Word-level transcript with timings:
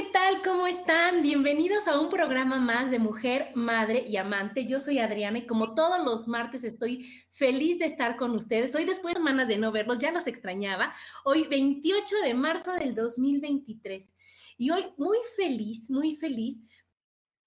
¿Qué 0.00 0.06
tal? 0.14 0.40
¿Cómo 0.42 0.66
están? 0.66 1.20
Bienvenidos 1.20 1.86
a 1.86 2.00
un 2.00 2.08
programa 2.08 2.58
más 2.58 2.90
de 2.90 2.98
Mujer, 2.98 3.50
Madre 3.54 4.02
y 4.08 4.16
Amante. 4.16 4.64
Yo 4.64 4.80
soy 4.80 4.98
Adriana 4.98 5.40
y 5.40 5.46
como 5.46 5.74
todos 5.74 6.02
los 6.02 6.26
martes 6.26 6.64
estoy 6.64 7.06
feliz 7.28 7.78
de 7.78 7.84
estar 7.84 8.16
con 8.16 8.30
ustedes. 8.30 8.74
Hoy 8.74 8.86
después 8.86 9.12
de 9.12 9.20
semanas 9.20 9.48
de 9.48 9.58
no 9.58 9.72
verlos, 9.72 9.98
ya 9.98 10.10
los 10.10 10.26
extrañaba. 10.26 10.94
Hoy 11.22 11.46
28 11.50 12.16
de 12.24 12.32
marzo 12.32 12.72
del 12.72 12.94
2023. 12.94 14.14
Y 14.56 14.70
hoy 14.70 14.86
muy 14.96 15.18
feliz, 15.36 15.90
muy 15.90 16.16
feliz 16.16 16.62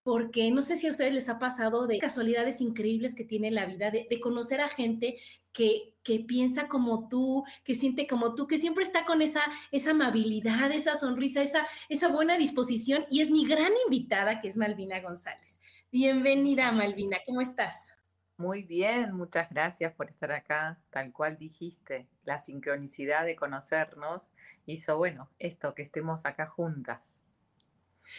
porque 0.04 0.52
no 0.52 0.64
sé 0.64 0.76
si 0.76 0.88
a 0.88 0.92
ustedes 0.92 1.14
les 1.14 1.30
ha 1.30 1.40
pasado 1.40 1.88
de 1.88 1.98
casualidades 1.98 2.60
increíbles 2.60 3.16
que 3.16 3.24
tiene 3.24 3.52
la 3.52 3.66
vida, 3.66 3.90
de, 3.90 4.08
conocer 4.20 4.60
a 4.60 4.68
gente 4.68 5.18
que, 5.54 5.94
que, 6.04 6.20
piensa 6.20 6.68
como 6.68 7.08
tú, 7.08 7.46
que 7.64 7.74
siente 7.74 8.06
como 8.06 8.36
tú, 8.36 8.46
que 8.46 8.58
siempre 8.58 8.84
está 8.84 9.06
con 9.06 9.22
esa, 9.22 9.42
esa 9.72 9.92
amabilidad, 9.92 10.72
esa 10.72 10.96
sonrisa, 10.96 11.42
esa, 11.42 11.66
esa 11.88 12.10
buena 12.10 12.38
disposición. 12.38 13.06
Y 13.10 13.22
es 13.22 13.32
mi 13.32 13.48
gran 13.48 13.72
invitada, 13.86 14.42
que 14.42 14.50
es 14.50 14.58
Malvina 14.58 15.00
González. 15.00 15.62
Bienvenida, 15.92 16.72
Malvina, 16.72 17.18
¿cómo 17.26 17.42
estás? 17.42 17.96
Muy 18.36 18.64
bien, 18.64 19.14
muchas 19.16 19.50
gracias 19.50 19.94
por 19.94 20.10
estar 20.10 20.32
acá, 20.32 20.80
tal 20.90 21.14
cual 21.14 21.38
dijiste. 21.38 22.08
La 22.26 22.40
sincronicidad 22.40 23.26
de 23.26 23.38
conocernos 23.38 24.32
hizo, 24.66 24.98
bueno, 24.98 25.30
esto, 25.40 25.74
que 25.74 25.84
estemos 25.84 26.26
acá 26.26 26.48
juntas. 26.48 27.23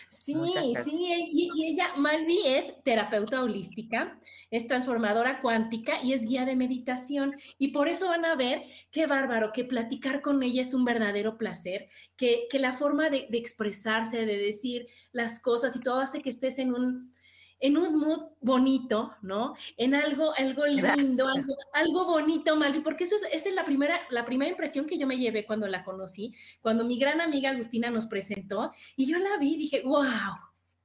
Sí, 0.08 0.34
sí, 0.82 1.50
y, 1.54 1.66
ella, 1.66 1.94
Malvi, 1.96 2.38
es 2.46 2.72
terapeuta 2.84 3.42
holística, 3.42 4.18
es 4.50 4.66
transformadora 4.66 5.40
cuántica 5.40 6.02
y 6.02 6.12
es 6.12 6.24
guía 6.24 6.44
de 6.44 6.56
meditación. 6.56 7.36
Y 7.58 7.68
por 7.68 7.88
eso 7.88 8.08
van 8.08 8.24
a 8.24 8.34
ver 8.34 8.62
qué 8.90 9.06
bárbaro, 9.06 9.52
que 9.52 9.64
platicar 9.64 10.22
con 10.22 10.42
ella 10.42 10.62
es 10.62 10.74
un 10.74 10.84
verdadero 10.84 11.36
placer, 11.36 11.88
que, 12.16 12.46
que 12.50 12.58
la 12.58 12.72
forma 12.72 13.10
de, 13.10 13.26
de 13.30 13.38
expresarse, 13.38 14.24
de 14.24 14.38
decir 14.38 14.86
las 15.12 15.40
cosas 15.40 15.76
y 15.76 15.80
todo 15.80 16.00
hace 16.00 16.22
que 16.22 16.30
estés 16.30 16.58
en 16.58 16.72
un, 16.74 17.14
en 17.60 17.76
un 17.76 17.98
mood 17.98 18.20
bonito, 18.40 19.14
¿no? 19.22 19.54
En 19.76 19.94
algo, 19.94 20.32
algo 20.36 20.66
lindo, 20.66 21.28
algo, 21.28 21.54
algo, 21.72 22.04
bonito, 22.04 22.56
Malvi, 22.56 22.80
porque 22.80 23.04
eso 23.04 23.16
es, 23.16 23.22
esa 23.32 23.48
es 23.48 23.54
la 23.54 23.64
primera, 23.64 24.00
la 24.10 24.24
primera 24.24 24.50
impresión 24.50 24.86
que 24.86 24.98
yo 24.98 25.06
me 25.06 25.16
llevé 25.16 25.46
cuando 25.46 25.66
la 25.66 25.82
conocí, 25.82 26.34
cuando 26.60 26.84
mi 26.84 26.98
gran 26.98 27.20
amiga 27.20 27.50
Agustina 27.50 27.90
nos 27.90 28.06
presentó 28.06 28.72
y 28.96 29.06
yo 29.06 29.18
la 29.18 29.38
vi 29.38 29.54
y 29.54 29.58
dije, 29.58 29.82
wow, 29.84 30.04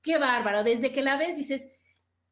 qué 0.01 0.17
bárbaro. 0.17 0.63
Desde 0.63 0.91
que 0.91 1.01
la 1.01 1.17
ves 1.17 1.37
dices, 1.37 1.67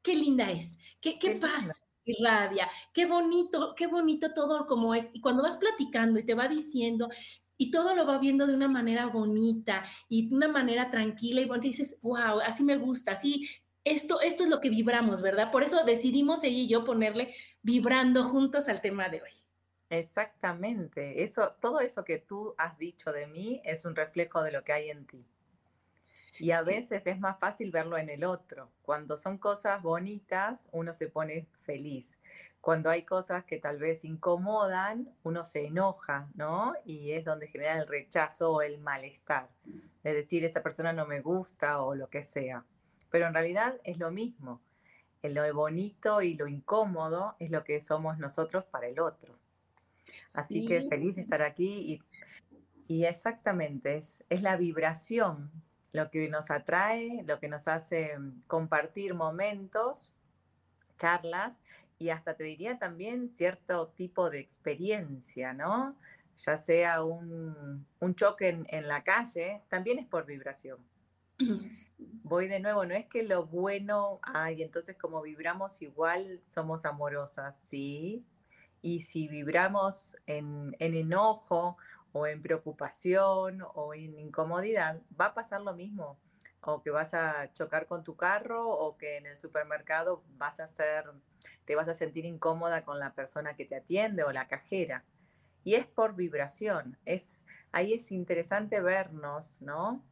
qué 0.01 0.15
linda 0.15 0.49
es, 0.51 0.77
qué, 1.01 1.19
qué, 1.19 1.31
paz 1.31 1.85
irradia, 2.05 2.69
qué 2.93 3.05
bonito, 3.05 3.73
qué 3.75 3.87
bonito 3.87 4.33
todo 4.33 4.65
como 4.65 4.95
es. 4.95 5.09
Y 5.13 5.19
cuando 5.19 5.43
vas 5.43 5.57
platicando 5.57 6.19
y 6.19 6.25
te 6.25 6.35
va 6.35 6.47
diciendo, 6.47 7.09
y 7.57 7.71
todo 7.71 7.95
lo 7.95 8.05
va 8.05 8.19
viendo 8.19 8.45
de 8.47 8.53
una 8.53 8.67
manera 8.67 9.07
bonita 9.07 9.83
y 10.07 10.29
de 10.29 10.35
una 10.35 10.47
manera 10.47 10.89
tranquila 10.91 11.41
y 11.41 11.45
bonita, 11.45 11.67
dices, 11.67 11.97
wow, 12.01 12.39
así 12.45 12.63
me 12.63 12.77
gusta, 12.77 13.11
así 13.13 13.47
esto, 13.91 14.21
esto 14.21 14.43
es 14.43 14.49
lo 14.49 14.59
que 14.59 14.69
vibramos, 14.69 15.21
¿verdad? 15.21 15.51
Por 15.51 15.63
eso 15.63 15.83
decidimos 15.83 16.43
ella 16.43 16.57
y 16.57 16.67
yo 16.67 16.83
ponerle 16.83 17.33
vibrando 17.61 18.23
juntos 18.23 18.69
al 18.69 18.81
tema 18.81 19.09
de 19.09 19.21
hoy. 19.21 19.29
Exactamente. 19.89 21.23
Eso, 21.23 21.55
todo 21.61 21.79
eso 21.79 22.03
que 22.03 22.17
tú 22.17 22.53
has 22.57 22.77
dicho 22.77 23.11
de 23.11 23.27
mí 23.27 23.61
es 23.63 23.85
un 23.85 23.95
reflejo 23.95 24.43
de 24.43 24.51
lo 24.51 24.63
que 24.63 24.73
hay 24.73 24.89
en 24.89 25.05
ti. 25.05 25.25
Y 26.39 26.51
a 26.51 26.61
veces 26.61 27.07
es 27.07 27.19
más 27.19 27.39
fácil 27.39 27.71
verlo 27.71 27.97
en 27.97 28.09
el 28.09 28.23
otro. 28.23 28.69
Cuando 28.83 29.17
son 29.17 29.37
cosas 29.37 29.81
bonitas, 29.81 30.69
uno 30.71 30.93
se 30.93 31.07
pone 31.07 31.47
feliz. 31.61 32.19
Cuando 32.61 32.89
hay 32.89 33.03
cosas 33.03 33.45
que 33.45 33.57
tal 33.57 33.79
vez 33.79 34.05
incomodan, 34.05 35.09
uno 35.23 35.45
se 35.45 35.65
enoja, 35.65 36.27
¿no? 36.35 36.73
Y 36.85 37.13
es 37.13 37.25
donde 37.25 37.47
genera 37.47 37.77
el 37.77 37.87
rechazo 37.87 38.51
o 38.51 38.61
el 38.61 38.77
malestar. 38.77 39.49
Es 40.03 40.13
decir, 40.13 40.45
esa 40.45 40.61
persona 40.61 40.93
no 40.93 41.07
me 41.07 41.21
gusta 41.21 41.81
o 41.81 41.95
lo 41.95 42.09
que 42.09 42.23
sea 42.23 42.63
pero 43.09 43.27
en 43.27 43.33
realidad 43.33 43.79
es 43.83 43.97
lo 43.97 44.11
mismo. 44.11 44.61
Lo 45.23 45.53
bonito 45.53 46.21
y 46.21 46.35
lo 46.35 46.47
incómodo 46.47 47.35
es 47.39 47.51
lo 47.51 47.63
que 47.63 47.81
somos 47.81 48.17
nosotros 48.17 48.63
para 48.65 48.87
el 48.87 48.99
otro. 48.99 49.37
Así 50.33 50.65
que 50.65 50.87
feliz 50.87 51.15
de 51.15 51.21
estar 51.21 51.41
aquí 51.41 52.01
y, 52.87 53.03
exactamente 53.03 53.95
es, 53.95 54.23
es 54.29 54.41
la 54.41 54.55
vibración 54.55 55.51
lo 55.91 56.09
que 56.09 56.29
nos 56.29 56.51
atrae, 56.51 57.23
lo 57.25 57.39
que 57.39 57.49
nos 57.49 57.67
hace 57.67 58.17
mm, 58.17 58.43
compartir 58.47 59.13
momentos, 59.13 60.11
charlas 60.97 61.59
y 61.99 62.09
hasta 62.09 62.35
te 62.35 62.43
diría 62.43 62.77
también 62.77 63.31
cierto 63.35 63.87
tipo 63.89 64.29
de 64.29 64.39
experiencia, 64.39 65.53
¿no? 65.53 65.97
Ya 66.37 66.57
sea 66.57 67.03
un, 67.03 67.87
choque 68.15 68.49
en, 68.49 68.67
en 68.69 68.87
la 68.87 69.03
calle, 69.03 69.63
también 69.69 69.97
es 69.97 70.05
por 70.05 70.25
vibración. 70.25 70.77
Voy 72.23 72.47
de 72.47 72.59
nuevo, 72.59 72.85
no 72.85 72.95
es 72.95 73.05
que 73.05 73.23
lo 73.23 73.45
bueno, 73.45 74.19
ay, 74.23 74.63
entonces 74.63 74.97
como 74.97 75.21
vibramos 75.21 75.81
igual, 75.81 76.41
somos 76.47 76.85
amorosas, 76.85 77.59
¿sí? 77.63 78.25
Y 78.81 79.01
si 79.01 79.27
vibramos 79.27 80.17
en, 80.25 80.75
enojo 80.79 81.77
o 82.11 82.25
en 82.25 82.41
preocupación 82.41 83.63
o 83.75 83.93
en 83.93 84.17
incomodidad, 84.17 85.01
va 85.19 85.25
a 85.25 85.33
pasar 85.33 85.61
lo 85.61 85.73
mismo. 85.73 86.17
O 86.61 86.81
que 86.81 86.89
vas 86.89 87.13
a 87.13 87.53
chocar 87.53 87.87
con 87.87 88.03
tu 88.03 88.15
carro 88.15 88.69
o 88.69 88.97
que 88.97 89.17
en 89.17 89.27
el 89.27 89.37
supermercado 89.37 90.23
vas 90.37 90.59
a 90.59 90.67
ser, 90.67 91.05
te 91.65 91.75
vas 91.75 91.87
a 91.87 91.93
sentir 91.93 92.25
incómoda 92.25 92.83
con 92.83 92.99
la 92.99 93.13
persona 93.13 93.55
que 93.55 93.65
te 93.65 93.75
atiende 93.75 94.23
o 94.23 94.31
la 94.31 94.47
cajera. 94.47 95.05
Y 95.63 95.75
es 95.75 95.85
por 95.85 96.15
vibración. 96.15 96.97
Es, 97.05 97.43
ahí 97.71 97.93
es 97.93 98.11
interesante 98.11 98.81
vernos, 98.81 99.57
¿no? 99.61 100.03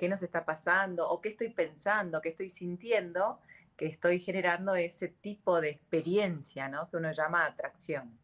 Qué 0.00 0.08
nos 0.08 0.22
está 0.22 0.46
pasando 0.46 1.06
o 1.06 1.20
qué 1.20 1.28
estoy 1.28 1.50
pensando, 1.50 2.22
qué 2.22 2.30
estoy 2.30 2.48
sintiendo, 2.48 3.38
que 3.76 3.84
estoy 3.84 4.18
generando 4.18 4.74
ese 4.74 5.08
tipo 5.08 5.60
de 5.60 5.68
experiencia, 5.68 6.70
¿no? 6.70 6.88
Que 6.88 6.96
uno 6.96 7.12
llama 7.12 7.44
atracción. 7.44 8.18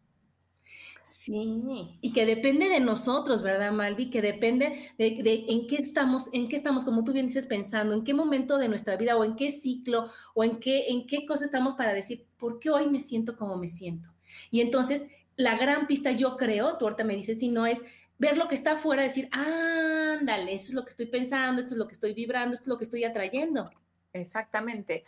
Sí, 1.04 1.98
y 2.00 2.14
que 2.14 2.24
depende 2.24 2.70
de 2.70 2.80
nosotros, 2.80 3.42
¿verdad, 3.42 3.72
Malvi? 3.72 4.08
Que 4.08 4.22
depende 4.22 4.94
de, 4.96 5.44
en 5.48 5.66
qué 5.66 5.76
estamos, 5.76 6.30
en 6.32 6.48
qué 6.48 6.56
estamos, 6.56 6.82
como 6.82 7.04
tú 7.04 7.12
bien 7.12 7.26
dices, 7.26 7.44
pensando, 7.44 7.94
en 7.94 8.04
qué 8.04 8.14
momento 8.14 8.56
de 8.56 8.68
nuestra 8.68 8.96
vida 8.96 9.14
o 9.14 9.22
en 9.22 9.36
qué 9.36 9.50
ciclo 9.50 10.10
o 10.34 10.44
en 10.44 10.58
qué, 10.58 10.88
en 10.88 11.06
qué 11.06 11.26
cosa 11.26 11.44
estamos 11.44 11.74
para 11.74 11.92
decir, 11.92 12.24
¿por 12.38 12.58
qué 12.58 12.70
hoy 12.70 12.88
me 12.88 13.02
siento 13.02 13.36
como 13.36 13.58
me 13.58 13.68
siento? 13.68 14.08
Y 14.50 14.62
entonces, 14.62 15.06
la 15.36 15.58
gran 15.58 15.86
pista, 15.86 16.10
yo 16.10 16.38
creo, 16.38 16.78
tú 16.78 16.86
ahorita 16.86 17.04
me 17.04 17.14
dices 17.14 17.38
si 17.38 17.48
no 17.48 17.66
es 17.66 17.84
ver 18.18 18.38
lo 18.38 18.48
que 18.48 18.54
está 18.54 18.72
afuera, 18.72 19.02
decir, 19.02 19.28
ándale, 19.32 20.54
eso 20.54 20.68
es 20.68 20.74
lo 20.74 20.82
que 20.82 20.90
estoy 20.90 21.06
pensando, 21.06 21.60
esto 21.60 21.74
es 21.74 21.78
lo 21.78 21.86
que 21.86 21.94
estoy 21.94 22.14
vibrando, 22.14 22.54
esto 22.54 22.64
es 22.64 22.68
lo 22.68 22.78
que 22.78 22.84
estoy 22.84 23.04
atrayendo. 23.04 23.70
Exactamente. 24.12 25.04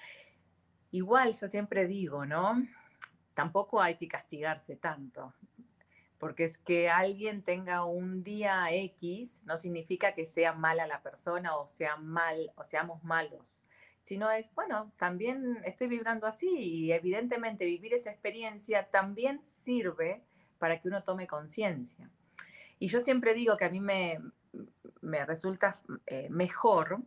Igual 0.91 1.33
yo 1.33 1.49
siempre 1.49 1.87
digo, 1.87 2.27
¿no? 2.27 2.67
Tampoco 3.35 3.81
hay 3.81 3.97
que 3.97 4.09
castigarse 4.09 4.77
tanto. 4.77 5.35
porque 6.19 6.45
es 6.45 6.59
que 6.59 6.89
alguien 6.89 7.43
tenga 7.43 7.85
un 7.85 8.23
día 8.23 8.73
X 8.73 9.43
no 9.45 9.57
significa 9.57 10.15
que 10.15 10.27
sea 10.27 10.53
mala 10.53 10.87
la 10.87 11.03
persona 11.03 11.57
o 11.57 11.69
sea 11.69 11.97
mal 11.97 12.53
o 12.57 12.65
seamos 12.65 13.03
malos, 13.05 13.63
sino 14.01 14.31
es, 14.31 14.53
bueno, 14.55 14.93
también 14.97 15.59
estoy 15.65 15.87
vibrando 15.87 16.27
así 16.27 16.49
y 16.51 16.93
evidentemente 16.93 17.65
vivir 17.65 17.95
esa 17.95 18.11
experiencia 18.11 18.89
también 18.91 19.45
sirve 19.45 20.23
para 20.59 20.81
que 20.81 20.89
uno 20.89 21.05
tome 21.05 21.27
conciencia. 21.27 22.11
Y 22.79 22.89
yo 22.89 23.03
siempre 23.03 23.35
digo 23.35 23.57
que 23.57 23.65
a 23.65 23.71
mí 23.71 23.81
me, 23.81 24.21
me 25.01 25.25
resulta 25.25 25.75
eh, 26.07 26.29
mejor 26.31 27.01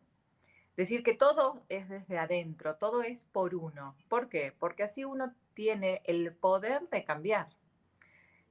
decir 0.76 1.04
que 1.04 1.16
todo 1.16 1.64
es 1.70 1.88
desde 1.90 2.18
adentro, 2.18 2.76
todo 2.76 3.04
es 3.04 3.26
por 3.26 3.56
uno. 3.56 3.96
¿Por 4.10 4.30
qué? 4.30 4.54
Porque 4.58 4.84
así 4.84 5.04
uno 5.06 5.34
tiene 5.54 6.02
el 6.06 6.34
poder 6.34 6.90
de 6.90 7.04
cambiar 7.04 7.50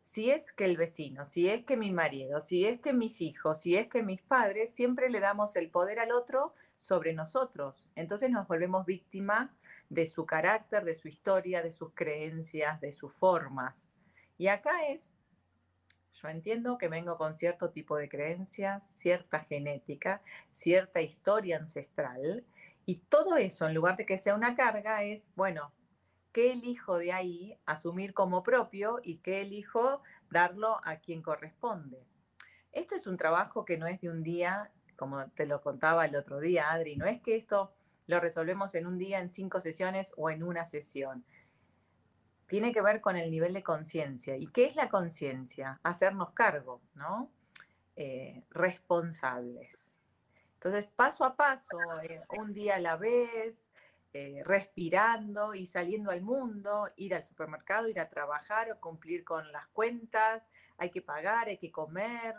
si 0.03 0.31
es 0.31 0.53
que 0.53 0.65
el 0.65 0.77
vecino, 0.77 1.25
si 1.25 1.49
es 1.49 1.63
que 1.63 1.77
mi 1.77 1.93
marido, 1.93 2.41
si 2.41 2.67
es 2.67 2.81
que 2.81 2.93
mis 2.93 3.21
hijos, 3.21 3.63
si 3.63 3.77
es 3.77 3.89
que 3.89 4.03
mis 4.03 4.23
padres, 4.23 4.71
siempre 4.73 5.09
le 5.09 5.21
damos 5.21 5.55
el 5.57 5.71
poder 5.71 6.01
al 6.01 6.13
otro 6.13 6.55
sobre 6.77 7.13
nosotros. 7.13 7.89
Entonces 7.95 8.31
nos 8.31 8.49
volvemos 8.49 8.87
víctima 8.87 9.55
de 9.89 10.07
su 10.07 10.27
carácter, 10.27 10.85
de 10.85 10.95
su 10.95 11.09
historia, 11.09 11.63
de 11.63 11.71
sus 11.71 11.93
creencias, 11.95 12.81
de 12.81 12.93
sus 12.93 13.15
formas. 13.15 13.89
Y 14.39 14.49
acá 14.49 14.87
es, 14.89 15.13
yo 16.15 16.29
entiendo 16.29 16.79
que 16.79 16.89
vengo 16.89 17.17
con 17.17 17.35
cierto 17.35 17.71
tipo 17.71 17.97
de 17.97 18.09
creencias, 18.09 18.87
cierta 18.95 19.41
genética, 19.41 20.23
cierta 20.53 21.01
historia 21.01 21.57
ancestral, 21.57 22.45
y 22.87 22.97
todo 22.97 23.37
eso, 23.37 23.67
en 23.69 23.75
lugar 23.75 23.97
de 23.97 24.07
que 24.07 24.19
sea 24.19 24.35
una 24.35 24.55
carga, 24.55 25.03
es, 25.05 25.31
bueno, 25.37 25.73
qué 26.33 26.53
elijo 26.53 26.99
de 26.99 27.13
ahí 27.13 27.59
asumir 27.67 28.15
como 28.15 28.43
propio 28.43 29.01
y 29.03 29.19
qué 29.19 29.43
elijo 29.43 30.03
darlo 30.31 30.79
a 30.85 30.97
quien 30.97 31.23
corresponde. 31.23 32.05
Esto 32.73 32.95
es 32.95 33.07
un 33.07 33.17
trabajo 33.17 33.65
que 33.65 33.79
no 33.79 33.87
es 33.87 34.01
de 34.01 34.11
un 34.11 34.23
día, 34.23 34.73
como 34.97 35.29
te 35.31 35.47
lo 35.47 35.61
contaba 35.61 36.05
el 36.05 36.17
otro 36.17 36.41
día, 36.41 36.71
Adri, 36.71 36.97
no 36.97 37.07
es 37.07 37.21
que 37.21 37.37
esto 37.37 37.73
lo 38.07 38.21
resolvemos 38.21 38.75
en 38.75 38.87
un 38.87 38.99
día, 38.99 39.21
en 39.21 39.29
cinco 39.29 39.61
sesiones 39.61 40.13
o 40.17 40.31
en 40.31 40.43
una 40.43 40.65
sesión. 40.65 41.25
Tiene 42.51 42.73
que 42.73 42.83
ver 42.83 43.01
con 43.01 43.15
el 43.15 43.31
nivel 43.31 43.55
de 43.55 43.63
conciencia. 43.63 44.37
¿Y 44.37 44.49
qué 44.49 44.65
es 44.65 44.75
la 44.75 44.89
conciencia? 44.89 45.79
Hacernos 45.85 46.33
cargo, 46.33 46.81
¿no? 46.95 47.31
Eh, 47.95 48.43
responsables. 48.51 49.93
Entonces, 50.55 50.91
paso 50.91 51.25
a 51.25 51.37
paso, 51.37 51.79
eh, 52.03 52.21
un 52.41 52.53
día 52.53 52.75
a 52.75 52.81
la 52.81 52.97
vez, 52.97 53.63
eh, 54.13 54.43
respirando 54.45 55.55
y 55.55 55.65
saliendo 55.65 56.11
al 56.11 56.23
mundo, 56.23 56.91
ir 56.97 57.15
al 57.15 57.23
supermercado, 57.23 57.87
ir 57.87 58.01
a 58.01 58.09
trabajar 58.09 58.73
o 58.73 58.81
cumplir 58.81 59.23
con 59.23 59.53
las 59.53 59.69
cuentas, 59.69 60.45
hay 60.77 60.91
que 60.91 61.03
pagar, 61.03 61.47
hay 61.47 61.57
que 61.59 61.71
comer. 61.71 62.35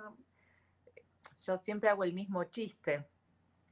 Yo 1.42 1.56
siempre 1.56 1.90
hago 1.90 2.04
el 2.04 2.12
mismo 2.12 2.44
chiste. 2.44 3.08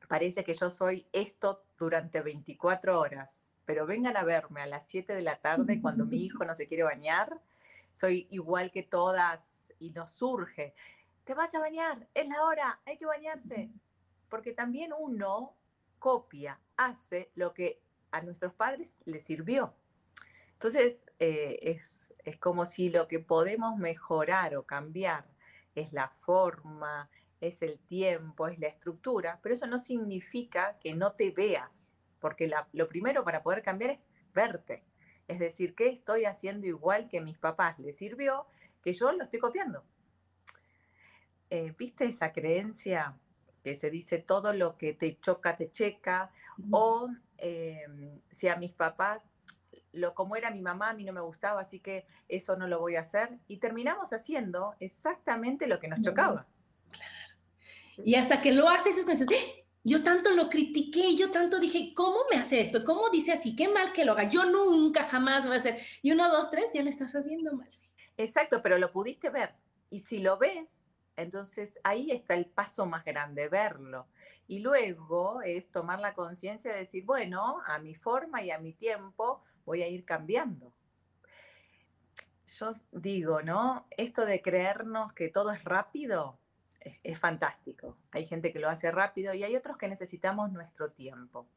Parece 0.07 0.45
que 0.45 0.53
yo 0.53 0.71
soy 0.71 1.05
esto 1.11 1.65
durante 1.77 2.21
24 2.21 2.97
horas, 2.97 3.48
pero 3.69 3.85
vengan 3.85 4.17
a 4.17 4.23
verme 4.23 4.61
a 4.61 4.65
las 4.65 4.87
7 4.87 5.13
de 5.13 5.21
la 5.21 5.35
tarde 5.35 5.79
cuando 5.79 6.03
mi 6.03 6.17
hijo 6.25 6.43
no 6.43 6.55
se 6.55 6.67
quiere 6.67 6.81
bañar. 6.81 7.39
Soy 7.93 8.25
igual 8.31 8.71
que 8.71 8.81
todas 8.81 9.47
y 9.77 9.91
nos 9.91 10.09
surge. 10.09 10.73
Te 11.23 11.35
vas 11.35 11.53
a 11.53 11.59
bañar, 11.59 12.07
es 12.15 12.27
la 12.27 12.41
hora, 12.45 12.81
hay 12.83 12.97
que 12.97 13.05
bañarse. 13.05 13.69
Porque 14.27 14.53
también 14.53 14.91
uno 14.97 15.53
copia, 15.99 16.59
hace 16.77 17.29
lo 17.35 17.53
que 17.53 17.79
a 18.09 18.23
nuestros 18.23 18.55
padres 18.55 18.97
les 19.05 19.23
sirvió. 19.23 19.75
Entonces, 20.53 21.05
eh, 21.19 21.59
es, 21.61 22.11
es 22.25 22.39
como 22.39 22.65
si 22.65 22.89
lo 22.89 23.07
que 23.07 23.19
podemos 23.19 23.77
mejorar 23.77 24.55
o 24.55 24.63
cambiar 24.63 25.29
es 25.75 25.93
la 25.93 26.09
forma, 26.09 27.07
es 27.39 27.61
el 27.61 27.77
tiempo, 27.77 28.47
es 28.47 28.57
la 28.57 28.67
estructura, 28.67 29.39
pero 29.43 29.53
eso 29.53 29.67
no 29.67 29.77
significa 29.77 30.79
que 30.79 30.95
no 30.95 31.11
te 31.11 31.29
veas, 31.29 31.88
porque 32.19 32.51
lo 32.73 32.87
primero 32.87 33.23
para 33.23 33.43
poder 33.43 33.61
cambiar 33.61 33.91
es 33.91 34.05
verte. 34.33 34.83
Es 35.27 35.39
decir, 35.39 35.75
¿qué 35.75 35.87
estoy 35.89 36.25
haciendo 36.25 36.67
igual 36.67 37.07
que 37.07 37.21
mis 37.21 37.37
papás 37.37 37.77
les 37.79 37.97
sirvió, 37.97 38.47
que 38.83 38.93
yo 38.93 39.11
lo 39.11 39.23
estoy 39.23 39.39
copiando? 39.39 39.83
Eh, 41.49 41.73
¿Viste 41.77 42.05
esa 42.05 42.31
creencia 42.31 43.17
que 43.63 43.75
se 43.75 43.89
dice 43.89 44.19
todo 44.19 44.53
lo 44.53 44.77
que 44.77 44.93
te 44.93 45.19
choca, 45.19 45.55
te 45.55 45.71
checa? 45.71 46.31
O 46.71 47.09
Em, 47.41 48.19
si 48.31 48.47
a 48.47 48.55
mis 48.55 48.73
papás, 48.73 49.31
lo 49.91 50.13
como 50.13 50.35
era 50.35 50.51
mi 50.51 50.61
mamá, 50.61 50.89
a 50.89 50.93
mí 50.93 51.03
no 51.03 51.13
me 51.13 51.21
gustaba, 51.21 51.61
así 51.61 51.79
que 51.79 52.05
eso 52.27 52.57
no 52.57 52.67
lo 52.67 52.79
voy 52.79 52.95
a 52.95 53.01
hacer. 53.01 53.37
Y 53.47 53.57
terminamos 53.57 54.13
haciendo 54.13 54.75
exactamente 54.79 55.67
lo 55.67 55.79
que 55.79 55.87
nos 55.87 56.01
chocaba. 56.01 56.45
Claro. 56.91 58.03
Y 58.05 58.15
hasta 58.15 58.41
que 58.41 58.53
lo 58.53 58.69
haces, 58.69 58.97
es 58.97 59.05
cuando 59.05 59.25
dices, 59.25 59.41
¡Eh! 59.41 59.58
Yo 59.89 60.03
tanto 60.03 60.29
lo 60.29 60.49
critiqué, 60.49 61.15
yo 61.15 61.31
tanto 61.31 61.59
dije, 61.59 61.93
¿cómo 61.95 62.19
me 62.29 62.37
hace 62.37 62.61
esto? 62.61 62.85
¿Cómo 62.85 63.09
dice 63.09 63.31
así? 63.31 63.55
Qué 63.55 63.67
mal 63.67 63.91
que 63.91 64.05
lo 64.05 64.11
haga. 64.11 64.29
Yo 64.29 64.45
nunca, 64.45 65.03
jamás 65.05 65.43
voy 65.43 65.53
a 65.53 65.57
hacer. 65.57 65.81
Y 66.03 66.11
uno, 66.11 66.29
dos, 66.29 66.51
tres, 66.51 66.71
ya 66.73 66.83
lo 66.83 66.89
estás 66.89 67.15
haciendo 67.15 67.53
mal. 67.53 67.69
Exacto, 68.15 68.61
pero 68.61 68.77
lo 68.77 68.91
pudiste 68.91 69.31
ver. 69.31 69.55
Y 69.89 70.01
si 70.01 70.19
lo 70.19 70.37
ves, 70.37 70.85
entonces 71.15 71.79
ahí 71.83 72.11
está 72.11 72.35
el 72.35 72.45
paso 72.45 72.85
más 72.85 73.03
grande, 73.03 73.49
verlo. 73.49 74.07
Y 74.47 74.59
luego 74.59 75.41
es 75.41 75.71
tomar 75.71 75.99
la 75.99 76.13
conciencia 76.13 76.71
de 76.71 76.79
decir, 76.79 77.03
bueno, 77.03 77.57
a 77.65 77.79
mi 77.79 77.95
forma 77.95 78.43
y 78.43 78.51
a 78.51 78.59
mi 78.59 78.73
tiempo 78.73 79.43
voy 79.65 79.81
a 79.81 79.87
ir 79.87 80.05
cambiando. 80.05 80.71
Yo 82.45 82.71
digo, 82.91 83.41
¿no? 83.41 83.87
Esto 83.97 84.25
de 84.25 84.41
creernos 84.41 85.13
que 85.13 85.29
todo 85.29 85.51
es 85.51 85.63
rápido 85.63 86.38
es, 86.79 87.19
fantástico. 87.19 87.97
Hay 88.11 88.25
gente 88.25 88.51
que 88.53 88.59
lo 88.59 88.69
hace 88.69 88.91
rápido 88.91 89.33
y 89.33 89.43
hay 89.43 89.55
otros 89.55 89.77
que 89.77 89.87
necesitamos 89.87 90.51
nuestro 90.51 90.91
tiempo. 90.91 91.47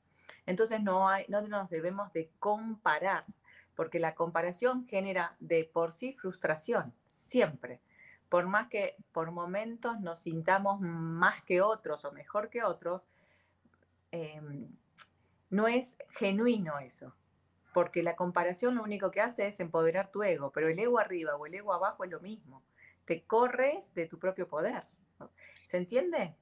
Entonces 0.46 0.82
no, 0.82 1.08
hay, 1.08 1.24
no 1.28 1.42
nos 1.42 1.70
debemos 1.70 2.12
de 2.12 2.30
comparar, 2.38 3.24
porque 3.74 3.98
la 3.98 4.14
comparación 4.14 4.86
genera 4.86 5.36
de 5.40 5.64
por 5.64 5.92
sí 5.92 6.14
frustración, 6.14 6.92
siempre 7.10 7.80
por 8.32 8.46
más 8.46 8.68
que 8.68 8.96
por 9.12 9.30
momentos 9.30 10.00
nos 10.00 10.20
sintamos 10.20 10.80
más 10.80 11.42
que 11.42 11.60
otros 11.60 12.06
o 12.06 12.12
mejor 12.12 12.48
que 12.48 12.62
otros, 12.62 13.06
em, 14.10 14.74
no 15.50 15.68
es 15.68 15.98
genuino 16.08 16.78
eso, 16.78 17.14
porque 17.74 18.02
la 18.02 18.16
comparación 18.16 18.76
lo 18.76 18.84
único 18.84 19.10
que 19.10 19.20
hace 19.20 19.48
es 19.48 19.60
empoderar 19.60 20.10
tu 20.10 20.22
ego, 20.22 20.50
pero 20.50 20.70
el 20.70 20.78
ego 20.78 20.98
arriba 20.98 21.36
o 21.36 21.44
el 21.44 21.52
ego 21.52 21.74
abajo 21.74 22.04
es 22.04 22.10
lo 22.10 22.20
mismo, 22.20 22.62
te 23.04 23.22
corres 23.22 23.92
de 23.92 24.06
tu 24.06 24.18
propio 24.18 24.48
poder. 24.48 24.84
¿Se 25.66 25.76
entiende? 25.76 26.36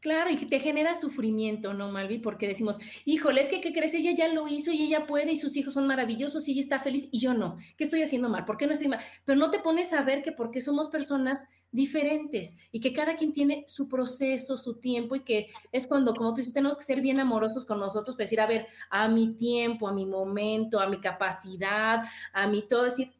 Claro, 0.00 0.30
y 0.30 0.36
te 0.36 0.60
genera 0.60 0.94
sufrimiento, 0.94 1.74
¿no, 1.74 1.90
Malvi? 1.90 2.18
Porque 2.18 2.46
decimos, 2.46 2.78
híjole, 3.04 3.40
es 3.40 3.48
que, 3.48 3.60
¿qué 3.60 3.72
crees? 3.72 3.92
Ella 3.94 4.12
ya 4.12 4.28
lo 4.28 4.46
hizo 4.46 4.70
y 4.70 4.82
ella 4.82 5.04
puede 5.04 5.32
y 5.32 5.36
sus 5.36 5.56
hijos 5.56 5.74
son 5.74 5.86
maravillosos 5.88 6.46
y 6.46 6.52
ella 6.52 6.60
está 6.60 6.78
feliz 6.78 7.08
y 7.10 7.18
yo 7.18 7.34
no. 7.34 7.56
¿Qué 7.76 7.82
estoy 7.82 8.02
haciendo 8.02 8.28
mal? 8.28 8.44
¿Por 8.44 8.56
qué 8.56 8.66
no 8.66 8.74
estoy 8.74 8.88
mal? 8.88 9.00
Pero 9.24 9.38
no 9.38 9.50
te 9.50 9.58
pones 9.58 9.92
a 9.92 10.02
ver 10.02 10.22
que 10.22 10.30
porque 10.30 10.60
somos 10.60 10.88
personas 10.88 11.48
diferentes 11.72 12.54
y 12.70 12.80
que 12.80 12.92
cada 12.92 13.16
quien 13.16 13.32
tiene 13.32 13.64
su 13.66 13.88
proceso, 13.88 14.58
su 14.58 14.78
tiempo 14.78 15.16
y 15.16 15.24
que 15.24 15.48
es 15.72 15.88
cuando, 15.88 16.14
como 16.14 16.30
tú 16.30 16.36
dices, 16.36 16.52
tenemos 16.52 16.76
que 16.76 16.84
ser 16.84 17.00
bien 17.00 17.18
amorosos 17.18 17.64
con 17.64 17.80
nosotros 17.80 18.14
para 18.14 18.24
decir, 18.24 18.40
a 18.40 18.46
ver, 18.46 18.68
a 18.90 19.08
mi 19.08 19.34
tiempo, 19.34 19.88
a 19.88 19.92
mi 19.92 20.06
momento, 20.06 20.78
a 20.78 20.88
mi 20.88 21.00
capacidad, 21.00 22.04
a 22.32 22.46
mi 22.46 22.68
todo, 22.68 22.84
decir, 22.84 23.12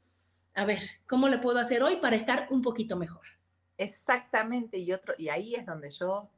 a 0.55 0.65
ver, 0.65 0.79
¿cómo 1.09 1.29
le 1.29 1.39
puedo 1.39 1.59
hacer 1.59 1.83
hoy 1.83 1.97
para 1.97 2.17
estar 2.17 2.47
un 2.51 2.63
poquito 2.63 2.97
mejor? 2.97 3.36
Exactamente, 3.79 4.79
y 4.79 4.93
otro, 4.93 5.15
y 5.19 5.29
ahí 5.29 5.55
es 5.55 5.67
donde 5.67 5.91
yo 5.91 6.31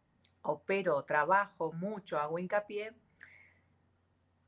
opero, 0.43 1.05
trabajo 1.05 1.73
mucho, 1.73 2.19
hago 2.19 2.39
hincapié 2.39 2.93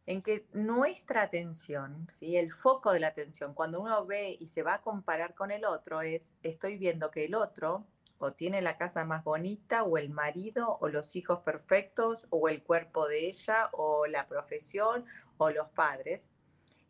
en 0.06 0.22
que 0.22 0.46
nuestra 0.52 1.22
atención, 1.22 2.06
¿sí? 2.08 2.36
el 2.36 2.50
foco 2.50 2.92
de 2.92 3.00
la 3.00 3.08
atención, 3.08 3.54
cuando 3.54 3.80
uno 3.80 4.04
ve 4.06 4.36
y 4.40 4.48
se 4.48 4.64
va 4.64 4.74
a 4.74 4.82
comparar 4.82 5.34
con 5.34 5.52
el 5.52 5.64
otro, 5.64 6.00
es 6.00 6.32
estoy 6.42 6.78
viendo 6.78 7.12
que 7.12 7.26
el 7.26 7.34
otro 7.36 7.86
o 8.18 8.32
tiene 8.32 8.60
la 8.60 8.76
casa 8.76 9.04
más 9.04 9.24
bonita, 9.24 9.82
o 9.82 9.96
el 9.96 10.10
marido, 10.10 10.76
o 10.80 10.88
los 10.88 11.16
hijos 11.16 11.40
perfectos, 11.40 12.26
o 12.28 12.50
el 12.50 12.62
cuerpo 12.62 13.08
de 13.08 13.28
ella, 13.28 13.70
o 13.72 14.06
la 14.06 14.28
profesión, 14.28 15.06
o 15.38 15.48
los 15.48 15.68
padres. 15.70 16.28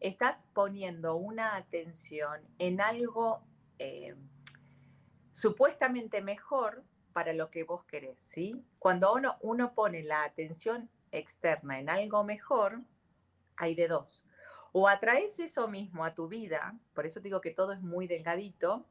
Estás 0.00 0.48
poniendo 0.52 1.14
una 1.14 1.54
atención 1.54 2.40
en 2.58 2.80
algo 2.80 3.44
eh, 3.78 4.16
supuestamente 5.40 6.20
mejor, 6.20 6.84
para 7.14 7.32
lo 7.32 7.50
que 7.50 7.64
vos 7.64 7.84
querés, 7.86 8.20
¿sí? 8.20 8.62
Cuando 8.78 9.14
uno, 9.14 9.36
uno 9.40 9.74
pone 9.74 10.02
la 10.02 10.22
atención 10.22 10.90
externa 11.12 11.78
en 11.78 11.88
algo 11.88 12.24
mejor, 12.24 12.82
hay 13.56 13.74
de 13.74 13.88
dos. 13.88 14.22
O 14.72 14.86
atraes 14.86 15.38
eso 15.40 15.66
mismo 15.66 16.04
a 16.04 16.14
tu 16.14 16.28
vida, 16.28 16.78
por 16.94 17.06
eso 17.06 17.20
digo 17.20 17.40
que 17.40 17.52
todo 17.52 17.72
es 17.72 17.80
muy 17.80 18.06
delgadito, 18.06 18.86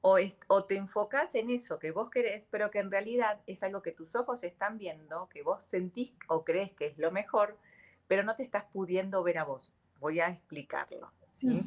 o, 0.00 0.16
o, 0.48 0.64
te 0.64 0.76
enfocas 0.76 1.34
en 1.34 1.50
eso 1.50 1.78
que 1.78 1.90
vos 1.90 2.10
querés, 2.10 2.48
pero 2.50 2.70
que 2.70 2.78
en 2.78 2.90
realidad 2.90 3.40
es 3.46 3.62
algo 3.62 3.82
que 3.82 3.92
tus 3.92 4.14
ojos 4.14 4.42
están 4.42 4.78
viendo, 4.78 5.28
que 5.28 5.42
vos 5.42 5.64
sentís 5.64 6.14
o 6.28 6.44
crees 6.44 6.72
que 6.72 6.86
es 6.86 6.98
lo 6.98 7.10
mejor, 7.12 7.58
pero 8.06 8.22
no 8.22 8.34
te 8.36 8.42
estás 8.42 8.64
pudiendo 8.64 9.22
ver 9.22 9.38
a 9.38 9.44
vos. 9.44 9.72
Voy 10.00 10.20
a 10.20 10.28
explicarlo. 10.28 11.12
¿sí? 11.30 11.62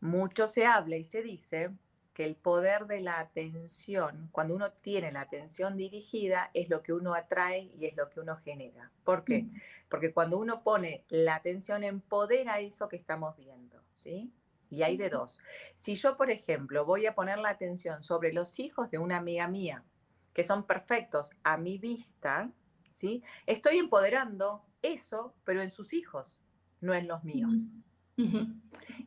Mucho 0.00 0.48
se 0.48 0.66
habla 0.66 0.96
y 0.96 1.04
se 1.04 1.22
dice 1.22 1.70
que 2.18 2.24
el 2.24 2.34
poder 2.34 2.88
de 2.88 3.00
la 3.00 3.20
atención, 3.20 4.28
cuando 4.32 4.56
uno 4.56 4.72
tiene 4.72 5.12
la 5.12 5.20
atención 5.20 5.76
dirigida, 5.76 6.50
es 6.52 6.68
lo 6.68 6.82
que 6.82 6.92
uno 6.92 7.14
atrae 7.14 7.70
y 7.78 7.86
es 7.86 7.96
lo 7.96 8.10
que 8.10 8.18
uno 8.18 8.36
genera. 8.38 8.90
¿Por 9.04 9.22
qué? 9.22 9.44
Mm. 9.44 9.54
Porque 9.88 10.12
cuando 10.12 10.36
uno 10.36 10.64
pone 10.64 11.04
la 11.10 11.36
atención, 11.36 11.84
empodera 11.84 12.58
eso 12.58 12.88
que 12.88 12.96
estamos 12.96 13.36
viendo, 13.36 13.84
¿sí? 13.94 14.32
Y 14.68 14.82
hay 14.82 14.96
de 14.96 15.10
dos. 15.10 15.38
Si 15.76 15.94
yo, 15.94 16.16
por 16.16 16.28
ejemplo, 16.28 16.84
voy 16.84 17.06
a 17.06 17.14
poner 17.14 17.38
la 17.38 17.50
atención 17.50 18.02
sobre 18.02 18.32
los 18.32 18.58
hijos 18.58 18.90
de 18.90 18.98
una 18.98 19.18
amiga 19.18 19.46
mía, 19.46 19.84
que 20.32 20.42
son 20.42 20.66
perfectos 20.66 21.30
a 21.44 21.56
mi 21.56 21.78
vista, 21.78 22.50
¿sí? 22.90 23.22
Estoy 23.46 23.78
empoderando 23.78 24.64
eso, 24.82 25.36
pero 25.44 25.62
en 25.62 25.70
sus 25.70 25.92
hijos, 25.92 26.40
no 26.80 26.94
en 26.94 27.06
los 27.06 27.22
míos. 27.22 27.68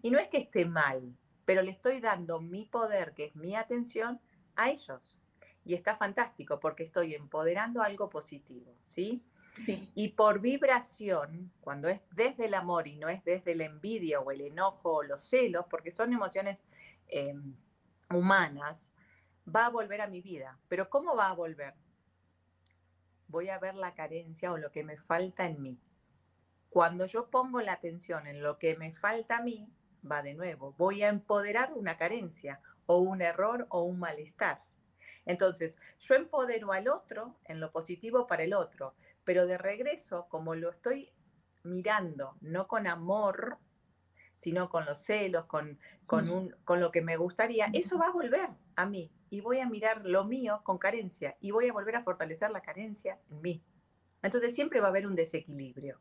Y 0.01 0.11
no 0.11 0.17
es 0.17 0.29
que 0.29 0.37
esté 0.37 0.63
mal, 0.63 1.13
pero 1.45 1.61
le 1.61 1.71
estoy 1.71 1.99
dando 1.99 2.39
mi 2.39 2.65
poder, 2.65 3.13
que 3.13 3.25
es 3.25 3.35
mi 3.35 3.55
atención, 3.55 4.19
a 4.55 4.69
ellos. 4.69 5.17
Y 5.63 5.73
está 5.73 5.95
fantástico 5.95 6.59
porque 6.59 6.83
estoy 6.83 7.13
empoderando 7.13 7.81
algo 7.81 8.09
positivo, 8.09 8.75
¿sí? 8.83 9.23
Sí. 9.63 9.91
Y 9.95 10.09
por 10.09 10.39
vibración, 10.39 11.51
cuando 11.61 11.89
es 11.89 12.01
desde 12.11 12.45
el 12.45 12.53
amor 12.53 12.87
y 12.87 12.95
no 12.95 13.09
es 13.09 13.23
desde 13.23 13.53
la 13.53 13.65
envidia 13.65 14.19
o 14.19 14.31
el 14.31 14.41
enojo 14.41 14.95
o 14.97 15.03
los 15.03 15.21
celos, 15.21 15.65
porque 15.69 15.91
son 15.91 16.13
emociones 16.13 16.57
em, 17.07 17.55
humanas, 18.09 18.91
va 19.53 19.65
a 19.65 19.69
volver 19.69 20.01
a 20.01 20.07
mi 20.07 20.21
vida. 20.21 20.57
Pero 20.67 20.89
¿cómo 20.89 21.15
va 21.15 21.29
a 21.29 21.33
volver? 21.33 21.73
Voy 23.27 23.49
a 23.49 23.59
ver 23.59 23.75
la 23.75 23.93
carencia 23.93 24.51
o 24.51 24.57
lo 24.57 24.71
que 24.71 24.83
me 24.83 24.97
falta 24.97 25.45
en 25.45 25.61
mí. 25.61 25.79
Cuando 26.69 27.05
yo 27.05 27.29
pongo 27.29 27.61
la 27.61 27.73
atención 27.73 28.27
en 28.27 28.41
lo 28.41 28.57
que 28.57 28.75
me 28.77 28.93
falta 28.93 29.37
a 29.37 29.43
mí, 29.43 29.69
va 30.09 30.21
de 30.21 30.33
nuevo, 30.33 30.73
voy 30.77 31.03
a 31.03 31.09
empoderar 31.09 31.73
una 31.73 31.97
carencia 31.97 32.61
o 32.85 32.97
un 32.97 33.21
error 33.21 33.67
o 33.69 33.83
un 33.83 33.99
malestar. 33.99 34.59
Entonces, 35.25 35.77
yo 35.99 36.15
empodero 36.15 36.71
al 36.71 36.87
otro 36.87 37.37
en 37.45 37.59
lo 37.59 37.71
positivo 37.71 38.27
para 38.27 38.43
el 38.43 38.53
otro, 38.53 38.95
pero 39.23 39.45
de 39.45 39.57
regreso, 39.57 40.27
como 40.29 40.55
lo 40.55 40.71
estoy 40.71 41.11
mirando, 41.63 42.35
no 42.41 42.67
con 42.67 42.87
amor, 42.87 43.59
sino 44.35 44.69
con 44.69 44.85
los 44.85 44.97
celos, 44.97 45.45
con, 45.45 45.77
con, 46.07 46.29
un, 46.29 46.55
con 46.63 46.79
lo 46.79 46.91
que 46.91 47.03
me 47.03 47.15
gustaría, 47.17 47.67
eso 47.73 47.99
va 47.99 48.07
a 48.07 48.11
volver 48.11 48.49
a 48.75 48.85
mí 48.87 49.11
y 49.29 49.39
voy 49.41 49.59
a 49.59 49.69
mirar 49.69 50.03
lo 50.03 50.25
mío 50.25 50.61
con 50.63 50.79
carencia 50.79 51.37
y 51.39 51.51
voy 51.51 51.69
a 51.69 51.73
volver 51.73 51.95
a 51.95 52.03
fortalecer 52.03 52.49
la 52.49 52.61
carencia 52.61 53.19
en 53.29 53.41
mí. 53.41 53.63
Entonces 54.23 54.55
siempre 54.55 54.79
va 54.79 54.87
a 54.87 54.89
haber 54.89 55.05
un 55.05 55.15
desequilibrio. 55.15 55.99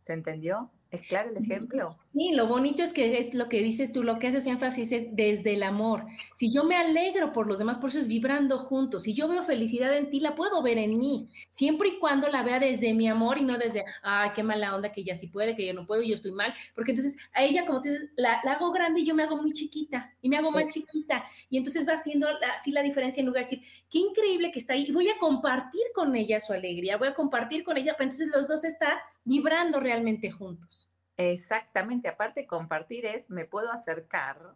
¿Se 0.00 0.12
entendió? 0.12 0.70
¿Es 0.94 1.02
claro 1.08 1.30
el 1.30 1.42
ejemplo? 1.42 1.98
Sí, 2.12 2.32
lo 2.32 2.46
bonito 2.46 2.82
es 2.82 2.92
que 2.92 3.18
es 3.18 3.34
lo 3.34 3.48
que 3.48 3.60
dices 3.60 3.90
tú, 3.90 4.04
lo 4.04 4.20
que 4.20 4.28
haces 4.28 4.46
énfasis 4.46 4.92
es 4.92 5.16
desde 5.16 5.54
el 5.54 5.64
amor. 5.64 6.06
Si 6.36 6.52
yo 6.52 6.62
me 6.62 6.76
alegro 6.76 7.32
por 7.32 7.48
los 7.48 7.58
demás, 7.58 7.78
por 7.78 7.90
eso 7.90 7.98
es 7.98 8.06
vibrando 8.06 8.58
juntos. 8.58 9.02
Si 9.02 9.14
yo 9.14 9.26
veo 9.26 9.42
felicidad 9.42 9.96
en 9.96 10.10
ti, 10.10 10.20
la 10.20 10.36
puedo 10.36 10.62
ver 10.62 10.78
en 10.78 10.96
mí, 10.96 11.28
siempre 11.50 11.88
y 11.88 11.98
cuando 11.98 12.28
la 12.28 12.44
vea 12.44 12.60
desde 12.60 12.94
mi 12.94 13.08
amor 13.08 13.38
y 13.38 13.42
no 13.42 13.58
desde, 13.58 13.84
ay, 14.02 14.30
qué 14.34 14.44
mala 14.44 14.76
onda 14.76 14.92
que 14.92 15.00
ella 15.00 15.16
sí 15.16 15.26
puede, 15.26 15.56
que 15.56 15.66
yo 15.66 15.74
no 15.74 15.86
puedo 15.86 16.02
yo 16.02 16.14
estoy 16.14 16.30
mal. 16.30 16.54
Porque 16.74 16.92
entonces 16.92 17.16
a 17.32 17.42
ella, 17.42 17.66
como 17.66 17.80
tú 17.80 17.88
dices, 17.88 18.10
la, 18.16 18.40
hago 18.44 18.70
grande 18.70 19.00
y 19.00 19.04
yo 19.04 19.14
me 19.16 19.24
hago 19.24 19.36
muy 19.36 19.52
chiquita 19.52 20.14
y 20.22 20.28
me 20.28 20.36
hago 20.36 20.52
más 20.52 20.68
chiquita. 20.68 21.24
Y 21.50 21.56
entonces 21.56 21.88
va 21.88 21.94
haciendo 21.94 22.28
así 22.54 22.70
la 22.70 22.82
diferencia 22.82 23.20
en 23.20 23.26
lugar 23.26 23.44
de 23.44 23.50
decir, 23.50 23.68
qué 23.90 23.98
increíble 23.98 24.52
que 24.52 24.60
está 24.60 24.74
ahí. 24.74 24.86
Y 24.88 24.92
voy 24.92 25.08
a 25.08 25.18
compartir 25.18 25.82
con 25.94 26.14
ella 26.14 26.38
su 26.38 26.52
alegría, 26.52 26.96
voy 26.96 27.08
a 27.08 27.14
compartir 27.14 27.64
con 27.64 27.76
ella, 27.76 27.94
pero 27.98 28.10
entonces 28.10 28.28
los 28.28 28.46
dos 28.46 28.64
están 28.64 28.94
vibrando 29.24 29.80
realmente 29.80 30.30
juntos. 30.30 30.83
Exactamente, 31.16 32.08
aparte 32.08 32.46
compartir 32.46 33.06
es, 33.06 33.30
me 33.30 33.44
puedo 33.44 33.70
acercar, 33.70 34.54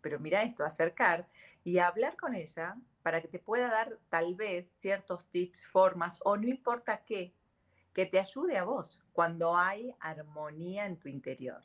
pero 0.00 0.20
mira 0.20 0.42
esto, 0.42 0.64
acercar 0.64 1.26
y 1.64 1.78
hablar 1.78 2.16
con 2.16 2.34
ella 2.34 2.76
para 3.02 3.20
que 3.20 3.28
te 3.28 3.40
pueda 3.40 3.68
dar 3.68 3.98
tal 4.08 4.34
vez 4.36 4.68
ciertos 4.78 5.26
tips, 5.26 5.66
formas 5.66 6.20
o 6.24 6.36
no 6.36 6.46
importa 6.46 7.02
qué, 7.04 7.34
que 7.92 8.06
te 8.06 8.20
ayude 8.20 8.58
a 8.58 8.64
vos 8.64 9.00
cuando 9.12 9.56
hay 9.56 9.94
armonía 9.98 10.86
en 10.86 10.98
tu 10.98 11.08
interior. 11.08 11.64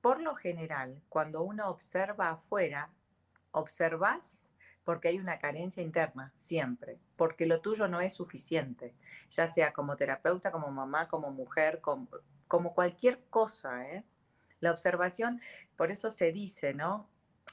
Por 0.00 0.20
lo 0.20 0.34
general, 0.34 1.00
cuando 1.08 1.42
uno 1.42 1.68
observa 1.68 2.30
afuera, 2.30 2.90
observas 3.52 4.48
porque 4.82 5.06
hay 5.08 5.20
una 5.20 5.38
carencia 5.38 5.82
interna, 5.82 6.32
siempre, 6.34 6.98
porque 7.16 7.46
lo 7.46 7.60
tuyo 7.60 7.86
no 7.86 8.00
es 8.00 8.14
suficiente, 8.14 8.96
ya 9.30 9.46
sea 9.46 9.72
como 9.72 9.96
terapeuta, 9.96 10.50
como 10.50 10.72
mamá, 10.72 11.06
como 11.06 11.30
mujer, 11.30 11.80
como, 11.80 12.08
como 12.52 12.74
cualquier 12.74 13.24
cosa, 13.30 13.88
¿eh? 13.88 14.04
La 14.60 14.72
observación, 14.72 15.40
por 15.74 15.90
eso 15.90 16.10
se 16.10 16.32
dice, 16.32 16.74
¿no? 16.74 17.08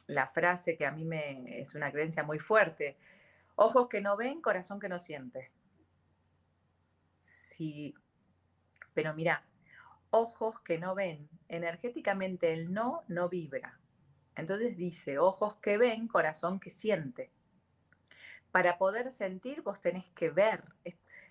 La 0.08 0.28
frase 0.28 0.76
que 0.76 0.86
a 0.86 0.92
mí 0.92 1.06
me 1.06 1.62
es 1.62 1.74
una 1.74 1.90
creencia 1.90 2.22
muy 2.26 2.38
fuerte, 2.38 2.98
ojos 3.56 3.88
que 3.88 4.02
no 4.02 4.18
ven, 4.18 4.42
corazón 4.42 4.78
que 4.78 4.90
no 4.90 5.00
siente. 5.00 5.54
Sí, 7.16 7.96
pero 8.94 9.14
mira, 9.14 9.46
ojos 10.10 10.60
que 10.66 10.78
no 10.78 10.96
ven, 10.96 11.30
energéticamente 11.48 12.52
el 12.52 12.74
no 12.74 13.06
no 13.08 13.30
vibra. 13.30 13.80
Entonces 14.36 14.76
dice, 14.76 15.18
ojos 15.18 15.56
que 15.62 15.78
ven, 15.78 16.10
corazón 16.10 16.60
que 16.60 16.72
siente. 16.72 17.32
Para 18.52 18.78
poder 18.78 19.14
sentir, 19.14 19.62
vos 19.62 19.80
tenés 19.80 20.10
que 20.10 20.30
ver. 20.30 20.62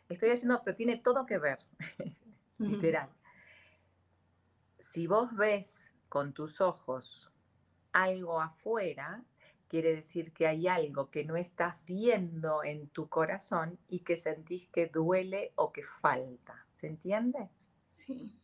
Estoy 0.08 0.30
haciendo, 0.30 0.62
pero 0.64 0.74
tiene 0.74 0.96
todo 0.96 1.26
que 1.26 1.36
ver, 1.36 1.58
literal 2.58 3.10
si 4.90 5.06
vos 5.06 5.34
ves 5.36 5.92
con 6.08 6.32
tus 6.32 6.60
ojos 6.60 7.30
algo 7.92 8.40
afuera, 8.40 9.22
quiere 9.68 9.94
decir 9.94 10.32
que 10.32 10.46
hay 10.46 10.66
algo 10.66 11.10
que 11.10 11.24
no 11.24 11.36
estás 11.36 11.84
viendo 11.84 12.64
en 12.64 12.88
tu 12.88 13.08
corazón 13.08 13.78
y 13.86 14.00
que 14.00 14.16
sentís 14.16 14.66
que 14.68 14.86
duele 14.86 15.52
o 15.56 15.72
que 15.72 15.82
falta. 15.82 16.64
¿Se 16.66 16.86
entiende? 16.86 17.50
Sí. 17.88 18.40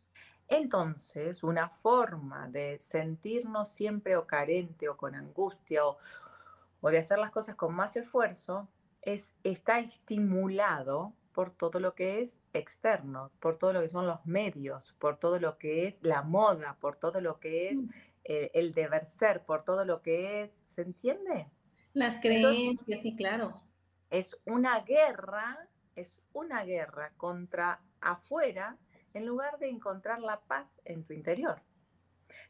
Entonces, 0.47 1.43
una 1.43 1.69
forma 1.69 2.47
de 2.49 2.77
sentirnos 2.79 3.71
siempre 3.71 4.15
o 4.15 4.27
carente 4.27 4.87
o 4.87 4.95
con 4.95 5.15
angustia 5.15 5.85
o, 5.85 5.97
o 6.81 6.89
de 6.91 6.99
hacer 6.99 7.17
las 7.17 7.31
cosas 7.31 7.55
con 7.55 7.73
más 7.73 7.95
esfuerzo 7.95 8.67
es 9.01 9.33
está 9.43 9.79
estimulado 9.79 11.13
por 11.35 11.51
todo 11.51 11.81
lo 11.81 11.93
que 11.95 12.21
es 12.21 12.39
externo, 12.53 13.29
por 13.41 13.57
todo 13.57 13.73
lo 13.73 13.81
que 13.81 13.89
son 13.89 14.07
los 14.07 14.25
medios, 14.25 14.93
por 14.93 15.17
todo 15.17 15.37
lo 15.37 15.57
que 15.57 15.85
es 15.85 15.97
la 16.01 16.21
moda, 16.21 16.77
por 16.79 16.95
todo 16.95 17.19
lo 17.19 17.41
que 17.41 17.69
es 17.69 17.79
mm. 17.79 17.89
eh, 18.23 18.51
el 18.53 18.73
deber 18.73 19.05
ser, 19.05 19.43
por 19.43 19.63
todo 19.63 19.83
lo 19.83 20.01
que 20.01 20.41
es, 20.41 20.53
¿se 20.63 20.83
entiende? 20.83 21.51
Las 21.91 22.19
creencias, 22.19 23.01
sí, 23.01 23.17
claro. 23.17 23.61
Es 24.09 24.37
una 24.45 24.79
guerra, 24.79 25.67
es 25.97 26.21
una 26.31 26.63
guerra 26.63 27.11
contra 27.17 27.81
afuera 27.99 28.77
en 29.13 29.25
lugar 29.25 29.59
de 29.59 29.67
encontrar 29.67 30.21
la 30.21 30.39
paz 30.39 30.79
en 30.85 31.03
tu 31.03 31.11
interior. 31.11 31.61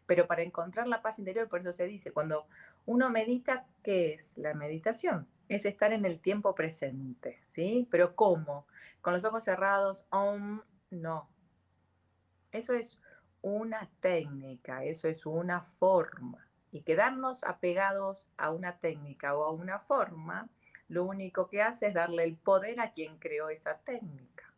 Pero 0.06 0.28
para 0.28 0.44
encontrar 0.44 0.88
la 0.88 1.02
paz 1.02 1.18
interior, 1.18 1.50
por 1.50 1.60
eso 1.60 1.74
se 1.74 1.88
dice, 1.88 2.12
cuando 2.12 2.46
uno 2.86 3.10
medita, 3.10 3.66
¿qué 3.82 4.14
es 4.14 4.38
la 4.38 4.54
meditación? 4.54 5.28
Es 5.48 5.66
estar 5.66 5.94
en 5.94 6.06
el 6.06 6.20
tiempo 6.20 6.56
presente, 6.56 7.44
¿sí? 7.48 7.88
Pero 7.92 8.16
¿cómo? 8.16 8.66
Con 9.02 9.14
los 9.14 9.26
ojos 9.26 9.44
cerrados, 9.44 10.06
no. 10.90 11.30
Eso 12.52 12.74
es 12.74 13.00
una 13.42 13.90
técnica, 14.00 14.84
eso 14.84 15.08
es 15.08 15.26
una 15.26 15.62
forma. 15.62 16.48
Y 16.72 16.82
quedarnos 16.82 17.44
apegados 17.44 18.28
a 18.38 18.52
una 18.52 18.80
técnica 18.80 19.36
o 19.38 19.44
a 19.44 19.52
una 19.52 19.80
forma, 19.80 20.50
lo 20.88 21.04
único 21.04 21.48
que 21.48 21.62
hace 21.62 21.88
es 21.88 21.94
darle 21.94 22.24
el 22.24 22.36
poder 22.36 22.80
a 22.80 22.92
quien 22.92 23.18
creó 23.18 23.50
esa 23.50 23.78
técnica, 23.80 24.54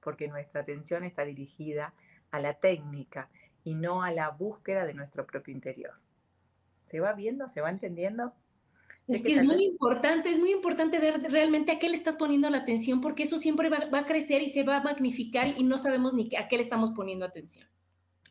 porque 0.00 0.28
nuestra 0.28 0.62
atención 0.62 1.04
está 1.04 1.24
dirigida 1.24 1.94
a 2.30 2.40
la 2.40 2.54
técnica 2.54 3.28
y 3.64 3.74
no 3.74 4.02
a 4.02 4.10
la 4.10 4.30
búsqueda 4.30 4.86
de 4.86 4.94
nuestro 4.94 5.26
propio 5.26 5.52
interior. 5.52 5.94
¿Se 6.86 7.00
va 7.00 7.12
viendo? 7.12 7.48
¿Se 7.48 7.60
va 7.60 7.70
entendiendo? 7.70 8.32
Es 9.08 9.22
que, 9.22 9.36
es 9.36 9.42
muy 9.42 9.64
importante, 9.64 10.30
es 10.30 10.38
muy 10.38 10.52
importante 10.52 10.98
ver 10.98 11.22
realmente 11.32 11.72
a 11.72 11.78
qué 11.78 11.88
le 11.88 11.94
estás 11.94 12.16
poniendo 12.16 12.50
la 12.50 12.58
atención, 12.58 13.00
porque 13.00 13.22
eso 13.22 13.38
siempre 13.38 13.70
va, 13.70 13.78
a 13.90 14.06
crecer 14.06 14.42
y 14.42 14.50
se 14.50 14.64
va 14.64 14.76
a 14.76 14.82
magnificar 14.82 15.48
y 15.56 15.64
no 15.64 15.78
sabemos 15.78 16.12
ni 16.12 16.28
a 16.36 16.46
qué 16.46 16.56
le 16.56 16.62
estamos 16.62 16.90
poniendo 16.90 17.24
atención. 17.24 17.66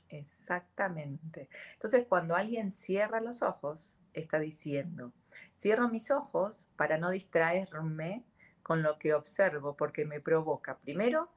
Exactamente. 0.09 1.49
Entonces, 1.73 2.05
cuando 2.07 2.35
alguien 2.35 2.71
cierra 2.71 3.19
los 3.21 3.41
ojos, 3.41 3.89
está 4.13 4.39
diciendo, 4.39 5.13
cierro 5.55 5.89
mis 5.89 6.11
ojos 6.11 6.67
para 6.75 6.99
no 6.99 7.09
distraerme 7.09 8.23
con 8.61 8.83
lo 8.83 8.99
que 8.99 9.15
observo, 9.15 9.75
porque 9.75 10.05
me 10.05 10.21
provoca, 10.21 10.77
primero, 10.77 11.31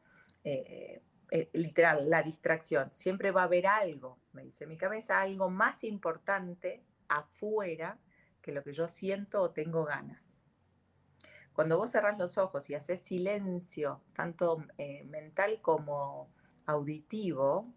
eh, 0.44 1.00
eh, 1.30 1.48
literal, 1.54 2.10
la 2.10 2.22
distracción. 2.22 2.90
Siempre 2.92 3.30
va 3.30 3.42
a 3.42 3.44
haber 3.44 3.66
algo, 3.66 4.18
me 4.32 4.44
dice 4.44 4.66
mi 4.66 4.76
cabeza, 4.76 5.20
algo 5.20 5.48
más 5.48 5.82
importante 5.82 6.82
afuera 7.08 7.98
que 8.40 8.52
lo 8.52 8.62
que 8.62 8.72
yo 8.72 8.88
siento 8.88 9.42
o 9.42 9.50
tengo 9.50 9.84
ganas. 9.84 10.44
Cuando 11.52 11.78
vos 11.78 11.90
cerrás 11.90 12.18
los 12.18 12.38
ojos 12.38 12.70
y 12.70 12.74
haces 12.74 13.00
silencio, 13.00 14.00
tanto 14.14 14.64
eh, 14.78 15.04
mental 15.04 15.60
como 15.60 16.30
auditivo, 16.66 17.72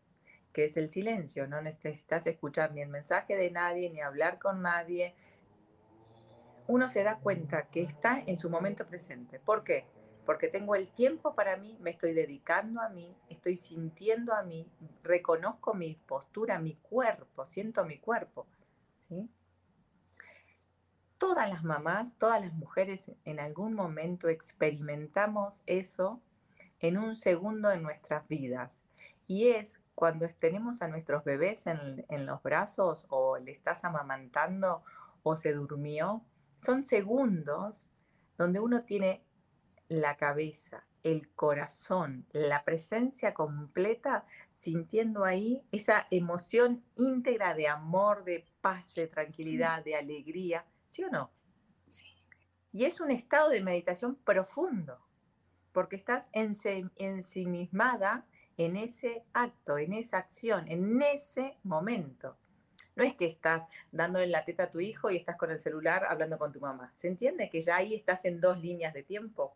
que 0.53 0.65
es 0.65 0.77
el 0.77 0.89
silencio, 0.89 1.47
no 1.47 1.61
necesitas 1.61 2.27
escuchar 2.27 2.73
ni 2.73 2.81
el 2.81 2.89
mensaje 2.89 3.35
de 3.35 3.51
nadie, 3.51 3.89
ni 3.89 4.01
hablar 4.01 4.39
con 4.39 4.61
nadie, 4.61 5.15
uno 6.67 6.87
se 6.87 7.03
da 7.03 7.19
cuenta 7.19 7.69
que 7.69 7.81
está 7.81 8.21
en 8.25 8.37
su 8.37 8.49
momento 8.49 8.85
presente. 8.85 9.39
¿Por 9.39 9.63
qué? 9.63 9.85
Porque 10.25 10.47
tengo 10.47 10.75
el 10.75 10.89
tiempo 10.91 11.35
para 11.35 11.57
mí, 11.57 11.77
me 11.81 11.89
estoy 11.89 12.13
dedicando 12.13 12.79
a 12.79 12.89
mí, 12.89 13.17
estoy 13.27 13.57
sintiendo 13.57 14.33
a 14.33 14.43
mí, 14.43 14.71
reconozco 15.03 15.73
mi 15.73 15.95
postura, 15.95 16.59
mi 16.59 16.75
cuerpo, 16.75 17.45
siento 17.45 17.83
mi 17.83 17.97
cuerpo. 17.97 18.47
¿sí? 18.97 19.29
Todas 21.23 21.49
las 21.49 21.63
mamás, 21.63 22.17
todas 22.17 22.41
las 22.41 22.51
mujeres 22.51 23.09
en 23.23 23.39
algún 23.39 23.73
momento 23.73 24.27
experimentamos 24.27 25.63
eso 25.67 26.21
en 26.81 26.97
un 26.97 27.15
segundo 27.15 27.71
en 27.71 27.81
nuestras 27.81 28.27
vidas. 28.27 28.81
Y 29.25 29.47
es 29.47 29.79
cuando 29.95 30.27
tenemos 30.27 30.81
a 30.81 30.89
nuestros 30.89 31.23
bebés 31.23 31.65
en, 31.65 32.05
en 32.09 32.25
los 32.25 32.43
brazos 32.43 33.05
o 33.07 33.37
le 33.37 33.53
estás 33.53 33.85
amamantando 33.85 34.83
o 35.23 35.37
se 35.37 35.53
durmió, 35.53 36.25
son 36.57 36.83
segundos 36.85 37.85
donde 38.37 38.59
uno 38.59 38.83
tiene 38.83 39.23
la 39.87 40.17
cabeza, 40.17 40.85
el 41.03 41.29
corazón, 41.29 42.25
la 42.33 42.65
presencia 42.65 43.33
completa, 43.33 44.25
sintiendo 44.51 45.23
ahí 45.23 45.63
esa 45.71 46.05
emoción 46.11 46.83
íntegra 46.97 47.53
de 47.53 47.69
amor, 47.69 48.25
de 48.25 48.45
paz, 48.59 48.93
de 48.93 49.07
tranquilidad, 49.07 49.85
de 49.85 49.95
alegría, 49.95 50.65
¿sí 50.93 51.03
o 51.03 51.09
no? 51.09 51.31
Sí. 51.89 52.05
Y 52.71 52.85
es 52.85 53.01
un 53.01 53.09
estado 53.09 53.49
de 53.49 53.61
meditación 53.61 54.15
profundo, 54.15 54.99
porque 55.71 55.95
estás 55.95 56.29
ensimismada 56.33 58.27
en 58.57 58.77
ese 58.77 59.25
acto, 59.33 59.79
en 59.79 59.93
esa 59.93 60.19
acción, 60.19 60.67
en 60.67 61.01
ese 61.01 61.57
momento. 61.63 62.37
No 62.95 63.03
es 63.03 63.15
que 63.15 63.25
estás 63.25 63.67
dándole 63.91 64.27
la 64.27 64.45
teta 64.45 64.65
a 64.65 64.69
tu 64.69 64.79
hijo 64.79 65.09
y 65.09 65.17
estás 65.17 65.35
con 65.35 65.49
el 65.49 65.59
celular 65.59 66.05
hablando 66.07 66.37
con 66.37 66.51
tu 66.51 66.59
mamá. 66.59 66.91
¿Se 66.91 67.07
entiende 67.07 67.49
que 67.49 67.61
ya 67.61 67.77
ahí 67.77 67.95
estás 67.95 68.23
en 68.25 68.39
dos 68.39 68.59
líneas 68.59 68.93
de 68.93 69.01
tiempo? 69.01 69.55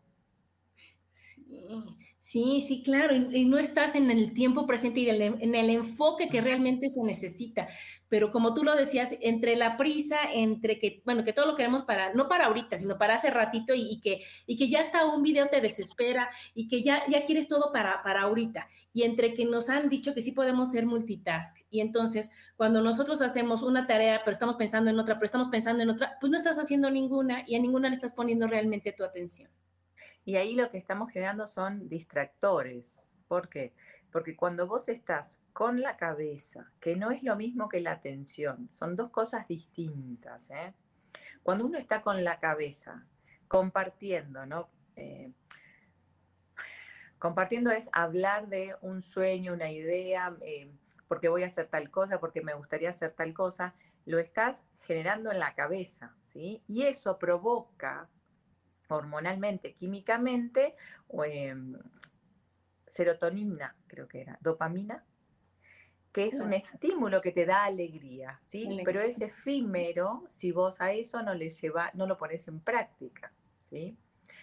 Sí, 2.18 2.62
sí, 2.66 2.82
claro, 2.82 3.14
y, 3.14 3.46
no 3.46 3.56
estás 3.56 3.94
en 3.94 4.10
el 4.10 4.34
tiempo 4.34 4.66
presente 4.66 5.00
y 5.00 5.08
en 5.08 5.54
el, 5.54 5.70
enfoque 5.70 6.28
que 6.28 6.42
realmente 6.42 6.88
se 6.90 7.00
necesita. 7.02 7.68
Pero 8.10 8.30
como 8.30 8.52
tú 8.52 8.64
lo 8.64 8.76
decías, 8.76 9.16
entre 9.22 9.56
la 9.56 9.78
prisa, 9.78 10.18
entre 10.34 10.78
que, 10.78 11.00
bueno, 11.06 11.24
que 11.24 11.32
todo 11.32 11.46
lo 11.46 11.54
queremos 11.56 11.84
para, 11.84 12.12
no 12.12 12.28
para 12.28 12.46
ahorita, 12.46 12.76
sino 12.76 12.98
para 12.98 13.14
hace 13.14 13.30
ratito 13.30 13.72
y, 13.74 14.00
que, 14.02 14.20
y 14.46 14.58
que 14.58 14.68
ya 14.68 14.80
está 14.80 15.06
un 15.06 15.22
video 15.22 15.46
te 15.46 15.62
desespera 15.62 16.28
y 16.54 16.68
que 16.68 16.82
ya, 16.82 17.02
ya 17.08 17.24
quieres 17.24 17.48
todo 17.48 17.72
para, 17.72 18.02
para 18.02 18.22
ahorita. 18.22 18.68
Y 18.92 19.04
entre 19.04 19.32
que 19.34 19.46
nos 19.46 19.70
han 19.70 19.88
dicho 19.88 20.12
que 20.12 20.20
sí 20.20 20.32
podemos 20.32 20.72
ser 20.72 20.84
multitask. 20.84 21.56
Y 21.70 21.80
entonces, 21.80 22.30
cuando 22.56 22.82
nosotros 22.82 23.22
hacemos 23.22 23.62
una 23.62 23.86
tarea, 23.86 24.20
pero 24.24 24.32
estamos 24.32 24.56
pensando 24.56 24.90
en 24.90 24.98
otra, 24.98 25.14
pero 25.14 25.24
estamos 25.24 25.48
pensando 25.48 25.82
en 25.82 25.90
otra, 25.90 26.18
pues 26.20 26.30
no 26.30 26.36
estás 26.36 26.58
haciendo 26.58 26.90
ninguna 26.90 27.44
y 27.46 27.54
a 27.54 27.58
ninguna 27.58 27.88
le 27.88 27.94
estás 27.94 28.12
poniendo 28.12 28.46
realmente 28.48 28.92
tu 28.92 29.04
atención. 29.04 29.48
Y 30.28 30.36
ahí 30.36 30.54
lo 30.54 30.70
que 30.70 30.76
estamos 30.76 31.10
generando 31.10 31.46
son 31.46 31.88
distractores. 31.88 33.16
¿Por 33.28 33.48
qué? 33.48 33.72
Porque 34.12 34.36
cuando 34.36 34.66
vos 34.66 34.90
estás 34.90 35.40
con 35.54 35.80
la 35.80 35.96
cabeza, 35.96 36.70
que 36.80 36.96
no 36.96 37.10
es 37.10 37.22
lo 37.22 37.34
mismo 37.34 37.66
que 37.66 37.80
la 37.80 37.92
atención, 37.92 38.68
son 38.70 38.94
dos 38.94 39.08
cosas 39.08 39.48
distintas. 39.48 40.50
¿eh? 40.50 40.74
Cuando 41.42 41.64
uno 41.64 41.78
está 41.78 42.02
con 42.02 42.24
la 42.24 42.40
cabeza, 42.40 43.06
compartiendo, 43.48 44.44
¿no? 44.44 44.68
Eh, 44.96 45.32
compartiendo 47.18 47.70
es 47.70 47.88
hablar 47.94 48.48
de 48.48 48.76
un 48.82 49.02
sueño, 49.02 49.54
una 49.54 49.70
idea, 49.70 50.36
eh, 50.42 50.70
porque 51.08 51.30
voy 51.30 51.42
a 51.42 51.46
hacer 51.46 51.68
tal 51.68 51.90
cosa, 51.90 52.20
porque 52.20 52.42
me 52.42 52.52
gustaría 52.52 52.90
hacer 52.90 53.12
tal 53.12 53.32
cosa, 53.32 53.74
lo 54.04 54.18
estás 54.18 54.62
generando 54.80 55.32
en 55.32 55.38
la 55.38 55.54
cabeza, 55.54 56.14
¿sí? 56.26 56.62
Y 56.66 56.82
eso 56.82 57.18
provoca 57.18 58.10
hormonalmente, 58.88 59.74
químicamente, 59.74 60.74
em, 61.24 61.76
serotonina, 62.86 63.76
creo 63.86 64.08
que 64.08 64.22
era, 64.22 64.38
dopamina, 64.40 65.04
que 66.12 66.26
es 66.26 66.40
un 66.40 66.52
estímulo 66.52 67.20
que 67.20 67.32
te 67.32 67.44
da 67.44 67.64
alegría, 67.64 68.40
¿sí? 68.42 68.80
Pero 68.84 69.00
es 69.00 69.20
efímero 69.20 70.24
si 70.28 70.52
vos 70.52 70.80
a 70.80 70.92
eso 70.92 71.22
no 71.22 71.34
le 71.34 71.50
lleva, 71.50 71.90
no 71.94 72.06
lo 72.06 72.16
pones 72.16 72.48
en 72.48 72.60
práctica, 72.60 73.32
¿sí? 73.64 73.96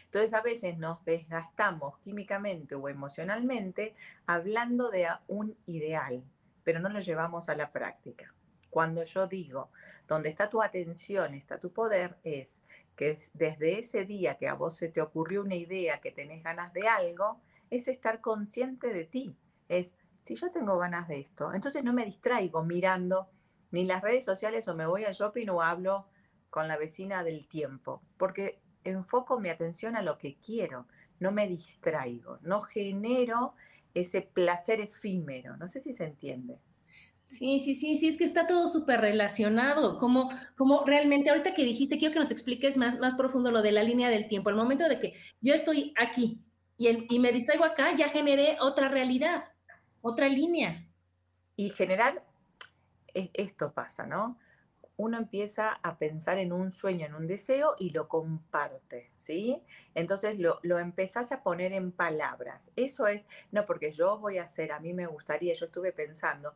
Entonces 0.05 0.33
a 0.33 0.41
veces 0.41 0.77
nos 0.77 1.03
desgastamos 1.03 1.97
químicamente 1.99 2.75
o 2.75 2.87
emocionalmente 2.87 3.95
hablando 4.27 4.89
de 4.89 5.07
un 5.27 5.57
ideal, 5.65 6.23
pero 6.63 6.79
no 6.79 6.89
lo 6.89 6.99
llevamos 6.99 7.49
a 7.49 7.55
la 7.55 7.71
práctica. 7.71 8.34
Cuando 8.75 9.05
yo 9.05 9.25
digo, 9.25 9.69
donde 10.05 10.27
está 10.27 10.49
tu 10.49 10.61
atención, 10.61 11.33
está 11.33 11.57
tu 11.57 11.71
poder, 11.71 12.17
es 12.25 12.59
que 12.97 13.17
desde 13.31 13.79
ese 13.79 14.03
día 14.03 14.35
que 14.35 14.49
a 14.49 14.53
vos 14.53 14.75
se 14.75 14.89
te 14.89 14.99
ocurrió 14.99 15.43
una 15.43 15.55
idea, 15.55 16.01
que 16.01 16.11
tenés 16.11 16.43
ganas 16.43 16.73
de 16.73 16.85
algo, 16.89 17.39
es 17.69 17.87
estar 17.87 18.19
consciente 18.19 18.89
de 18.91 19.05
ti. 19.05 19.33
Es, 19.69 19.95
si 20.23 20.35
yo 20.35 20.51
tengo 20.51 20.77
ganas 20.77 21.07
de 21.07 21.21
esto, 21.21 21.53
entonces 21.53 21.85
no 21.85 21.93
me 21.93 22.03
distraigo 22.03 22.65
mirando 22.65 23.29
ni 23.71 23.85
las 23.85 24.01
redes 24.01 24.25
sociales 24.25 24.67
o 24.67 24.75
me 24.75 24.85
voy 24.85 25.05
al 25.05 25.13
shopping 25.13 25.47
o 25.47 25.61
hablo 25.61 26.09
con 26.49 26.67
la 26.67 26.75
vecina 26.75 27.23
del 27.23 27.47
tiempo, 27.47 28.01
porque 28.17 28.59
enfoco 28.83 29.39
mi 29.39 29.47
atención 29.47 29.95
a 29.95 30.01
lo 30.01 30.17
que 30.17 30.35
quiero, 30.35 30.85
no 31.21 31.31
me 31.31 31.47
distraigo, 31.47 32.39
no 32.41 32.59
genero 32.59 33.53
ese 33.93 34.21
placer 34.21 34.81
efímero. 34.81 35.55
No 35.55 35.69
sé 35.69 35.79
si 35.81 35.93
se 35.93 36.03
entiende. 36.03 36.59
Sí, 37.27 37.59
sí, 37.59 37.75
sí, 37.75 37.95
sí, 37.97 38.07
es 38.07 38.17
que 38.17 38.23
está 38.23 38.47
todo 38.47 38.67
súper 38.67 39.01
relacionado. 39.01 39.97
Como, 39.97 40.29
como 40.55 40.85
realmente, 40.85 41.29
ahorita 41.29 41.53
que 41.53 41.63
dijiste, 41.63 41.97
quiero 41.97 42.13
que 42.13 42.19
nos 42.19 42.31
expliques 42.31 42.77
más, 42.77 42.99
más 42.99 43.15
profundo 43.15 43.51
lo 43.51 43.61
de 43.61 43.71
la 43.71 43.83
línea 43.83 44.09
del 44.09 44.27
tiempo. 44.27 44.49
El 44.49 44.55
momento 44.55 44.87
de 44.87 44.99
que 44.99 45.13
yo 45.41 45.53
estoy 45.53 45.93
aquí 45.97 46.39
y, 46.77 47.19
me 47.19 47.31
distraigo 47.31 47.63
acá, 47.63 47.95
ya 47.95 48.09
generé 48.09 48.57
otra 48.59 48.89
realidad, 48.89 49.45
otra 50.01 50.27
línea. 50.27 50.85
Y 51.55 51.69
generar, 51.69 52.25
e, 53.13 53.31
esto 53.33 53.71
pasa, 53.73 54.05
¿no? 54.05 54.37
Uno 54.97 55.17
empieza 55.17 55.71
a 55.71 55.97
pensar 55.97 56.37
en 56.37 56.51
un 56.53 56.71
sueño, 56.71 57.05
en 57.05 57.15
un 57.15 57.27
deseo 57.27 57.75
y 57.79 57.91
lo 57.91 58.07
comparte, 58.07 59.11
¿sí? 59.17 59.61
Entonces 59.93 60.39
lo, 60.39 60.59
lo 60.63 60.79
empezás 60.79 61.31
a 61.31 61.43
poner 61.43 61.73
en 61.73 61.91
palabras. 61.91 62.69
Eso 62.75 63.07
es, 63.07 63.25
no 63.51 63.65
porque 63.65 63.91
yo 63.91 64.19
voy 64.19 64.37
a 64.37 64.43
hacer, 64.43 64.71
a 64.71 64.79
mí 64.79 64.93
me 64.93 65.07
gustaría, 65.07 65.53
yo 65.53 65.65
estuve 65.65 65.91
pensando, 65.91 66.53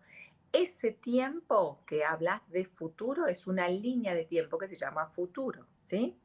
ese 0.52 0.92
tiempo 0.92 1.84
que 1.86 2.04
hablas 2.04 2.42
de 2.50 2.66
futuro 2.66 3.28
es 3.28 3.48
una 3.48 3.68
línea 3.68 4.16
de 4.16 4.26
tiempo 4.26 4.58
que 4.58 4.68
se 4.68 4.76
llama 4.76 5.08
futuro, 5.08 5.68
¿sí? 5.84 6.18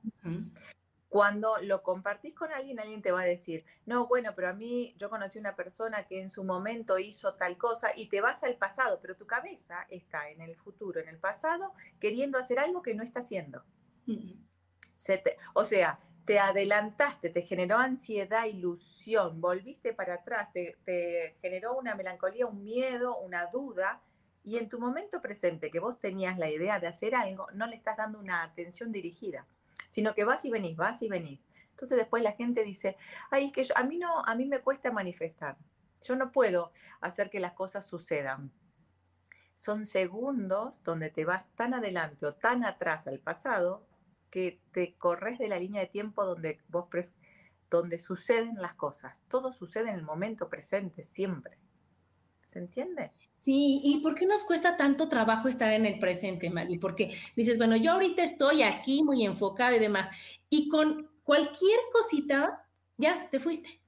Cuando 1.09 1.59
lo 1.59 1.83
compartís 1.83 2.35
con 2.35 2.51
alguien, 2.51 2.81
alguien 2.81 3.03
te 3.03 3.13
va 3.13 3.21
a 3.21 3.25
decir, 3.25 3.65
no, 3.87 4.07
bueno, 4.07 4.33
pero 4.35 4.49
a 4.49 4.53
mí 4.53 4.95
yo 4.99 5.11
conocí 5.11 5.39
una 5.39 5.55
persona 5.55 6.07
que 6.07 6.21
en 6.21 6.29
su 6.29 6.43
momento 6.43 6.99
hizo 6.99 7.35
tal 7.35 7.57
cosa 7.57 7.93
y 7.95 8.09
te 8.09 8.21
vas 8.21 8.43
al 8.43 8.57
pasado, 8.57 8.99
pero 9.01 9.17
tu 9.17 9.27
cabeza 9.27 9.87
está 9.91 10.29
en 10.31 10.41
el 10.41 10.57
futuro, 10.57 11.01
en 11.01 11.09
el 11.09 11.19
pasado, 11.19 11.73
queriendo 12.01 12.39
hacer 12.39 12.59
algo 12.59 12.83
que 12.83 12.95
no 12.95 13.05
está 13.05 13.21
haciendo. 13.21 13.63
o 15.53 15.65
sea, 15.65 16.01
te 16.25 16.39
adelantaste, 16.39 17.29
te 17.29 17.43
generó 17.43 17.77
ansiedad, 17.77 18.47
ilusión, 18.47 19.41
volviste 19.41 19.93
para 19.93 20.15
atrás, 20.15 20.51
te 20.53 21.37
generó 21.41 21.77
una 21.77 21.95
melancolía, 21.95 22.47
un 22.47 22.65
miedo, 22.65 23.19
una 23.19 23.47
duda 23.47 24.03
y 24.45 24.59
en 24.59 24.69
tu 24.69 24.79
momento 24.79 25.23
presente 25.23 25.71
que 25.71 25.81
vos 25.81 25.99
tenías 25.99 26.39
la 26.39 26.51
idea 26.51 26.79
de 26.79 26.87
hacer 26.87 27.15
algo, 27.15 27.47
no 27.55 27.67
le 27.67 27.77
estás 27.77 27.97
dando 27.97 28.19
una 28.21 28.43
atención 28.43 28.93
dirigida, 28.93 29.47
sino 29.89 30.15
que 30.15 30.25
vas 30.25 30.45
y 30.45 30.51
venís, 30.51 30.77
vas 30.77 31.01
y 31.03 31.09
venís. 31.09 31.41
Entonces 31.71 31.97
después 31.97 32.23
la 32.23 32.33
gente 32.33 32.63
dice, 32.63 32.97
ay, 33.31 33.47
es 33.47 33.53
que 33.53 33.67
a 33.75 33.83
mí 33.83 33.97
no, 33.99 34.23
a 34.25 34.35
mí 34.35 34.47
me 34.47 34.61
cuesta 34.61 34.93
manifestar. 34.93 35.57
Yo 36.03 36.15
no 36.15 36.31
puedo 36.31 36.73
hacer 37.01 37.31
que 37.31 37.41
las 37.41 37.53
cosas 37.53 37.87
sucedan. 37.87 38.53
Son 39.55 39.87
segundos 39.87 40.83
donde 40.85 41.11
te 41.11 41.25
vas 41.25 41.49
tan 41.55 41.73
adelante 41.73 42.27
o 42.27 42.35
tan 42.35 42.65
atrás 42.65 43.07
al 43.07 43.21
pasado 43.21 43.87
que 44.31 44.61
te 44.73 44.95
corres 44.95 45.39
de 45.39 45.49
la 45.49 45.59
línea 45.59 45.81
de 45.81 45.87
tiempo 45.87 46.25
donde 46.25 46.61
vos 46.69 46.89
donde 47.71 47.99
suceden 47.99 48.57
las 48.61 48.75
cosas. 48.75 49.19
Todo 49.29 49.53
sucede 49.53 49.89
en 49.89 49.97
el 49.97 50.03
momento 50.03 50.51
presente 50.51 51.03
siempre. 51.03 51.59
¿Se 52.55 52.61
entiende? 52.61 53.11
Sí, 53.37 53.81
¿y 53.83 53.99
por 53.99 54.15
qué 54.15 54.27
nos 54.27 54.45
cuesta 54.45 54.77
tanto 54.77 55.09
trabajo 55.09 55.49
estar 55.49 55.73
en 55.73 55.87
el 55.87 55.99
presente, 55.99 56.49
Mari? 56.51 56.79
Porque 56.79 57.13
dices, 57.35 57.59
bueno, 57.59 57.75
yo 57.75 57.91
ahorita 57.91 58.23
estoy 58.23 58.63
aquí 58.63 59.03
muy 59.03 59.27
enfocada 59.27 59.75
y 59.75 59.81
demás, 59.81 60.09
y 60.49 60.69
con 60.69 61.11
cualquier 61.25 61.81
cosita, 61.93 62.65
ya 62.97 63.29
te 63.29 63.41
fuiste. 63.41 63.81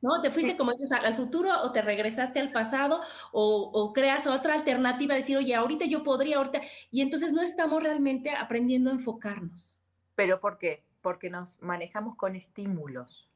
¿No? 0.00 0.20
Te 0.22 0.30
fuiste, 0.30 0.56
como 0.56 0.70
dices, 0.70 0.92
al 0.92 1.14
futuro 1.14 1.50
o 1.62 1.72
te 1.72 1.82
regresaste 1.82 2.38
al 2.38 2.52
pasado 2.52 3.00
o, 3.32 3.70
o 3.74 3.92
creas 3.92 4.28
otra 4.28 4.54
alternativa, 4.54 5.16
decir, 5.16 5.36
oye, 5.36 5.56
ahorita 5.56 5.86
yo 5.86 6.04
podría, 6.04 6.36
ahorita. 6.36 6.60
Y 6.92 7.00
entonces 7.00 7.32
no 7.32 7.42
estamos 7.42 7.82
realmente 7.82 8.30
aprendiendo 8.30 8.90
a 8.90 8.92
enfocarnos. 8.92 9.76
¿Pero 10.14 10.38
por 10.38 10.58
qué? 10.58 10.84
Porque 11.00 11.28
nos 11.28 11.60
manejamos 11.60 12.14
con 12.14 12.36
estímulos. 12.36 13.28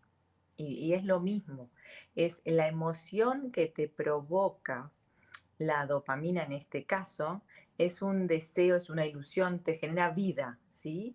Y, 0.61 0.87
y 0.87 0.95
es 0.95 1.05
lo 1.05 1.21
mismo. 1.21 1.71
Es 2.15 2.43
la 2.45 2.69
emoción 2.69 3.51
que 3.51 3.67
te 3.67 3.89
provoca 3.89 4.91
la 5.59 5.87
dopamina 5.87 6.43
en 6.43 6.53
este 6.53 6.85
caso, 6.85 7.43
es 7.77 8.03
un 8.03 8.27
deseo, 8.27 8.77
es 8.77 8.89
una 8.91 9.07
ilusión, 9.07 9.59
te 9.61 9.75
genera 9.75 10.11
vida, 10.11 10.59
¿sí? 10.71 11.15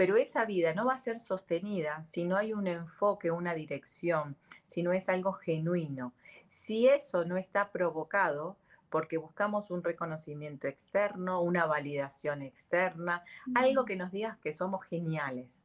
pero 0.00 0.16
esa 0.16 0.46
vida 0.46 0.72
no 0.72 0.86
va 0.86 0.94
a 0.94 0.96
ser 0.96 1.18
sostenida 1.18 2.02
si 2.04 2.24
no 2.24 2.38
hay 2.38 2.54
un 2.54 2.66
enfoque, 2.66 3.30
una 3.30 3.52
dirección, 3.52 4.34
si 4.66 4.82
no 4.82 4.94
es 4.94 5.10
algo 5.10 5.34
genuino. 5.34 6.14
Si 6.48 6.88
eso 6.88 7.26
no 7.26 7.36
está 7.36 7.70
provocado 7.70 8.56
porque 8.88 9.18
buscamos 9.18 9.70
un 9.70 9.84
reconocimiento 9.84 10.68
externo, 10.68 11.42
una 11.42 11.66
validación 11.66 12.40
externa, 12.40 13.24
algo 13.54 13.84
que 13.84 13.96
nos 13.96 14.10
diga 14.10 14.38
que 14.42 14.54
somos 14.54 14.86
geniales. 14.86 15.62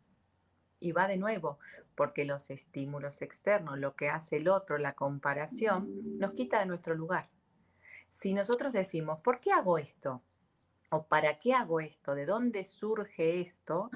Y 0.82 0.92
va 0.92 1.08
de 1.08 1.16
nuevo, 1.16 1.58
porque 1.96 2.26
los 2.26 2.50
estímulos 2.50 3.22
externos, 3.22 3.80
lo 3.80 3.96
que 3.96 4.10
hace 4.10 4.38
el 4.38 4.48
otro, 4.48 4.78
la 4.78 4.94
comparación, 4.94 6.20
nos 6.20 6.34
quita 6.34 6.60
de 6.60 6.66
nuestro 6.66 6.96
lugar. 6.96 7.30
Si 8.10 8.34
nosotros 8.34 8.74
decimos, 8.74 9.20
¿por 9.22 9.40
qué 9.40 9.52
hago 9.52 9.78
esto? 9.78 10.22
¿O 10.90 11.08
para 11.08 11.40
qué 11.40 11.54
hago 11.54 11.80
esto? 11.80 12.16
¿De 12.16 12.26
dónde 12.26 12.64
surge 12.64 13.42
esto? 13.42 13.90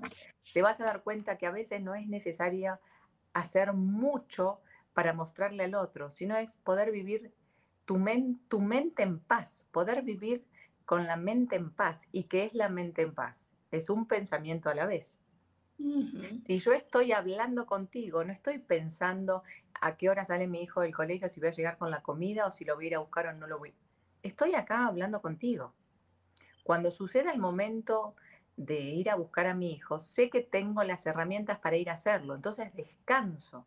Te 0.53 0.62
vas 0.62 0.81
a 0.81 0.85
dar 0.85 1.03
cuenta 1.03 1.38
que 1.38 1.45
a 1.45 1.51
veces 1.51 1.81
no 1.81 1.95
es 1.95 2.07
necesario 2.07 2.79
hacer 3.33 3.73
mucho 3.73 4.62
para 4.93 5.13
mostrarle 5.13 5.65
al 5.65 5.75
otro, 5.75 6.09
sino 6.09 6.35
es 6.35 6.55
poder 6.55 6.91
vivir 6.91 7.33
tu, 7.85 7.97
mente 7.97 9.03
en 9.03 9.19
paz, 9.19 9.65
poder 9.71 10.03
vivir 10.03 10.45
con 10.85 11.07
la 11.07 11.15
mente 11.15 11.55
en 11.55 11.71
paz. 11.71 12.07
¿Y 12.12 12.25
qué 12.25 12.45
es 12.45 12.53
la 12.53 12.69
mente 12.69 13.01
en 13.01 13.13
paz? 13.13 13.49
Es 13.71 13.89
un 13.89 14.07
pensamiento 14.07 14.69
a 14.69 14.75
la 14.75 14.85
vez. 14.85 15.17
Si 16.45 16.59
yo 16.59 16.73
estoy 16.73 17.13
hablando 17.13 17.65
contigo, 17.65 18.23
no 18.23 18.33
estoy 18.33 18.59
pensando 18.59 19.43
a 19.81 19.95
qué 19.95 20.09
hora 20.09 20.25
sale 20.25 20.47
mi 20.47 20.61
hijo 20.61 20.81
del 20.81 20.93
colegio, 20.93 21.29
si 21.29 21.39
voy 21.39 21.49
a 21.49 21.53
llegar 21.53 21.77
con 21.77 21.89
la 21.89 22.01
comida 22.01 22.45
o 22.47 22.51
si 22.51 22.65
lo 22.65 22.75
voy 22.75 22.85
a 22.85 22.87
ir 22.87 22.95
a 22.95 22.99
buscar 22.99 23.27
o 23.27 23.33
no 23.33 23.47
lo 23.47 23.59
voy. 23.59 23.73
Estoy 24.21 24.55
acá 24.55 24.87
hablando 24.87 25.21
contigo. 25.21 25.73
Cuando 26.63 26.91
suceda 26.91 27.31
el 27.31 27.39
momento 27.39 28.15
de 28.57 28.79
ir 28.79 29.09
a 29.09 29.15
buscar 29.15 29.47
a 29.47 29.53
mi 29.53 29.71
hijo, 29.71 29.99
sé 29.99 30.29
que 30.29 30.41
tengo 30.41 30.83
las 30.83 31.05
herramientas 31.05 31.59
para 31.59 31.77
ir 31.77 31.89
a 31.89 31.93
hacerlo, 31.93 32.35
entonces 32.35 32.73
descanso. 32.75 33.65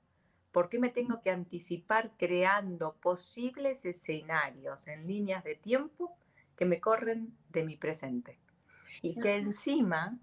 ¿Por 0.53 0.69
qué 0.69 0.79
me 0.79 0.91
tengo 0.91 1.23
que 1.23 1.31
anticipar 1.31 2.13
creando 2.19 2.95
posibles 2.97 3.87
escenarios 3.87 4.87
en 4.87 5.07
líneas 5.07 5.45
de 5.45 5.55
tiempo 5.55 6.15
que 6.57 6.67
me 6.67 6.79
corren 6.79 7.35
de 7.49 7.65
mi 7.65 7.77
presente? 7.77 8.39
Y 9.01 9.19
que 9.19 9.37
encima 9.37 10.19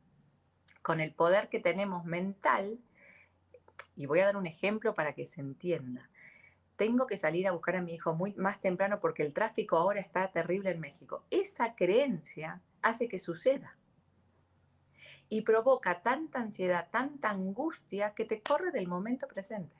con 0.82 1.00
el 1.00 1.14
poder 1.14 1.50
que 1.50 1.60
tenemos 1.60 2.06
mental, 2.06 2.80
y 3.96 4.06
voy 4.06 4.22
a 4.22 4.26
dar 4.26 4.38
un 4.38 4.46
ejemplo 4.46 4.94
para 4.94 5.14
que 5.14 5.26
se 5.26 5.42
entienda. 5.42 6.10
Tengo 6.78 7.06
que 7.06 7.18
salir 7.18 7.48
a 7.48 7.52
buscar 7.52 7.76
a 7.76 7.82
mi 7.82 7.94
hijo 7.94 8.14
muy 8.14 8.34
más 8.36 8.62
temprano 8.62 9.02
porque 9.02 9.24
el 9.24 9.34
tráfico 9.34 9.76
ahora 9.76 10.00
está 10.00 10.32
terrible 10.32 10.72
en 10.72 10.80
México. 10.80 11.26
Esa 11.30 11.76
creencia 11.76 12.62
hace 12.82 13.10
que 13.10 13.20
suceda 13.20 13.76
y 15.28 15.42
provoca 15.42 16.02
tanta 16.02 16.40
ansiedad, 16.40 16.88
tanta 16.90 17.30
angustia 17.30 18.14
que 18.14 18.24
te 18.24 18.42
corre 18.42 18.72
del 18.72 18.88
momento 18.88 19.28
presente. 19.28 19.76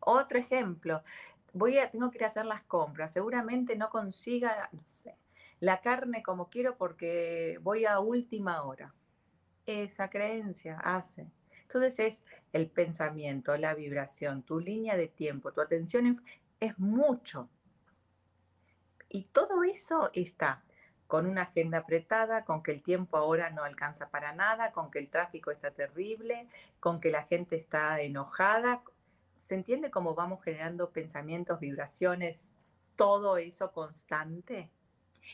Otro 0.00 0.36
ejemplo, 0.36 1.04
voy 1.52 1.78
a, 1.78 1.90
tengo 1.90 2.10
que 2.10 2.18
ir 2.18 2.24
a 2.24 2.28
hacer 2.28 2.46
las 2.46 2.62
compras, 2.62 3.12
seguramente 3.12 3.76
no 3.76 3.90
consiga, 3.90 4.70
la 5.60 5.80
carne 5.80 6.24
como 6.24 6.50
quiero 6.50 6.76
porque 6.76 7.58
voy 7.62 7.84
a 7.84 8.00
última 8.00 8.62
hora 8.62 8.92
esa 9.66 10.10
creencia 10.10 10.78
hace. 10.78 11.30
Entonces 11.62 11.98
es 12.00 12.22
el 12.52 12.68
pensamiento, 12.68 13.56
la 13.56 13.74
vibración, 13.74 14.42
tu 14.42 14.58
línea 14.58 14.96
de 14.96 15.06
tiempo, 15.06 15.52
tu 15.52 15.60
atención 15.60 16.20
es, 16.58 16.78
mucho. 16.78 17.48
Y 19.08 19.24
todo 19.26 19.62
eso 19.62 20.10
está 20.12 20.64
con 21.06 21.26
una 21.26 21.42
agenda 21.42 21.78
apretada, 21.78 22.44
con 22.44 22.62
que 22.62 22.72
el 22.72 22.82
tiempo 22.82 23.16
ahora 23.16 23.50
no 23.50 23.62
alcanza 23.62 24.10
para 24.10 24.32
nada, 24.32 24.72
con 24.72 24.90
que 24.90 24.98
el 24.98 25.10
tráfico 25.10 25.50
está 25.50 25.70
terrible, 25.70 26.48
con 26.80 27.00
que 27.00 27.10
la 27.10 27.22
gente 27.22 27.56
está 27.56 28.00
enojada. 28.00 28.82
¿Se 29.34 29.54
entiende 29.54 29.90
cómo 29.90 30.14
vamos 30.14 30.42
generando 30.42 30.90
pensamientos, 30.90 31.60
vibraciones, 31.60 32.50
todo 32.96 33.36
eso 33.38 33.72
constante? 33.72 34.70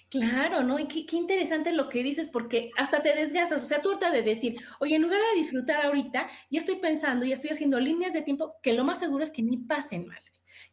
Claro, 0.09 0.63
¿no? 0.63 0.79
Y 0.79 0.87
qué, 0.87 1.17
interesante 1.17 1.73
lo 1.73 1.89
que 1.89 2.03
dices, 2.03 2.29
porque 2.29 2.71
hasta 2.77 3.03
te 3.03 3.15
desgastas. 3.15 3.63
O 3.63 3.67
sea, 3.67 3.83
tú 3.83 3.99
de 3.99 4.23
decir, 4.23 4.57
oye, 4.79 4.97
en 4.97 5.03
lugar 5.03 5.21
de 5.21 5.39
disfrutar 5.39 5.85
ahorita, 5.85 6.29
ya 6.51 6.59
estoy 6.59 6.77
pensando, 6.77 7.27
ya 7.27 7.35
estoy 7.35 7.51
haciendo 7.51 7.81
líneas 7.81 8.13
de 8.13 8.23
tiempo, 8.23 8.55
que 8.63 8.73
lo 8.73 8.85
más 8.85 8.99
seguro 9.01 9.25
es 9.25 9.31
que 9.31 9.43
ni 9.43 9.57
pasen 9.59 10.07
mal. 10.07 10.21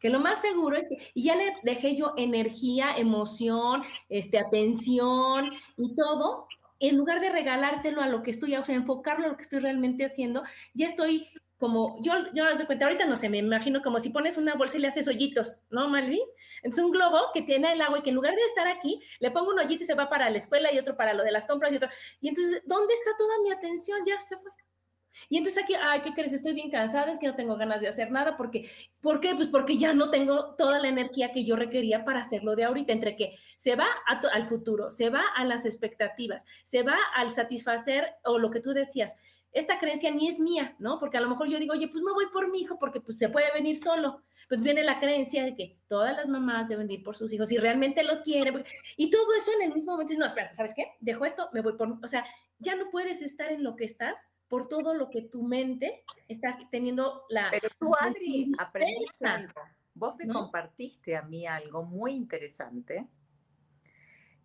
Que 0.00 0.08
lo 0.10 0.20
más 0.20 0.40
seguro 0.40 0.76
es 0.76 0.88
que, 0.88 1.10
y 1.14 1.24
ya 1.24 1.36
le 1.36 1.54
dejé 1.62 1.96
yo 1.96 2.12
energía, 2.16 2.96
emoción, 2.96 3.82
este, 4.08 4.38
atención 4.38 5.50
y 5.76 5.94
todo, 5.94 6.46
en 6.80 6.96
lugar 6.96 7.20
de 7.20 7.30
regalárselo 7.30 8.02
a 8.02 8.08
lo 8.08 8.22
que 8.22 8.30
estoy, 8.30 8.54
o 8.56 8.64
sea, 8.64 8.74
enfocarlo 8.74 9.26
a 9.26 9.28
lo 9.28 9.36
que 9.36 9.42
estoy 9.42 9.60
realmente 9.60 10.04
haciendo, 10.04 10.42
ya 10.74 10.86
estoy 10.86 11.28
como, 11.58 11.96
yo, 12.02 12.12
yo 12.34 12.44
de 12.44 12.66
cuenta, 12.66 12.86
ahorita 12.86 13.06
no 13.06 13.16
sé, 13.16 13.28
me 13.28 13.38
imagino 13.38 13.82
como 13.82 13.98
si 14.00 14.10
pones 14.10 14.36
una 14.36 14.54
bolsa 14.54 14.76
y 14.76 14.80
le 14.80 14.88
haces 14.88 15.08
hoyitos, 15.08 15.58
¿no, 15.70 15.88
Malvi? 15.88 16.20
Es 16.62 16.78
un 16.78 16.90
globo 16.90 17.18
que 17.32 17.42
tiene 17.42 17.72
el 17.72 17.80
agua 17.80 17.98
y 17.98 18.02
que 18.02 18.10
en 18.10 18.16
lugar 18.16 18.34
de 18.34 18.42
estar 18.42 18.66
aquí, 18.66 19.00
le 19.20 19.30
pongo 19.30 19.50
un 19.50 19.58
hoyito 19.58 19.82
y 19.82 19.86
se 19.86 19.94
va 19.94 20.08
para 20.08 20.30
la 20.30 20.38
escuela 20.38 20.72
y 20.72 20.78
otro 20.78 20.96
para 20.96 21.14
lo 21.14 21.22
de 21.22 21.30
las 21.30 21.46
compras 21.46 21.72
y 21.72 21.76
otro. 21.76 21.88
Y 22.20 22.28
entonces, 22.28 22.62
¿dónde 22.66 22.94
está 22.94 23.10
toda 23.16 23.34
mi 23.42 23.50
atención? 23.50 24.00
Ya 24.06 24.20
se 24.20 24.36
fue. 24.36 24.50
Y 25.28 25.38
entonces 25.38 25.62
aquí, 25.62 25.74
ay, 25.74 26.00
¿qué 26.02 26.12
crees? 26.12 26.32
Estoy 26.32 26.54
bien 26.54 26.70
cansada, 26.70 27.10
es 27.10 27.18
que 27.18 27.26
no 27.26 27.34
tengo 27.34 27.56
ganas 27.56 27.80
de 27.80 27.88
hacer 27.88 28.10
nada, 28.10 28.36
porque, 28.36 28.68
¿por 29.00 29.20
qué? 29.20 29.34
Pues 29.34 29.48
porque 29.48 29.78
ya 29.78 29.94
no 29.94 30.10
tengo 30.10 30.54
toda 30.56 30.78
la 30.78 30.88
energía 30.88 31.32
que 31.32 31.44
yo 31.44 31.56
requería 31.56 32.04
para 32.04 32.20
hacerlo 32.20 32.56
de 32.56 32.64
ahorita, 32.64 32.92
entre 32.92 33.16
que 33.16 33.36
se 33.56 33.76
va 33.76 33.86
al 34.32 34.44
futuro, 34.46 34.90
se 34.90 35.10
va 35.10 35.22
a 35.36 35.44
las 35.44 35.66
expectativas, 35.66 36.44
se 36.64 36.82
va 36.82 36.96
al 37.14 37.30
satisfacer 37.30 38.14
o 38.24 38.38
lo 38.38 38.50
que 38.50 38.60
tú 38.60 38.72
decías, 38.72 39.14
esta 39.54 39.78
creencia 39.78 40.10
ni 40.10 40.28
es 40.28 40.40
mía, 40.40 40.74
¿no? 40.80 40.98
Porque 40.98 41.16
a 41.16 41.20
lo 41.20 41.28
mejor 41.28 41.48
yo 41.48 41.60
digo, 41.60 41.72
oye, 41.72 41.88
pues 41.88 42.02
no 42.02 42.12
voy 42.12 42.26
por 42.32 42.50
mi 42.50 42.60
hijo 42.60 42.76
porque 42.78 43.00
pues 43.00 43.16
se 43.16 43.28
puede 43.28 43.52
venir 43.52 43.78
solo. 43.78 44.20
Pues 44.48 44.62
viene 44.62 44.82
la 44.82 44.98
creencia 44.98 45.44
de 45.44 45.54
que 45.54 45.78
todas 45.86 46.14
las 46.16 46.28
mamás 46.28 46.68
deben 46.68 46.90
ir 46.90 47.04
por 47.04 47.16
sus 47.16 47.32
hijos 47.32 47.50
y 47.52 47.56
realmente 47.56 48.02
lo 48.02 48.22
quieren. 48.22 48.64
Y 48.96 49.10
todo 49.10 49.32
eso 49.32 49.52
en 49.52 49.68
el 49.68 49.74
mismo 49.74 49.92
momento, 49.92 50.12
no, 50.18 50.26
espérate, 50.26 50.56
¿sabes 50.56 50.74
qué? 50.74 50.92
Dejo 51.00 51.24
esto, 51.24 51.48
me 51.52 51.60
voy 51.62 51.76
por, 51.76 51.88
o 52.02 52.08
sea, 52.08 52.26
ya 52.58 52.74
no 52.74 52.90
puedes 52.90 53.22
estar 53.22 53.52
en 53.52 53.62
lo 53.62 53.76
que 53.76 53.84
estás 53.84 54.32
por 54.48 54.68
todo 54.68 54.92
lo 54.92 55.08
que 55.08 55.22
tu 55.22 55.44
mente 55.44 56.04
está 56.28 56.58
teniendo 56.72 57.22
la... 57.28 57.48
Pero 57.52 57.68
tú, 57.78 57.92
Adri, 57.98 58.50
aprendiste 58.58 59.24
algo. 59.24 59.60
Vos 59.94 60.16
me 60.16 60.26
compartiste 60.26 61.16
a 61.16 61.22
mí 61.22 61.46
algo 61.46 61.84
muy 61.84 62.12
interesante. 62.12 63.06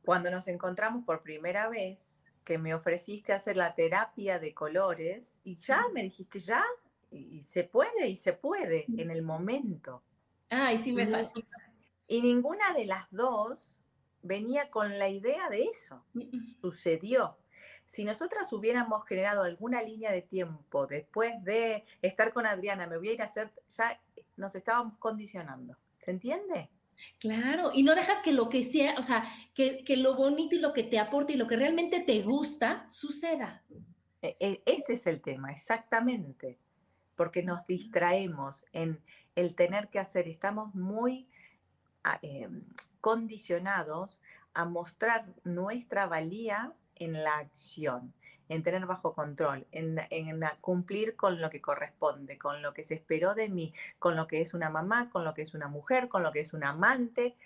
Cuando 0.04 0.30
nos 0.30 0.48
encontramos 0.48 1.04
por 1.04 1.24
primera 1.24 1.68
vez, 1.68 2.19
que 2.44 2.58
me 2.58 2.74
ofreciste 2.74 3.34
hacer 3.34 3.58
la 3.58 3.76
terapia 3.76 4.40
de 4.40 4.54
colores 4.54 5.40
y 5.44 5.58
ya 5.58 5.86
me 5.94 6.04
dijiste, 6.04 6.40
ya, 6.40 6.64
y, 7.12 7.42
se 7.42 7.64
puede, 7.64 8.08
y 8.08 8.18
se 8.18 8.34
puede 8.34 8.86
en 8.98 9.12
el 9.12 9.22
momento. 9.22 10.04
Ay, 10.50 10.80
sí 10.80 10.92
me 10.92 11.08
fascina. 11.08 11.48
Y 12.08 12.22
ninguna 12.22 12.74
de 12.74 12.86
las 12.86 13.10
dos 13.12 13.76
venía 14.22 14.70
con 14.70 14.98
la 14.98 15.10
idea 15.10 15.50
de 15.50 15.64
eso. 15.64 16.04
Sucedió. 16.62 17.38
Si 17.86 18.04
nosotras 18.04 18.52
hubiéramos 18.54 19.06
generado 19.06 19.44
alguna 19.44 19.82
línea 19.82 20.12
de 20.12 20.22
tiempo 20.22 20.86
después 20.86 21.34
de 21.44 21.86
estar 22.02 22.34
con 22.34 22.46
Adriana, 22.46 22.88
me 22.88 22.98
voy 22.98 23.10
a 23.10 23.14
ir 23.14 23.22
a 23.22 23.26
hacer, 23.26 23.52
ya 23.70 24.00
nos 24.38 24.54
estábamos 24.56 24.98
condicionando. 24.98 25.76
¿Se 25.98 26.12
entiende? 26.12 26.70
Claro, 27.20 27.72
y 27.74 27.84
no 27.84 27.96
dejas 27.96 28.22
que 28.22 28.32
lo 28.32 28.50
que 28.50 28.64
sea, 28.64 28.96
o 28.98 29.04
sea, 29.04 29.24
que, 29.54 29.84
lo 29.98 30.16
bonito 30.16 30.56
y 30.56 30.60
lo 30.60 30.74
que 30.74 30.84
te 30.84 31.00
aporte 31.00 31.34
y 31.34 31.38
lo 31.38 31.48
que 31.48 31.58
realmente 31.58 32.00
te 32.00 32.22
gusta 32.22 32.88
suceda. 32.92 33.64
E, 34.22 34.36
e, 34.40 34.64
ese 34.66 34.94
es 34.94 35.08
el 35.08 35.22
tema, 35.22 35.52
exactamente, 35.52 36.58
porque 37.16 37.44
nos 37.44 37.66
distraemos 37.68 38.64
en 38.74 39.02
el 39.36 39.56
tener 39.56 39.90
que 39.90 40.00
hacer, 40.00 40.28
estamos 40.28 40.74
muy 40.76 41.28
ah, 42.04 42.20
em, 42.22 42.64
condicionados 43.02 44.22
a 44.54 44.66
mostrar 44.66 45.26
nuestra 45.44 46.08
valía 46.08 46.74
en 46.96 47.14
la 47.24 47.38
acción 47.38 48.14
en 48.50 48.64
tener 48.64 48.86
bajo 48.86 49.14
control, 49.14 49.66
en, 49.72 50.00
cumplir 50.60 51.16
con 51.16 51.40
lo 51.40 51.50
que 51.50 51.62
corresponde, 51.62 52.38
con 52.38 52.62
lo 52.62 52.74
que 52.74 52.84
se 52.84 52.96
esperó 52.96 53.36
de 53.36 53.48
mí, 53.48 53.74
con 54.00 54.16
lo 54.16 54.28
que 54.28 54.42
es 54.42 54.54
una 54.54 54.70
mamá, 54.70 55.10
con 55.10 55.24
lo 55.24 55.34
que 55.34 55.44
es 55.44 55.54
una 55.54 55.68
mujer, 55.68 56.10
con 56.10 56.24
lo 56.24 56.32
que 56.32 56.40
es 56.42 56.54
un 56.54 56.64
amante, 56.64 57.38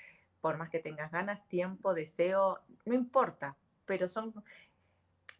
por 0.41 0.57
más 0.57 0.69
que 0.69 0.79
tengas 0.79 1.11
ganas, 1.11 1.47
tiempo, 1.47 1.93
deseo, 1.93 2.61
no 2.85 2.93
importa, 2.93 3.55
pero 3.85 4.07
son, 4.07 4.33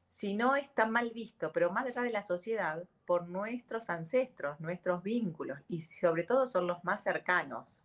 si 0.06 0.34
no 0.34 0.56
está 0.56 0.86
mal 0.86 1.12
visto, 1.12 1.52
pero 1.54 1.71
más 1.71 1.86
allá 1.86 2.04
de 2.04 2.12
la 2.12 2.21
sociedad, 2.21 2.84
por 3.06 3.28
nuestros 3.28 3.89
ancestros, 3.89 4.60
nuestros 4.60 5.02
vínculos, 5.02 5.60
y 5.67 5.82
sobre 5.82 6.23
todo 6.23 6.45
son 6.45 6.67
los 6.67 6.84
más 6.84 7.04
cercanos. 7.04 7.82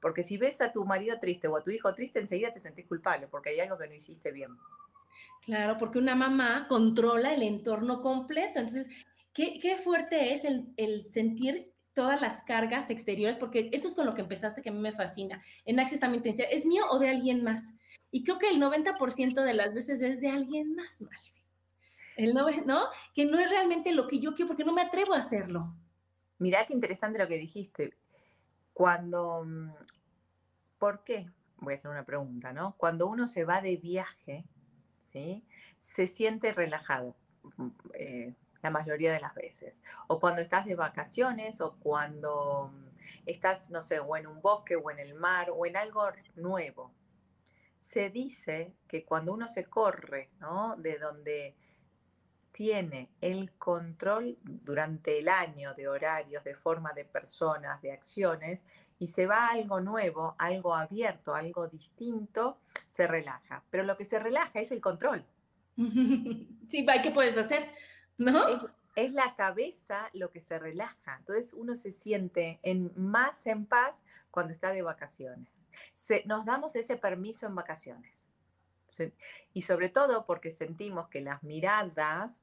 Porque 0.00 0.22
si 0.22 0.36
ves 0.36 0.60
a 0.60 0.72
tu 0.72 0.84
marido 0.84 1.18
triste 1.18 1.48
o 1.48 1.56
a 1.56 1.62
tu 1.62 1.70
hijo 1.70 1.94
triste, 1.94 2.20
enseguida 2.20 2.52
te 2.52 2.58
sentís 2.58 2.86
culpable 2.86 3.28
porque 3.28 3.50
hay 3.50 3.60
algo 3.60 3.78
que 3.78 3.86
no 3.86 3.94
hiciste 3.94 4.32
bien. 4.32 4.58
Claro, 5.42 5.76
porque 5.78 5.98
una 5.98 6.14
mamá 6.14 6.66
controla 6.68 7.34
el 7.34 7.42
entorno 7.42 8.00
completo. 8.00 8.60
Entonces, 8.60 8.88
qué, 9.34 9.76
fuerte 9.82 10.32
es 10.32 10.44
el, 10.44 11.06
sentir 11.08 11.72
todas 11.94 12.20
las 12.20 12.42
cargas 12.42 12.90
exteriores, 12.90 13.36
porque 13.36 13.68
eso 13.72 13.88
es 13.88 13.94
con 13.94 14.06
lo 14.06 14.14
que 14.14 14.22
empezaste 14.22 14.62
que 14.62 14.70
a 14.70 14.72
mí 14.72 14.78
me 14.78 14.92
fascina. 14.92 15.42
En 15.64 15.80
Access 15.80 16.00
también 16.00 16.22
te 16.22 16.30
decía, 16.30 16.46
¿es 16.46 16.64
mío 16.64 16.84
o 16.90 16.98
de 16.98 17.08
alguien 17.08 17.42
más? 17.42 17.74
Y 18.10 18.24
creo 18.24 18.38
que 18.38 18.48
el 18.48 18.60
90% 18.60 19.42
de 19.42 19.54
las 19.54 19.74
veces 19.74 20.00
es 20.00 20.20
de 20.20 20.28
alguien 20.28 20.74
más. 20.74 21.02
El 22.16 22.34
no, 22.34 22.46
¿no? 22.66 22.84
Que 23.14 23.24
no 23.24 23.38
es 23.38 23.50
realmente 23.50 23.92
lo 23.92 24.06
que 24.06 24.20
yo 24.20 24.34
quiero 24.34 24.48
porque 24.48 24.64
no 24.64 24.72
me 24.72 24.82
atrevo 24.82 25.14
a 25.14 25.18
hacerlo. 25.18 25.74
Mirá 26.38 26.66
qué 26.66 26.74
interesante 26.74 27.18
lo 27.18 27.26
que 27.26 27.38
dijiste. 27.38 27.96
Cuando, 28.72 29.44
mm, 29.44 29.70
¿por 30.78 31.02
qué? 31.04 31.30
Voy 31.58 31.74
a 31.74 31.76
hacer 31.76 31.90
una 31.90 32.04
pregunta, 32.04 32.52
¿no? 32.52 32.74
Cuando 32.76 33.06
uno 33.06 33.28
se 33.28 33.44
va 33.44 33.60
de 33.60 33.76
viaje, 33.76 34.44
Se 35.78 36.06
siente 36.06 36.52
relajado. 36.52 37.16
Mm, 37.56 37.68
eh, 37.94 38.34
la 38.62 38.70
mayoría 38.70 39.12
de 39.12 39.20
las 39.20 39.34
veces. 39.34 39.74
O 40.06 40.20
cuando 40.20 40.40
estás 40.40 40.64
de 40.66 40.76
vacaciones 40.76 41.60
o 41.60 41.74
cuando 41.74 42.70
mm, 42.72 42.88
estás, 43.26 43.70
no 43.70 43.82
sé, 43.82 43.98
o 43.98 44.16
en 44.16 44.26
un 44.26 44.40
bosque 44.40 44.76
o 44.76 44.90
en 44.90 44.98
el 44.98 45.14
mar 45.14 45.50
o 45.54 45.66
en 45.66 45.76
algo 45.76 46.04
nuevo. 46.36 46.92
Se 47.80 48.10
dice 48.10 48.72
que 48.88 49.04
cuando 49.04 49.32
uno 49.34 49.48
se 49.48 49.64
corre, 49.64 50.30
¿no? 50.38 50.76
De 50.76 50.98
donde 50.98 51.56
tiene 52.52 53.10
el 53.20 53.52
control 53.52 54.38
durante 54.42 55.18
el 55.18 55.28
año 55.28 55.74
de 55.74 55.88
horarios, 55.88 56.44
de 56.44 56.54
forma 56.54 56.92
de 56.92 57.04
personas, 57.04 57.82
de 57.82 57.92
acciones, 57.92 58.62
y 59.02 59.08
se 59.08 59.26
va 59.26 59.46
a 59.46 59.50
algo 59.50 59.80
nuevo, 59.80 60.36
algo 60.38 60.76
abierto, 60.76 61.34
algo 61.34 61.66
distinto, 61.66 62.60
se 62.86 63.08
relaja. 63.08 63.64
Pero 63.68 63.82
lo 63.82 63.96
que 63.96 64.04
se 64.04 64.20
relaja 64.20 64.60
es 64.60 64.70
el 64.70 64.80
control. 64.80 65.24
Sí, 66.68 66.86
¿qué 67.02 67.10
puedes 67.10 67.36
hacer? 67.36 67.68
¿No? 68.16 68.46
Es, 68.94 69.12
la 69.12 69.34
cabeza 69.34 70.08
lo 70.14 70.30
que 70.30 70.40
se 70.40 70.58
relaja. 70.58 71.16
Entonces 71.18 71.52
uno 71.52 71.76
se 71.76 71.92
siente 71.92 72.60
en, 72.62 72.92
más 72.96 73.46
en 73.46 73.66
paz 73.66 74.02
cuando 74.30 74.54
está 74.54 74.70
de 74.70 74.80
vacaciones. 74.80 75.50
nos 76.24 76.46
damos 76.46 76.76
ese 76.76 76.96
permiso 76.96 77.46
en 77.46 77.56
vacaciones. 77.56 78.24
y 79.52 79.62
sobre 79.62 79.88
todo 79.88 80.24
porque 80.24 80.50
sentimos 80.50 81.08
que 81.08 81.20
las 81.20 81.42
miradas 81.42 82.40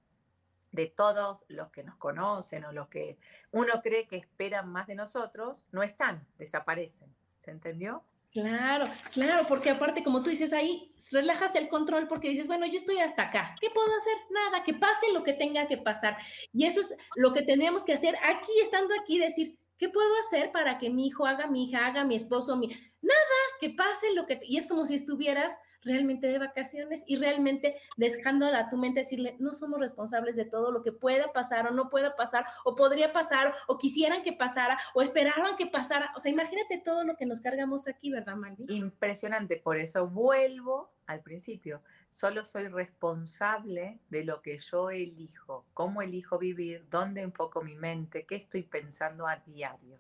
de 0.72 0.88
todos 0.88 1.46
los 1.48 1.70
que 1.72 1.84
nos 1.84 1.96
conocen 1.98 2.66
o 2.66 2.72
los 2.72 2.88
que 2.88 3.18
uno 3.52 3.82
cree 3.82 4.08
que 4.08 4.18
esperan 4.18 4.72
más 4.72 4.88
de 4.88 4.96
nosotros, 4.96 5.66
no 5.72 5.84
están, 5.84 6.26
desaparecen. 6.38 7.14
¿Se 7.38 7.52
entendió? 7.52 8.04
Claro, 8.32 8.88
claro, 9.12 9.44
porque 9.48 9.72
aparte, 9.72 10.04
como 10.04 10.22
tú 10.22 10.30
dices 10.30 10.54
ahí, 10.54 10.94
relajas 11.12 11.56
el 11.56 11.68
control 11.68 12.08
porque 12.08 12.30
dices, 12.30 12.46
bueno, 12.46 12.68
yo 12.68 12.76
estoy 12.76 13.00
hasta 13.00 13.24
acá, 13.24 13.56
¿qué 13.60 13.72
puedo 13.72 13.90
hacer? 13.98 14.14
Nada, 14.30 14.64
que 14.64 14.76
pase 14.76 15.12
lo 15.12 15.24
que 15.24 15.34
tenga 15.34 15.68
que 15.68 15.78
pasar. 15.78 16.16
Y 16.54 16.66
eso 16.66 16.82
es 16.82 16.96
lo 17.16 17.34
que 17.34 17.42
tenemos 17.42 17.84
que 17.84 17.94
hacer 17.94 18.16
aquí, 18.24 18.52
estando 18.62 18.94
aquí, 19.02 19.18
decir, 19.18 19.58
¿qué 19.80 19.90
puedo 19.90 20.16
hacer 20.20 20.52
para 20.52 20.78
que 20.78 20.92
mi 20.92 21.08
hijo 21.08 21.26
haga, 21.26 21.48
mi 21.48 21.64
hija 21.64 21.88
haga, 21.88 22.04
mi 22.04 22.16
esposo, 22.16 22.56
mi... 22.56 22.68
Nada, 23.02 23.40
que 23.60 23.72
pase 23.72 24.14
lo 24.14 24.28
que... 24.28 24.40
Y 24.44 24.58
es 24.58 24.68
como 24.68 24.86
si 24.86 24.94
estuvieras 24.94 25.58
realmente 25.82 26.28
de 26.28 26.40
vacaciones 26.40 27.04
y 27.08 27.18
realmente 27.18 27.76
dejando 27.98 28.48
a 28.48 28.70
tu 28.70 28.78
mente 28.78 29.02
decirle, 29.02 29.36
no 29.40 29.54
somos 29.54 29.80
responsables 29.80 30.36
de 30.36 30.46
todo 30.46 30.72
lo 30.72 30.82
que 30.82 30.92
pueda 30.92 31.32
pasar 31.32 31.68
o 31.68 31.72
no 31.72 31.90
pueda 31.90 32.16
pasar 32.16 32.46
o 32.66 32.76
podría 32.76 33.14
pasar 33.14 33.54
o 33.68 33.78
quisieran 33.78 34.24
que 34.24 34.34
pasara 34.34 34.80
o 34.94 35.02
esperaban 35.02 35.56
que 35.58 35.68
pasara. 35.68 36.12
O 36.16 36.20
sea, 36.20 36.32
imagínate 36.32 36.82
todo 36.84 37.04
lo 37.04 37.16
que 37.16 37.26
nos 37.26 37.42
cargamos 37.42 37.88
aquí, 37.88 38.12
¿verdad, 38.12 38.36
Malvi? 38.36 38.66
Impresionante, 38.70 39.58
por 39.58 39.78
eso 39.78 40.08
vuelvo 40.08 40.92
al 41.08 41.22
principio. 41.22 41.82
Solo 42.10 42.44
soy 42.44 42.68
responsable 42.68 44.00
de 44.10 44.24
lo 44.24 44.42
que 44.42 44.58
yo 44.58 44.90
elijo, 44.90 45.66
cómo 45.74 46.02
elijo 46.02 46.38
vivir, 46.38 46.86
dónde 46.90 47.22
enfoco 47.22 47.62
mi 47.62 47.76
mente, 47.76 48.26
qué 48.26 48.36
estoy 48.36 48.64
pensando 48.64 49.28
a 49.28 49.38
diario. 49.38 50.00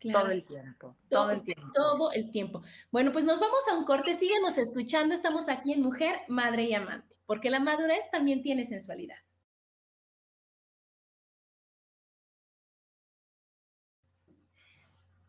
Todo 0.00 0.30
el 0.30 0.44
tiempo, 0.44 0.96
todo, 1.08 1.30
el 1.30 1.42
tiempo. 1.42 1.72
Todo 1.74 2.12
el 2.12 2.30
tiempo. 2.30 2.62
Bueno, 2.92 3.10
pues 3.10 3.24
nos 3.24 3.40
vamos 3.40 3.60
a 3.68 3.76
un 3.76 3.84
corte, 3.84 4.14
síguenos 4.14 4.56
escuchando, 4.56 5.12
estamos 5.12 5.48
aquí 5.48 5.72
en 5.72 5.82
Mujer, 5.82 6.20
Madre 6.28 6.64
y 6.64 6.74
Amante, 6.74 7.16
porque 7.26 7.50
la 7.50 7.58
madurez 7.58 8.08
también 8.10 8.42
tiene 8.42 8.64
sensualidad. 8.64 9.16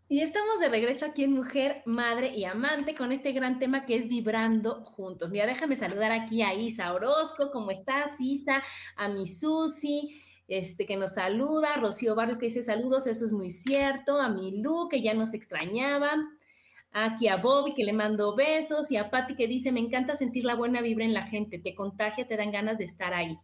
Y 0.08 0.22
estamos 0.22 0.60
de 0.60 0.70
regreso 0.70 1.06
aquí 1.06 1.24
en 1.24 1.34
Mujer, 1.34 1.84
Madre 1.86 2.36
y 2.36 2.46
Amante 2.46 2.96
con 2.96 3.12
este 3.12 3.32
gran 3.32 3.60
tema 3.60 3.86
que 3.86 3.96
es 3.96 4.08
Vibrando 4.08 4.84
Juntos. 4.84 5.30
Mira, 5.30 5.46
déjame 5.46 5.76
saludar 5.76 6.12
aquí 6.12 6.42
a 6.42 6.54
Isa 6.54 6.94
Orozco. 6.94 7.52
¿Cómo 7.52 7.70
estás, 7.70 8.20
Isa? 8.20 8.64
A 8.96 9.08
mi 9.08 9.28
Susi 9.28 10.20
este, 10.50 10.86
que 10.86 10.98
nos 10.98 11.14
saluda, 11.14 11.76
Rocío 11.78 12.16
Barrios 12.16 12.40
que 12.40 12.48
dice 12.48 12.64
saludos, 12.64 13.08
eso 13.08 13.26
es 13.26 13.32
muy 13.32 13.52
cierto, 13.52 14.20
a 14.20 14.30
mi 14.30 14.62
Lu 14.62 14.90
que 14.90 15.02
ya 15.02 15.14
nos 15.14 15.34
extrañaba, 15.34 16.16
aquí 16.92 17.28
a 17.28 17.38
Bobby 17.38 17.74
que 17.76 17.86
le 17.86 17.94
mando 17.94 18.36
besos 18.36 18.92
y 18.92 18.98
a 18.98 19.10
Patti 19.10 19.36
que 19.36 19.48
dice, 19.48 19.72
me 19.72 19.80
encanta 19.80 20.16
sentir 20.16 20.46
la 20.46 20.56
buena 20.56 20.82
vibra 20.82 21.06
en 21.06 21.14
la 21.14 21.28
gente, 21.28 21.60
te 21.60 21.76
contagia, 21.76 22.28
te 22.28 22.36
dan 22.36 22.52
ganas 22.52 22.80
de 22.80 22.86
estar 22.86 23.14
ahí. 23.14 23.38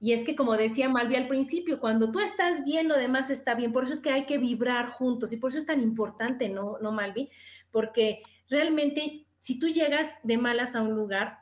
Y 0.00 0.12
es 0.12 0.24
que 0.24 0.36
como 0.36 0.56
decía 0.56 0.88
Malvi 0.88 1.16
al 1.16 1.28
principio, 1.28 1.80
cuando 1.80 2.10
tú 2.12 2.20
estás 2.20 2.64
bien, 2.64 2.88
lo 2.88 2.96
demás 2.96 3.30
está 3.30 3.54
bien, 3.54 3.72
por 3.72 3.84
eso 3.84 3.92
es 3.92 4.00
que 4.00 4.10
hay 4.10 4.26
que 4.26 4.38
vibrar 4.38 4.88
juntos 4.88 5.32
y 5.32 5.36
por 5.36 5.50
eso 5.50 5.58
es 5.58 5.66
tan 5.66 5.80
importante, 5.80 6.48
¿no, 6.48 6.78
no 6.80 6.92
Malvi? 6.92 7.30
Porque 7.70 8.22
realmente 8.48 9.26
si 9.40 9.58
tú 9.58 9.68
llegas 9.68 10.14
de 10.22 10.36
malas 10.36 10.74
a 10.74 10.82
un 10.82 10.94
lugar, 10.94 11.38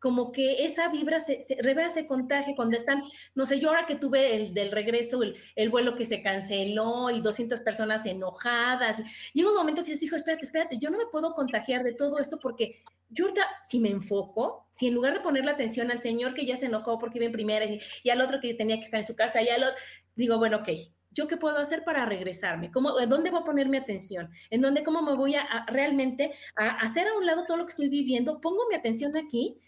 como 0.00 0.32
que 0.32 0.64
esa 0.64 0.88
vibra 0.88 1.20
se, 1.20 1.42
se, 1.42 1.56
se 1.90 2.06
contagia 2.06 2.56
cuando 2.56 2.76
están, 2.76 3.02
no 3.34 3.46
sé, 3.46 3.60
yo 3.60 3.68
ahora 3.68 3.86
que 3.86 3.96
tuve 3.96 4.34
el 4.34 4.54
del 4.54 4.72
regreso, 4.72 5.20
el, 5.22 5.70
vuelo 5.70 5.94
que 5.94 6.04
se 6.04 6.22
canceló 6.22 7.10
y 7.10 7.20
200 7.20 7.60
personas 7.60 8.06
enojadas, 8.06 9.02
llega 9.34 9.50
un 9.50 9.56
momento 9.56 9.84
que 9.84 9.92
dices, 9.92 10.04
hijo, 10.04 10.16
espérate, 10.16 10.44
espérate, 10.44 10.78
yo 10.78 10.90
no 10.90 10.98
me 10.98 11.06
puedo 11.06 11.34
contagiar 11.34 11.84
de 11.84 11.92
todo 11.92 12.18
esto 12.18 12.38
porque 12.40 12.82
yo 13.10 13.26
ahorita, 13.26 13.42
si 13.64 13.78
me 13.78 13.90
enfoco, 13.90 14.66
si 14.70 14.86
en 14.86 14.94
lugar 14.94 15.12
de 15.12 15.20
poner 15.20 15.44
la 15.44 15.52
atención 15.52 15.90
al 15.90 15.98
señor 15.98 16.32
que 16.32 16.46
ya 16.46 16.56
se 16.56 16.66
enojó 16.66 16.98
porque 16.98 17.18
iba 17.18 17.26
en 17.26 17.32
primera 17.32 17.66
y, 17.66 18.10
al 18.10 18.20
otro 18.20 18.40
que 18.40 18.54
tenía 18.54 18.76
que 18.76 18.84
estar 18.84 19.00
en 19.00 19.06
su 19.06 19.14
casa, 19.14 19.42
y 19.42 19.48
al 19.48 19.64
otro, 19.64 19.76
digo, 20.14 20.38
bueno, 20.38 20.58
ok, 20.58 20.68
¿yo 21.10 21.26
qué 21.26 21.36
puedo 21.36 21.58
hacer 21.58 21.84
para 21.84 22.06
regresarme? 22.06 22.70
¿Cómo, 22.70 22.98
¿En 22.98 23.10
dónde 23.10 23.30
voy 23.30 23.40
a 23.40 23.44
poner 23.44 23.68
mi 23.68 23.76
atención? 23.76 24.30
¿En 24.48 24.60
dónde, 24.60 24.84
cómo 24.84 25.02
me 25.02 25.14
voy 25.14 25.34
a, 25.34 25.66
realmente 25.66 26.32
a 26.56 26.68
hacer 26.78 27.08
a 27.08 27.16
un 27.18 27.26
lado 27.26 27.44
todo 27.46 27.56
lo 27.58 27.66
que 27.66 27.70
estoy 27.70 27.88
viviendo? 27.88 28.40
Pongo 28.40 28.66
mi 28.68 28.76
atención 28.76 29.16
aquí 29.16 29.60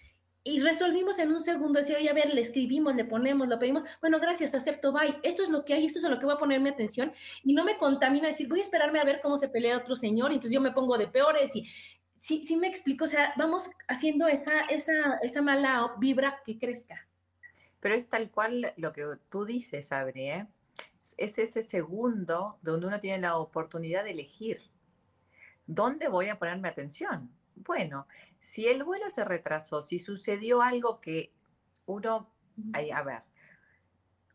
y 0.45 0.61
resolvimos 0.61 1.19
en 1.19 1.33
un 1.33 1.41
segundo, 1.41 1.79
decir, 1.79 1.97
oye, 1.97 2.11
a 2.11 2.15
ver, 2.15 2.35
le 2.35 2.41
escribimos, 2.41 2.97
le 2.97 3.05
ponemos, 3.05 3.47
lo 3.47 3.59
pedimos, 3.59 3.85
bueno, 4.01 4.19
gracias, 4.19 4.55
acepto, 4.55 4.93
bye, 4.93 5.19
esto 5.23 5.43
es 5.43 5.51
lo 5.51 5.65
que 5.65 5.75
hay, 5.75 5.85
esto 5.85 6.01
es 6.01 6.05
a 6.05 6.09
lo 6.09 6.19
que 6.19 6.27
voy 6.27 6.35
a 6.35 6.39
poner 6.39 6.61
mi 6.61 6.69
atención, 6.69 7.13
y 7.45 7.55
no 7.55 7.65
me 7.65 7.79
contamina 7.79 8.27
decir, 8.27 8.49
voy 8.49 8.59
a 8.59 8.63
esperarme 8.63 8.99
a 8.99 9.05
ver 9.05 9.21
cómo 9.23 9.39
se 9.39 9.49
pelea 9.49 9.79
otro 9.79 9.95
señor, 9.95 10.33
y 10.33 10.35
entonces 10.35 10.55
yo 10.55 10.61
me 10.61 10.73
pongo 10.73 10.99
de 10.99 11.07
peores, 11.07 11.55
y 11.55 11.67
sí, 12.19 12.45
sí 12.45 12.57
me 12.57 12.67
explico, 12.67 13.05
o 13.05 13.07
sea, 13.09 13.33
vamos 13.37 13.71
haciendo 13.87 14.27
esa, 14.27 14.61
esa, 14.63 15.19
esa 15.23 15.43
mala 15.43 15.95
vibra 15.99 16.41
que 16.45 16.59
crezca. 16.59 17.07
Pero 17.79 17.95
es 17.95 18.09
tal 18.09 18.31
cual 18.31 18.73
lo 18.77 18.93
que 18.93 19.05
tú 19.29 19.45
dices, 19.45 19.93
Adri, 19.93 20.29
¿eh? 20.29 20.47
es 21.17 21.39
ese 21.39 21.63
segundo 21.63 22.59
donde 22.63 22.87
uno 22.87 23.01
tiene 23.01 23.19
la 23.19 23.37
oportunidad 23.37 24.05
de 24.05 24.13
elegir, 24.13 24.61
¿dónde 25.67 26.09
voy 26.09 26.29
a 26.29 26.39
ponerme 26.39 26.69
atención? 26.69 27.31
Bueno, 27.65 28.07
si 28.39 28.67
el 28.67 28.83
vuelo 28.85 29.09
se 29.11 29.25
retrasó, 29.25 29.83
si 29.83 29.99
sucedió 29.99 30.63
algo 30.63 31.01
que 31.01 31.33
uno, 31.87 32.31
a 32.75 33.03
ver, 33.03 33.23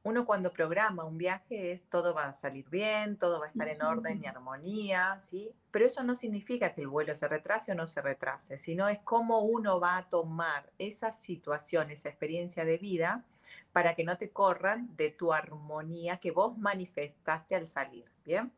uno 0.04 0.26
cuando 0.26 0.54
programa 0.54 1.04
un 1.04 1.18
viaje 1.18 1.72
es 1.74 1.90
todo 1.90 2.14
va 2.14 2.28
a 2.28 2.34
salir 2.34 2.70
bien, 2.70 3.18
todo 3.18 3.40
va 3.40 3.48
a 3.48 3.50
estar 3.50 3.68
en 3.68 3.82
orden 3.82 4.24
y 4.24 4.28
armonía, 4.28 5.20
¿sí? 5.20 5.54
Pero 5.72 5.86
eso 5.86 6.04
no 6.04 6.16
significa 6.16 6.74
que 6.74 6.82
el 6.82 6.88
vuelo 6.88 7.14
se 7.16 7.28
retrase 7.28 7.72
o 7.74 7.76
no 7.76 7.88
se 7.88 8.02
retrase, 8.02 8.58
sino 8.58 8.88
es 8.88 9.00
cómo 9.00 9.40
uno 9.42 9.80
va 9.80 9.98
a 9.98 10.10
tomar 10.10 10.72
esa 10.78 11.12
situación, 11.14 11.92
esa 11.92 12.10
experiencia 12.10 12.64
de 12.66 12.78
vida, 12.78 13.26
para 13.74 13.96
que 13.96 14.04
no 14.06 14.18
te 14.18 14.32
corran 14.32 14.96
de 14.96 15.12
tu 15.12 15.34
armonía 15.34 16.18
que 16.20 16.32
vos 16.32 16.58
manifestaste 16.58 17.56
al 17.56 17.68
salir, 17.68 18.10
¿bien? 18.26 18.52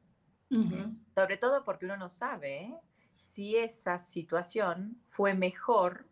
Sobre 1.15 1.37
todo 1.37 1.63
porque 1.65 1.85
uno 1.85 1.97
no 1.97 2.09
sabe, 2.09 2.61
¿eh? 2.63 2.79
Si 3.19 3.57
esa 3.57 3.99
situación 3.99 4.97
fue 5.09 5.33
mejor 5.33 6.07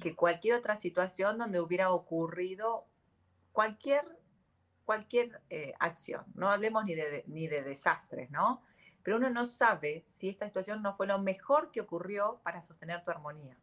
que 0.00 0.16
cualquier 0.16 0.56
otra 0.56 0.74
situación 0.74 1.38
donde 1.38 1.60
hubiera 1.60 1.92
ocurrido 1.92 2.84
cualquier, 3.52 4.04
cualquier 4.84 5.40
eh, 5.50 5.72
acción. 5.78 6.24
No 6.34 6.50
hablemos 6.50 6.84
ni 6.84 6.96
de, 6.96 7.22
ni 7.28 7.46
de 7.46 7.62
desastres, 7.62 8.28
¿no? 8.30 8.60
Pero 9.04 9.18
uno 9.18 9.30
no 9.30 9.46
sabe 9.46 10.04
si 10.08 10.28
esta 10.28 10.46
situación 10.46 10.82
no 10.82 10.96
fue 10.96 11.06
lo 11.06 11.20
mejor 11.20 11.70
que 11.70 11.80
ocurrió 11.80 12.40
para 12.42 12.60
sostener 12.60 13.04
tu 13.04 13.12
armonía. 13.12 13.56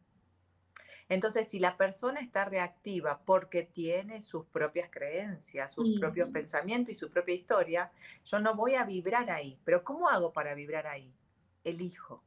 Entonces, 1.09 1.49
si 1.49 1.59
la 1.59 1.75
persona 1.75 2.21
está 2.21 2.45
reactiva 2.45 3.21
porque 3.25 3.63
tiene 3.63 4.21
sus 4.21 4.45
propias 4.45 4.89
creencias, 4.89 5.73
sus 5.73 5.99
propios 5.99 6.29
pensamientos 6.29 6.95
y 6.95 6.97
su 6.97 7.11
propia 7.11 7.35
historia, 7.35 7.91
yo 8.23 8.39
no 8.39 8.55
voy 8.55 8.75
a 8.75 8.85
vibrar 8.85 9.29
ahí. 9.29 9.59
Pero 9.65 9.83
¿cómo 9.83 10.07
hago 10.07 10.31
para 10.31 10.55
vibrar 10.55 10.87
ahí? 10.87 11.13
Elijo. 11.65 12.23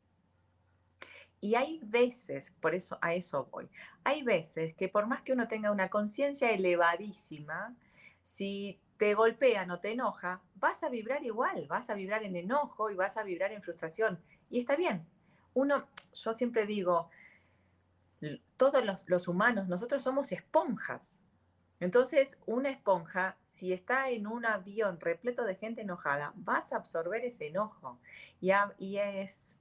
Y 1.40 1.54
hay 1.54 1.80
veces, 1.84 2.52
por 2.60 2.74
eso 2.74 2.98
a 3.00 3.14
eso 3.14 3.48
voy, 3.52 3.68
hay 4.04 4.22
veces 4.22 4.74
que 4.74 4.88
por 4.88 5.06
más 5.06 5.22
que 5.22 5.32
uno 5.32 5.46
tenga 5.46 5.70
una 5.70 5.88
conciencia 5.88 6.50
elevadísima, 6.50 7.76
si 8.22 8.80
te 8.96 9.14
golpea, 9.14 9.64
no 9.64 9.78
te 9.78 9.92
enoja, 9.92 10.42
vas 10.56 10.82
a 10.82 10.88
vibrar 10.88 11.24
igual, 11.24 11.66
vas 11.68 11.90
a 11.90 11.94
vibrar 11.94 12.24
en 12.24 12.36
enojo 12.36 12.90
y 12.90 12.94
vas 12.94 13.16
a 13.16 13.22
vibrar 13.22 13.52
en 13.52 13.62
frustración. 13.62 14.18
Y 14.50 14.58
está 14.58 14.74
bien. 14.74 15.06
Uno, 15.54 15.86
yo 16.12 16.34
siempre 16.34 16.66
digo, 16.66 17.08
todos 18.56 18.84
los, 18.84 19.08
los 19.08 19.28
humanos, 19.28 19.68
nosotros 19.68 20.02
somos 20.02 20.32
esponjas. 20.32 21.20
Entonces, 21.80 22.38
una 22.46 22.70
esponja, 22.70 23.36
si 23.42 23.72
está 23.72 24.10
en 24.10 24.26
un 24.26 24.44
avión 24.46 24.98
repleto 25.00 25.44
de 25.44 25.54
gente 25.54 25.82
enojada, 25.82 26.32
vas 26.36 26.72
a 26.72 26.76
absorber 26.76 27.24
ese 27.24 27.46
enojo. 27.46 27.98
Y, 28.40 28.50
es 28.96 29.56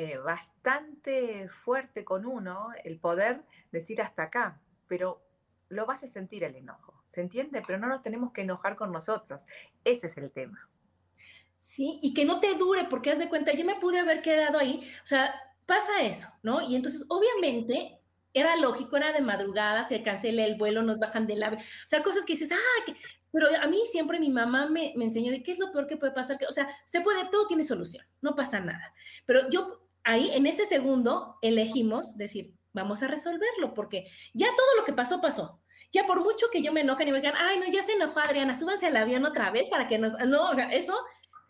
eh, 0.00 0.16
bastante 0.16 1.48
fuerte 1.48 2.04
con 2.04 2.24
uno 2.24 2.68
el 2.84 3.00
poder 3.00 3.42
decir 3.72 4.00
hasta 4.00 4.22
acá, 4.22 4.60
pero 4.86 5.20
lo 5.70 5.86
vas 5.86 6.04
a 6.04 6.06
sentir 6.06 6.44
el 6.44 6.54
enojo, 6.54 7.02
¿se 7.04 7.20
entiende? 7.20 7.64
Pero 7.66 7.80
no 7.80 7.88
nos 7.88 8.00
tenemos 8.00 8.30
que 8.32 8.42
enojar 8.42 8.76
con 8.76 8.92
nosotros. 8.92 9.48
Ese 9.82 10.06
es 10.06 10.16
el 10.16 10.30
tema. 10.30 10.70
Sí, 11.58 11.98
y 12.00 12.14
que 12.14 12.24
no 12.24 12.38
te 12.38 12.54
dure, 12.54 12.84
porque 12.84 13.10
haz 13.10 13.18
de 13.18 13.28
cuenta, 13.28 13.52
yo 13.54 13.64
me 13.64 13.80
pude 13.80 13.98
haber 13.98 14.22
quedado 14.22 14.60
ahí, 14.60 14.88
o 15.02 15.06
sea, 15.06 15.34
pasa 15.66 16.00
eso, 16.02 16.28
¿no? 16.44 16.62
Y 16.62 16.76
entonces, 16.76 17.04
obviamente, 17.08 17.98
era 18.32 18.54
lógico, 18.54 18.96
era 18.96 19.10
de 19.10 19.20
madrugada, 19.20 19.82
se 19.82 20.00
cancela 20.04 20.44
el 20.44 20.58
vuelo, 20.58 20.82
nos 20.82 21.00
bajan 21.00 21.26
del 21.26 21.42
ave, 21.42 21.56
o 21.56 21.88
sea, 21.88 22.04
cosas 22.04 22.24
que 22.24 22.34
dices, 22.34 22.52
ah, 22.52 22.92
pero 23.32 23.48
a 23.60 23.66
mí 23.66 23.82
siempre 23.90 24.20
mi 24.20 24.30
mamá 24.30 24.68
me, 24.68 24.92
me 24.94 25.06
enseñó 25.06 25.32
de 25.32 25.42
qué 25.42 25.50
es 25.50 25.58
lo 25.58 25.72
peor 25.72 25.88
que 25.88 25.96
puede 25.96 26.12
pasar, 26.12 26.38
que, 26.38 26.46
o 26.46 26.52
sea, 26.52 26.68
se 26.84 27.00
puede, 27.00 27.28
todo 27.32 27.48
tiene 27.48 27.64
solución, 27.64 28.06
no 28.20 28.36
pasa 28.36 28.60
nada. 28.60 28.94
Pero 29.26 29.50
yo 29.50 29.87
ahí, 30.08 30.30
en 30.32 30.46
ese 30.46 30.64
segundo, 30.64 31.36
elegimos 31.42 32.16
decir, 32.16 32.54
vamos 32.72 33.02
a 33.02 33.08
resolverlo, 33.08 33.74
porque 33.74 34.06
ya 34.32 34.46
todo 34.56 34.76
lo 34.78 34.84
que 34.86 34.94
pasó, 34.94 35.20
pasó. 35.20 35.60
Ya 35.92 36.06
por 36.06 36.22
mucho 36.22 36.46
que 36.50 36.62
yo 36.62 36.72
me 36.72 36.80
enoje 36.80 37.04
y 37.04 37.12
me 37.12 37.18
digan, 37.18 37.34
ay, 37.36 37.58
no, 37.58 37.66
ya 37.70 37.82
se 37.82 37.92
enojó 37.92 38.18
Adriana, 38.18 38.54
súbanse 38.54 38.86
al 38.86 38.96
avión 38.96 39.26
otra 39.26 39.50
vez 39.50 39.68
para 39.68 39.86
que 39.86 39.98
nos... 39.98 40.12
No, 40.26 40.48
o 40.48 40.54
sea, 40.54 40.72
eso 40.72 40.94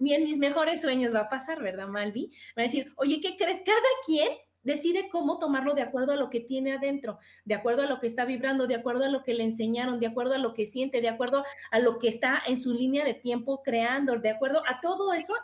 ni 0.00 0.12
en 0.12 0.24
mis 0.24 0.38
mejores 0.38 0.82
sueños 0.82 1.14
va 1.14 1.20
a 1.20 1.28
pasar, 1.28 1.62
¿verdad, 1.62 1.86
Malvi? 1.86 2.32
Va 2.58 2.62
a 2.62 2.66
decir, 2.66 2.92
oye, 2.96 3.20
¿qué 3.20 3.36
crees? 3.36 3.62
Cada 3.64 3.78
quien 4.04 4.28
decide 4.64 5.08
cómo 5.08 5.38
tomarlo 5.38 5.74
de 5.74 5.82
acuerdo 5.82 6.12
a 6.12 6.16
lo 6.16 6.28
que 6.28 6.40
tiene 6.40 6.72
adentro, 6.72 7.18
de 7.44 7.54
acuerdo 7.54 7.82
a 7.82 7.86
lo 7.86 8.00
que 8.00 8.08
está 8.08 8.24
vibrando, 8.24 8.66
de 8.66 8.74
acuerdo 8.74 9.04
a 9.04 9.08
lo 9.08 9.22
que 9.22 9.34
le 9.34 9.44
enseñaron, 9.44 10.00
de 10.00 10.08
acuerdo 10.08 10.34
a 10.34 10.38
lo 10.38 10.52
que 10.52 10.66
siente, 10.66 11.00
de 11.00 11.08
acuerdo 11.08 11.44
a 11.70 11.78
lo 11.78 11.98
que 11.98 12.08
está 12.08 12.42
en 12.44 12.58
su 12.58 12.74
línea 12.74 13.04
de 13.04 13.14
tiempo 13.14 13.62
creando, 13.62 14.18
de 14.18 14.30
acuerdo 14.30 14.62
a 14.66 14.80
todo 14.80 15.12
eso. 15.12 15.34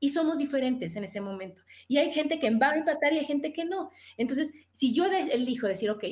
Y 0.00 0.10
somos 0.10 0.38
diferentes 0.38 0.94
en 0.96 1.04
ese 1.04 1.20
momento. 1.20 1.62
Y 1.88 1.98
hay 1.98 2.12
gente 2.12 2.38
que 2.38 2.50
va 2.50 2.70
a 2.70 2.76
empatar 2.76 3.12
y 3.12 3.18
hay 3.18 3.24
gente 3.24 3.52
que 3.52 3.64
no. 3.64 3.90
Entonces, 4.16 4.52
si 4.72 4.94
yo 4.94 5.06
elijo 5.06 5.66
decir, 5.66 5.90
ok, 5.90 6.04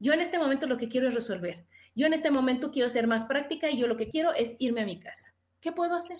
yo 0.00 0.12
en 0.12 0.20
este 0.20 0.38
momento 0.38 0.66
lo 0.66 0.76
que 0.76 0.88
quiero 0.88 1.08
es 1.08 1.14
resolver, 1.14 1.64
yo 1.94 2.06
en 2.06 2.14
este 2.14 2.30
momento 2.30 2.70
quiero 2.70 2.88
ser 2.88 3.06
más 3.06 3.24
práctica 3.24 3.70
y 3.70 3.78
yo 3.78 3.86
lo 3.86 3.96
que 3.96 4.08
quiero 4.08 4.32
es 4.32 4.56
irme 4.58 4.82
a 4.82 4.86
mi 4.86 4.98
casa, 4.98 5.34
¿qué 5.60 5.72
puedo 5.72 5.94
hacer? 5.94 6.18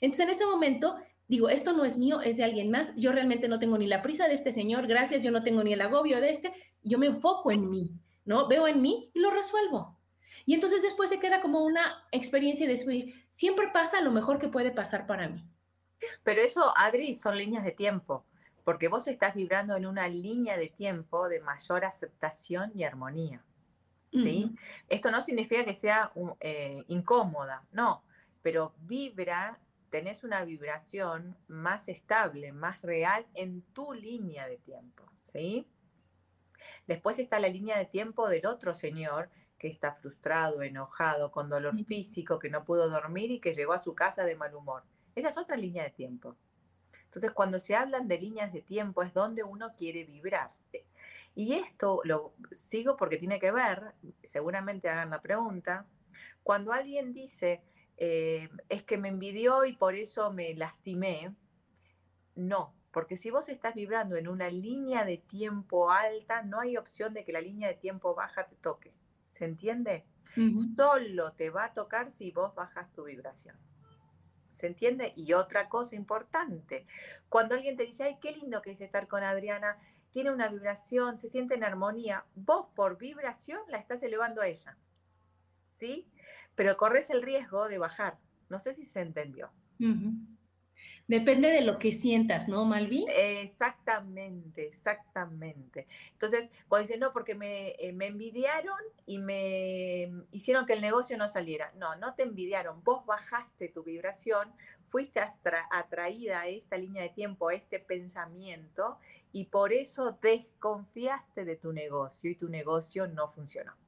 Entonces, 0.00 0.26
en 0.26 0.30
ese 0.30 0.46
momento, 0.46 0.96
digo, 1.28 1.48
esto 1.48 1.72
no 1.72 1.84
es 1.84 1.96
mío, 1.98 2.20
es 2.20 2.36
de 2.38 2.44
alguien 2.44 2.70
más, 2.70 2.94
yo 2.96 3.12
realmente 3.12 3.48
no 3.48 3.58
tengo 3.58 3.78
ni 3.78 3.86
la 3.86 4.02
prisa 4.02 4.28
de 4.28 4.34
este 4.34 4.52
señor, 4.52 4.86
gracias, 4.86 5.22
yo 5.22 5.30
no 5.30 5.42
tengo 5.42 5.62
ni 5.62 5.72
el 5.72 5.80
agobio 5.80 6.20
de 6.20 6.30
este, 6.30 6.52
yo 6.82 6.98
me 6.98 7.06
enfoco 7.06 7.50
en 7.50 7.70
mí, 7.70 7.90
¿no? 8.24 8.48
Veo 8.48 8.66
en 8.66 8.82
mí 8.82 9.10
y 9.14 9.20
lo 9.20 9.30
resuelvo. 9.30 9.98
Y 10.46 10.54
entonces 10.54 10.82
después 10.82 11.10
se 11.10 11.20
queda 11.20 11.40
como 11.40 11.62
una 11.64 12.04
experiencia 12.10 12.66
de 12.66 12.72
decir, 12.72 13.14
siempre 13.32 13.68
pasa 13.72 14.00
lo 14.00 14.10
mejor 14.10 14.38
que 14.38 14.48
puede 14.48 14.70
pasar 14.70 15.06
para 15.06 15.28
mí. 15.28 15.44
Pero 16.22 16.40
eso, 16.40 16.72
Adri, 16.76 17.14
son 17.14 17.36
líneas 17.36 17.64
de 17.64 17.72
tiempo, 17.72 18.24
porque 18.64 18.88
vos 18.88 19.06
estás 19.06 19.34
vibrando 19.34 19.76
en 19.76 19.86
una 19.86 20.08
línea 20.08 20.56
de 20.56 20.68
tiempo 20.68 21.28
de 21.28 21.40
mayor 21.40 21.84
aceptación 21.84 22.72
y 22.74 22.84
armonía. 22.84 23.44
¿sí? 24.12 24.54
Esto 24.88 25.10
no 25.10 25.22
significa 25.22 25.64
que 25.64 25.74
sea 25.74 26.12
eh, 26.40 26.84
incómoda, 26.88 27.66
no, 27.72 28.04
pero 28.42 28.74
vibra 28.78 29.58
tenés 29.90 30.24
una 30.24 30.44
vibración 30.44 31.36
más 31.46 31.88
estable, 31.88 32.52
más 32.52 32.82
real 32.82 33.26
en 33.34 33.62
tu 33.72 33.92
línea 33.92 34.48
de 34.48 34.58
tiempo, 34.58 35.04
¿sí? 35.22 35.68
Después 36.86 37.18
está 37.18 37.38
la 37.38 37.48
línea 37.48 37.78
de 37.78 37.86
tiempo 37.86 38.28
del 38.28 38.46
otro 38.46 38.74
señor 38.74 39.30
que 39.58 39.68
está 39.68 39.92
frustrado, 39.92 40.62
enojado, 40.62 41.30
con 41.30 41.48
dolor 41.48 41.76
físico, 41.84 42.38
que 42.38 42.50
no 42.50 42.64
pudo 42.64 42.88
dormir 42.88 43.30
y 43.30 43.40
que 43.40 43.52
llegó 43.52 43.72
a 43.72 43.78
su 43.78 43.94
casa 43.94 44.24
de 44.24 44.34
mal 44.34 44.54
humor. 44.54 44.82
Esa 45.14 45.28
es 45.28 45.38
otra 45.38 45.56
línea 45.56 45.84
de 45.84 45.90
tiempo. 45.90 46.36
Entonces, 47.04 47.30
cuando 47.32 47.60
se 47.60 47.76
hablan 47.76 48.08
de 48.08 48.18
líneas 48.18 48.52
de 48.52 48.62
tiempo 48.62 49.02
es 49.02 49.14
donde 49.14 49.44
uno 49.44 49.74
quiere 49.76 50.04
vibrar. 50.04 50.50
Y 51.34 51.54
esto 51.54 52.00
lo 52.04 52.34
sigo 52.52 52.96
porque 52.96 53.16
tiene 53.16 53.38
que 53.38 53.52
ver, 53.52 53.94
seguramente 54.22 54.88
hagan 54.88 55.10
la 55.10 55.20
pregunta, 55.20 55.86
cuando 56.42 56.72
alguien 56.72 57.12
dice, 57.12 57.62
eh, 57.96 58.48
es 58.68 58.82
que 58.82 58.98
me 58.98 59.08
envidió 59.08 59.64
y 59.64 59.74
por 59.74 59.94
eso 59.94 60.32
me 60.32 60.54
lastimé. 60.54 61.34
No, 62.34 62.74
porque 62.92 63.16
si 63.16 63.30
vos 63.30 63.48
estás 63.48 63.74
vibrando 63.74 64.16
en 64.16 64.28
una 64.28 64.48
línea 64.50 65.04
de 65.04 65.18
tiempo 65.18 65.90
alta, 65.90 66.42
no 66.42 66.60
hay 66.60 66.76
opción 66.76 67.14
de 67.14 67.24
que 67.24 67.32
la 67.32 67.40
línea 67.40 67.68
de 67.68 67.74
tiempo 67.74 68.14
baja 68.14 68.46
te 68.46 68.56
toque. 68.56 68.92
¿Se 69.28 69.44
entiende? 69.44 70.04
Solo 70.76 71.32
te 71.32 71.50
va 71.50 71.66
a 71.66 71.72
tocar 71.72 72.10
si 72.10 72.30
vos 72.30 72.54
bajas 72.54 72.92
tu 72.92 73.04
vibración. 73.04 73.56
¿Se 74.54 74.66
entiende? 74.66 75.12
Y 75.16 75.34
otra 75.34 75.68
cosa 75.68 75.96
importante, 75.96 76.86
cuando 77.28 77.54
alguien 77.54 77.76
te 77.76 77.84
dice, 77.84 78.04
ay, 78.04 78.18
qué 78.20 78.32
lindo 78.32 78.62
que 78.62 78.70
es 78.70 78.80
estar 78.80 79.08
con 79.08 79.22
Adriana, 79.22 79.78
tiene 80.10 80.30
una 80.30 80.48
vibración, 80.48 81.18
se 81.18 81.28
siente 81.28 81.54
en 81.54 81.64
armonía, 81.64 82.24
vos 82.34 82.66
por 82.74 82.96
vibración 82.96 83.60
la 83.68 83.78
estás 83.78 84.02
elevando 84.02 84.40
a 84.40 84.46
ella. 84.46 84.76
¿Sí? 85.72 86.08
pero 86.54 86.76
corres 86.76 87.10
el 87.10 87.22
riesgo 87.22 87.68
de 87.68 87.78
bajar. 87.78 88.18
No 88.48 88.58
sé 88.58 88.74
si 88.74 88.86
se 88.86 89.00
entendió. 89.00 89.50
Depende 91.06 91.50
de 91.50 91.60
lo 91.60 91.78
que 91.78 91.92
sientas, 91.92 92.48
¿no, 92.48 92.64
Malvi? 92.64 93.04
Exactamente, 93.10 94.66
exactamente. 94.66 95.86
Entonces, 96.12 96.50
cuando 96.66 96.86
dicen, 96.86 97.00
no, 97.00 97.12
porque 97.12 97.34
me, 97.34 97.70
eh, 97.78 97.92
me, 97.92 98.06
envidiaron 98.06 98.78
y 99.04 99.18
me 99.18 100.10
hicieron 100.30 100.64
que 100.64 100.72
el 100.72 100.80
negocio 100.80 101.18
no 101.18 101.28
saliera. 101.28 101.72
No, 101.76 101.96
no 101.96 102.14
te 102.14 102.22
envidiaron. 102.22 102.82
Vos 102.82 103.04
bajaste 103.04 103.68
tu 103.68 103.82
vibración, 103.82 104.52
fuiste 104.88 105.20
atraída 105.70 106.40
a 106.40 106.48
esta 106.48 106.78
línea 106.78 107.02
de 107.02 107.10
tiempo, 107.10 107.48
a 107.48 107.54
este 107.54 107.80
pensamiento, 107.80 108.98
y 109.32 109.44
por 109.46 109.72
eso 109.72 110.18
desconfiaste 110.22 111.44
de 111.44 111.56
tu 111.56 111.72
negocio 111.72 112.30
y 112.30 112.36
tu 112.36 112.48
negocio 112.48 113.06
no 113.06 113.28
funcionó. 113.30 113.83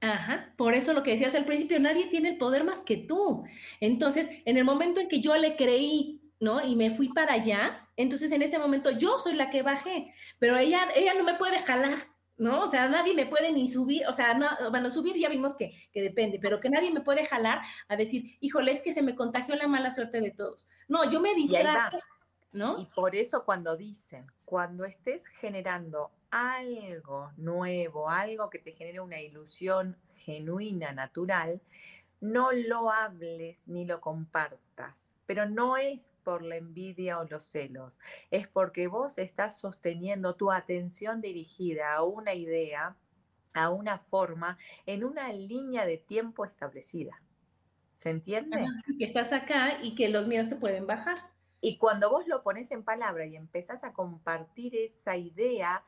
Ajá, 0.00 0.52
por 0.56 0.74
eso 0.74 0.92
lo 0.92 1.02
que 1.02 1.12
decías 1.12 1.34
al 1.34 1.46
principio, 1.46 1.80
nadie 1.80 2.06
tiene 2.08 2.30
el 2.30 2.38
poder 2.38 2.64
más 2.64 2.82
que 2.82 2.96
tú. 2.96 3.44
Entonces, 3.80 4.30
en 4.44 4.56
el 4.56 4.64
momento 4.64 5.00
en 5.00 5.08
que 5.08 5.20
yo 5.20 5.36
le 5.36 5.56
creí, 5.56 6.20
¿no? 6.38 6.62
Y 6.64 6.76
me 6.76 6.90
fui 6.90 7.08
para 7.08 7.34
allá, 7.34 7.88
entonces 7.96 8.30
en 8.32 8.42
ese 8.42 8.58
momento 8.58 8.90
yo 8.90 9.18
soy 9.18 9.34
la 9.34 9.50
que 9.50 9.62
bajé, 9.62 10.12
pero 10.38 10.56
ella, 10.58 10.88
ella 10.94 11.14
no 11.14 11.24
me 11.24 11.34
puede 11.34 11.58
jalar, 11.60 11.98
¿no? 12.36 12.62
O 12.62 12.68
sea, 12.68 12.88
nadie 12.88 13.14
me 13.14 13.26
puede 13.26 13.52
ni 13.52 13.68
subir, 13.68 14.06
o 14.06 14.12
sea, 14.12 14.34
no, 14.34 14.48
bueno, 14.70 14.90
subir 14.90 15.16
ya 15.16 15.30
vimos 15.30 15.56
que, 15.56 15.72
que 15.92 16.02
depende, 16.02 16.38
pero 16.40 16.60
que 16.60 16.68
nadie 16.68 16.90
me 16.90 17.00
puede 17.00 17.24
jalar 17.24 17.62
a 17.88 17.96
decir, 17.96 18.36
híjole, 18.40 18.72
es 18.72 18.82
que 18.82 18.92
se 18.92 19.02
me 19.02 19.14
contagió 19.14 19.56
la 19.56 19.66
mala 19.66 19.90
suerte 19.90 20.20
de 20.20 20.30
todos. 20.30 20.68
No, 20.88 21.08
yo 21.10 21.20
me 21.20 21.34
distraje, 21.34 21.98
¿no? 22.52 22.78
Y 22.78 22.86
por 22.94 23.16
eso 23.16 23.44
cuando 23.46 23.76
dicen, 23.76 24.26
cuando 24.44 24.84
estés 24.84 25.26
generando 25.26 26.10
algo 26.30 27.32
nuevo, 27.36 28.08
algo 28.08 28.50
que 28.50 28.58
te 28.58 28.72
genere 28.72 29.00
una 29.00 29.20
ilusión 29.20 29.96
genuina, 30.14 30.92
natural, 30.92 31.60
no 32.20 32.52
lo 32.52 32.90
hables 32.90 33.66
ni 33.66 33.84
lo 33.84 34.00
compartas. 34.00 35.08
Pero 35.26 35.48
no 35.48 35.76
es 35.76 36.14
por 36.22 36.42
la 36.42 36.56
envidia 36.56 37.18
o 37.18 37.24
los 37.24 37.44
celos, 37.44 37.98
es 38.30 38.46
porque 38.46 38.86
vos 38.86 39.18
estás 39.18 39.58
sosteniendo 39.58 40.36
tu 40.36 40.52
atención 40.52 41.20
dirigida 41.20 41.94
a 41.94 42.04
una 42.04 42.34
idea, 42.34 42.96
a 43.52 43.70
una 43.70 43.98
forma, 43.98 44.56
en 44.86 45.02
una 45.02 45.32
línea 45.32 45.84
de 45.84 45.98
tiempo 45.98 46.44
establecida. 46.44 47.20
¿Se 47.94 48.10
entiende? 48.10 48.66
que 48.98 49.04
estás 49.04 49.32
acá 49.32 49.82
y 49.82 49.94
que 49.96 50.08
los 50.08 50.28
miedos 50.28 50.48
te 50.48 50.56
pueden 50.56 50.86
bajar. 50.86 51.18
Y 51.60 51.78
cuando 51.78 52.10
vos 52.10 52.28
lo 52.28 52.42
pones 52.42 52.70
en 52.70 52.84
palabra 52.84 53.26
y 53.26 53.34
empezás 53.34 53.82
a 53.82 53.92
compartir 53.92 54.76
esa 54.76 55.16
idea, 55.16 55.82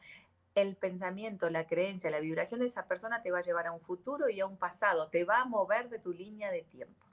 el 0.62 0.76
pensamiento, 0.76 1.50
la 1.50 1.66
creencia, 1.66 2.10
la 2.10 2.20
vibración 2.20 2.60
de 2.60 2.66
esa 2.66 2.86
persona 2.86 3.22
te 3.22 3.30
va 3.30 3.38
a 3.38 3.42
llevar 3.42 3.66
a 3.66 3.72
un 3.72 3.80
futuro 3.80 4.28
y 4.28 4.40
a 4.40 4.46
un 4.46 4.56
pasado, 4.56 5.08
te 5.08 5.24
va 5.24 5.40
a 5.40 5.44
mover 5.44 5.88
de 5.88 5.98
tu 5.98 6.12
línea 6.12 6.50
de 6.50 6.62
tiempo. 6.62 7.06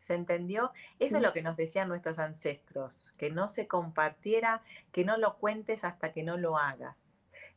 ¿Se 0.00 0.14
entendió? 0.14 0.72
Eso 0.98 1.16
es 1.16 1.22
lo 1.22 1.32
que 1.32 1.42
nos 1.42 1.56
decían 1.56 1.88
nuestros 1.88 2.18
ancestros, 2.18 3.12
que 3.16 3.30
no 3.30 3.48
se 3.48 3.68
compartiera, 3.68 4.62
que 4.90 5.04
no 5.04 5.18
lo 5.18 5.36
cuentes 5.36 5.84
hasta 5.84 6.12
que 6.12 6.22
no 6.22 6.36
lo 6.36 6.56
hagas. 6.56 7.12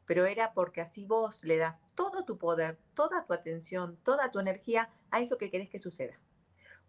Pero 0.06 0.26
era 0.26 0.54
porque 0.54 0.82
así 0.82 1.06
vos 1.06 1.43
le 1.43 1.58
das 1.58 1.80
todo 1.96 2.26
tu 2.26 2.38
poder, 2.38 2.78
toda 2.93 3.26
tu 3.26 3.34
atención, 3.34 3.98
toda 4.04 4.32
tu 4.32 4.39
energía 4.39 4.89
a 5.10 5.20
eso 5.20 5.38
que 5.38 5.50
querés 5.50 5.70
que 5.70 5.80
suceda. 5.80 6.20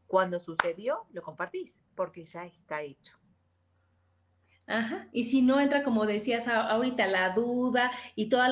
Cuando 0.07 0.41
sucedió, 0.41 1.07
lo 1.13 1.23
compartís, 1.23 1.79
porque 1.95 2.25
ya 2.25 2.45
está 2.45 2.83
hecho. 2.83 3.22
Ajá. 4.73 5.09
Y 5.13 5.25
si 5.25 5.43
no 5.43 5.61
entra, 5.61 5.83
como 5.83 6.07
decías 6.07 6.49
ahorita, 6.49 7.07
la 7.07 7.31
duda 7.31 7.91
y 8.15 8.29
todas 8.29 8.51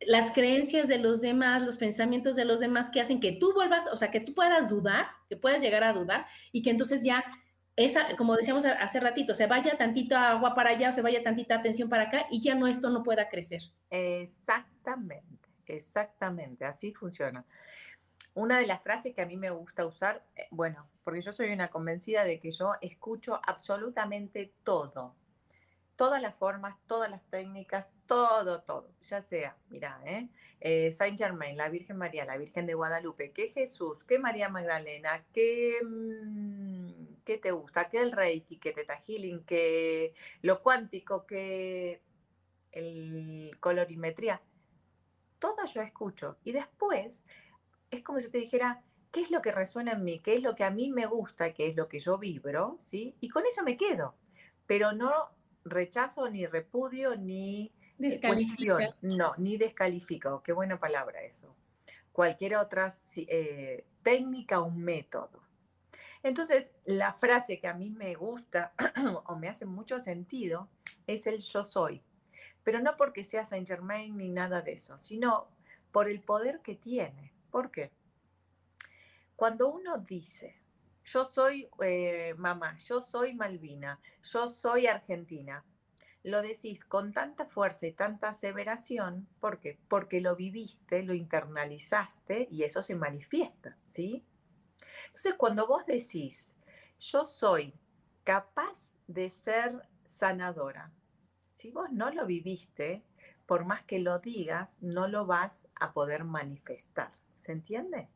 las, 0.00 0.32
creencias 0.32 0.88
de 0.88 0.98
los 0.98 1.20
demás, 1.20 1.62
los 1.62 1.76
pensamientos 1.76 2.34
de 2.34 2.44
los 2.44 2.60
demás 2.60 2.90
que 2.90 3.00
hacen 3.00 3.20
que 3.20 3.32
tú 3.32 3.54
vuelvas, 3.54 3.86
o 3.92 3.96
sea, 3.96 4.10
que 4.10 4.20
tú 4.20 4.34
puedas 4.34 4.68
dudar, 4.68 5.06
que 5.28 5.36
puedas 5.36 5.62
llegar 5.62 5.84
a 5.84 5.92
dudar 5.92 6.26
y 6.52 6.62
que 6.62 6.70
entonces 6.70 7.04
ya 7.04 7.24
esa, 7.76 8.16
como 8.16 8.36
decíamos 8.36 8.64
hace 8.64 8.98
ratito, 8.98 9.34
se 9.34 9.46
vaya 9.46 9.78
tantito 9.78 10.16
agua 10.16 10.54
para 10.54 10.70
allá 10.70 10.88
o 10.88 10.92
se 10.92 11.02
vaya 11.02 11.22
tantita 11.22 11.54
atención 11.54 11.88
para 11.88 12.04
acá 12.04 12.26
y 12.30 12.40
ya 12.40 12.54
no 12.54 12.66
esto 12.66 12.90
no 12.90 13.02
pueda 13.02 13.28
crecer. 13.28 13.62
Exactamente, 13.90 15.48
Exactamente, 15.66 16.64
así 16.64 16.92
funciona. 16.92 17.44
Una 18.34 18.58
de 18.58 18.66
las 18.66 18.82
frases 18.82 19.14
que 19.14 19.22
a 19.22 19.26
mí 19.26 19.36
me 19.36 19.50
gusta 19.50 19.86
usar, 19.86 20.24
eh, 20.36 20.46
bueno, 20.50 20.88
porque 21.04 21.20
yo 21.20 21.32
soy 21.32 21.52
una 21.52 21.68
convencida 21.68 22.24
de 22.24 22.38
que 22.38 22.50
yo 22.50 22.72
escucho 22.80 23.40
absolutamente 23.44 24.52
todo, 24.62 25.16
todas 26.00 26.22
las 26.22 26.34
formas, 26.34 26.78
todas 26.86 27.10
las 27.10 27.22
técnicas, 27.28 27.90
todo, 28.06 28.62
todo, 28.62 28.88
ya 29.02 29.20
sea, 29.20 29.58
mira, 29.68 30.00
¿eh? 30.06 30.30
eh 30.58 30.90
Saint 30.92 31.18
Germain, 31.18 31.58
la 31.58 31.68
Virgen 31.68 31.98
María, 31.98 32.24
la 32.24 32.38
Virgen 32.38 32.64
de 32.64 32.72
Guadalupe, 32.72 33.32
que 33.32 33.48
Jesús, 33.48 34.02
que 34.04 34.18
María 34.18 34.48
Magdalena, 34.48 35.26
que, 35.30 35.78
mm, 35.84 37.22
¿qué 37.22 37.36
te 37.36 37.50
gusta, 37.50 37.90
que 37.90 38.00
el 38.00 38.12
Reiki, 38.12 38.56
que 38.56 38.72
Teta 38.72 38.96
Healing, 38.96 39.44
que 39.44 40.14
lo 40.40 40.62
cuántico, 40.62 41.26
que 41.26 42.00
el 42.72 43.58
colorimetría, 43.60 44.40
todo 45.38 45.66
yo 45.66 45.82
escucho. 45.82 46.38
Y 46.44 46.52
después 46.52 47.24
es 47.90 48.02
como 48.02 48.20
si 48.20 48.30
te 48.30 48.38
dijera, 48.38 48.82
¿qué 49.12 49.20
es 49.20 49.30
lo 49.30 49.42
que 49.42 49.52
resuena 49.52 49.92
en 49.92 50.04
mí? 50.04 50.20
¿Qué 50.20 50.32
es 50.32 50.42
lo 50.42 50.54
que 50.54 50.64
a 50.64 50.70
mí 50.70 50.90
me 50.90 51.04
gusta? 51.04 51.52
¿Qué 51.52 51.66
es 51.66 51.76
lo 51.76 51.88
que 51.88 52.00
yo 52.00 52.16
vibro? 52.16 52.78
¿Sí? 52.80 53.16
Y 53.20 53.28
con 53.28 53.44
eso 53.44 53.62
me 53.62 53.76
quedo. 53.76 54.14
Pero 54.66 54.92
no 54.92 55.39
rechazo, 55.70 56.28
ni 56.28 56.46
repudio, 56.46 57.16
ni 57.16 57.72
descalifico. 57.98 58.78
No, 59.02 59.34
ni 59.38 59.56
descalifico. 59.56 60.42
Qué 60.42 60.52
buena 60.52 60.78
palabra 60.78 61.22
eso. 61.22 61.54
Cualquier 62.12 62.56
otra 62.56 62.92
eh, 63.16 63.84
técnica 64.02 64.60
o 64.60 64.70
método. 64.70 65.42
Entonces, 66.22 66.74
la 66.84 67.12
frase 67.12 67.58
que 67.60 67.68
a 67.68 67.74
mí 67.74 67.90
me 67.90 68.14
gusta 68.14 68.74
o 69.26 69.36
me 69.36 69.48
hace 69.48 69.64
mucho 69.64 70.00
sentido 70.00 70.68
es 71.06 71.26
el 71.26 71.38
yo 71.38 71.64
soy 71.64 72.02
pero 72.62 72.80
no 72.80 72.96
porque 72.96 73.24
sea 73.24 73.44
Saint 73.44 73.66
Germain 73.66 74.16
ni 74.16 74.28
nada 74.28 74.62
de 74.62 74.72
eso, 74.72 74.98
sino 74.98 75.48
por 75.92 76.08
el 76.08 76.20
poder 76.20 76.60
que 76.60 76.74
tiene. 76.74 77.32
¿Por 77.50 77.70
qué? 77.70 77.90
Cuando 79.36 79.68
uno 79.72 79.98
dice, 79.98 80.54
yo 81.12 81.24
soy 81.24 81.68
eh, 81.82 82.34
mamá, 82.38 82.76
yo 82.78 83.00
soy 83.00 83.34
Malvina, 83.34 84.00
yo 84.22 84.48
soy 84.48 84.86
Argentina, 84.86 85.64
lo 86.22 86.42
decís 86.42 86.84
con 86.84 87.12
tanta 87.12 87.46
fuerza 87.46 87.86
y 87.86 87.92
tanta 87.92 88.28
aseveración, 88.28 89.26
¿por 89.40 89.58
qué? 89.58 89.78
Porque 89.88 90.20
lo 90.20 90.36
viviste, 90.36 91.02
lo 91.02 91.14
internalizaste 91.14 92.46
y 92.50 92.62
eso 92.62 92.82
se 92.82 92.94
manifiesta, 92.94 93.76
¿sí? 93.86 94.24
Entonces, 95.06 95.34
cuando 95.36 95.66
vos 95.66 95.84
decís, 95.86 96.52
yo 96.98 97.24
soy 97.24 97.74
capaz 98.22 98.92
de 99.06 99.30
ser 99.30 99.88
sanadora, 100.04 100.92
si 101.50 101.70
vos 101.70 101.90
no 101.90 102.10
lo 102.10 102.26
viviste, 102.26 103.02
por 103.46 103.64
más 103.64 103.82
que 103.82 103.98
lo 103.98 104.20
digas, 104.20 104.76
no 104.80 105.08
lo 105.08 105.26
vas 105.26 105.66
a 105.74 105.92
poder 105.92 106.24
manifestar. 106.24 107.12
¿Se 107.34 107.52
entiende? 107.52 108.08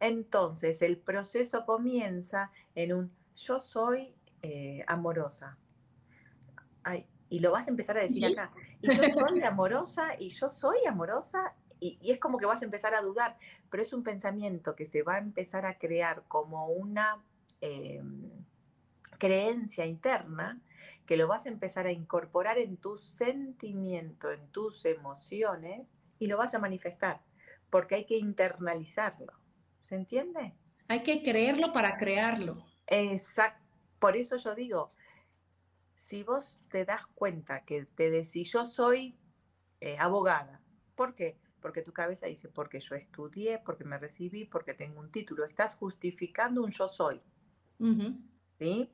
Entonces, 0.00 0.82
el 0.82 0.96
proceso 0.98 1.66
comienza 1.66 2.50
en 2.74 2.92
un 2.92 3.12
yo 3.36 3.60
soy 3.60 4.14
eh, 4.42 4.84
amorosa. 4.86 5.58
y 7.28 7.40
lo 7.40 7.50
vas 7.50 7.66
a 7.66 7.70
empezar 7.70 7.98
a 7.98 8.02
decir 8.02 8.26
acá. 8.26 8.52
Y 8.80 8.88
yo 8.88 9.02
soy 9.12 9.42
amorosa, 9.42 10.14
y 10.18 10.28
yo 10.30 10.48
soy 10.48 10.78
amorosa, 10.86 11.54
y, 11.80 11.98
es 12.10 12.18
como 12.18 12.38
que 12.38 12.46
vas 12.46 12.62
a 12.62 12.64
empezar 12.64 12.94
a 12.94 13.02
dudar, 13.02 13.36
pero 13.70 13.82
es 13.82 13.92
un 13.92 14.02
pensamiento 14.02 14.74
que 14.74 14.86
se 14.86 15.02
va 15.02 15.16
a 15.16 15.18
empezar 15.18 15.66
a 15.66 15.78
crear 15.78 16.24
como 16.28 16.68
una 16.68 17.22
em, 17.60 18.30
creencia 19.18 19.84
interna 19.84 20.60
que 21.04 21.16
lo 21.16 21.28
vas 21.28 21.46
a 21.46 21.48
empezar 21.48 21.86
a 21.86 21.92
incorporar 21.92 22.58
en 22.58 22.76
tu 22.76 22.96
sentimiento, 22.96 24.30
en 24.30 24.48
tus 24.48 24.84
emociones 24.84 25.86
y 26.18 26.26
lo 26.26 26.36
vas 26.36 26.54
a 26.54 26.58
manifestar, 26.58 27.20
porque 27.70 27.96
hay 27.96 28.04
que 28.06 28.16
internalizarlo. 28.16 29.32
¿Se 29.80 29.94
entiende? 29.94 30.54
Hay 30.88 31.02
que 31.02 31.22
creerlo 31.22 31.72
para 31.72 31.96
crearlo. 31.96 32.64
Exacto. 32.86 33.64
Por 33.98 34.16
eso 34.16 34.36
yo 34.36 34.54
digo, 34.54 34.92
si 35.94 36.22
vos 36.22 36.60
te 36.68 36.84
das 36.84 37.06
cuenta 37.06 37.64
que 37.64 37.84
te 37.86 38.10
decís, 38.10 38.52
yo 38.52 38.66
soy 38.66 39.18
eh, 39.80 39.96
abogada, 39.98 40.60
¿por 40.94 41.14
qué? 41.14 41.38
Porque 41.60 41.82
tu 41.82 41.92
cabeza 41.92 42.26
dice, 42.26 42.48
porque 42.48 42.78
yo 42.80 42.94
estudié, 42.94 43.58
porque 43.58 43.84
me 43.84 43.98
recibí, 43.98 44.44
porque 44.44 44.74
tengo 44.74 45.00
un 45.00 45.10
título. 45.10 45.44
Estás 45.44 45.74
justificando 45.74 46.62
un 46.62 46.70
yo 46.70 46.88
soy. 46.88 47.20
¿Sí? 48.58 48.90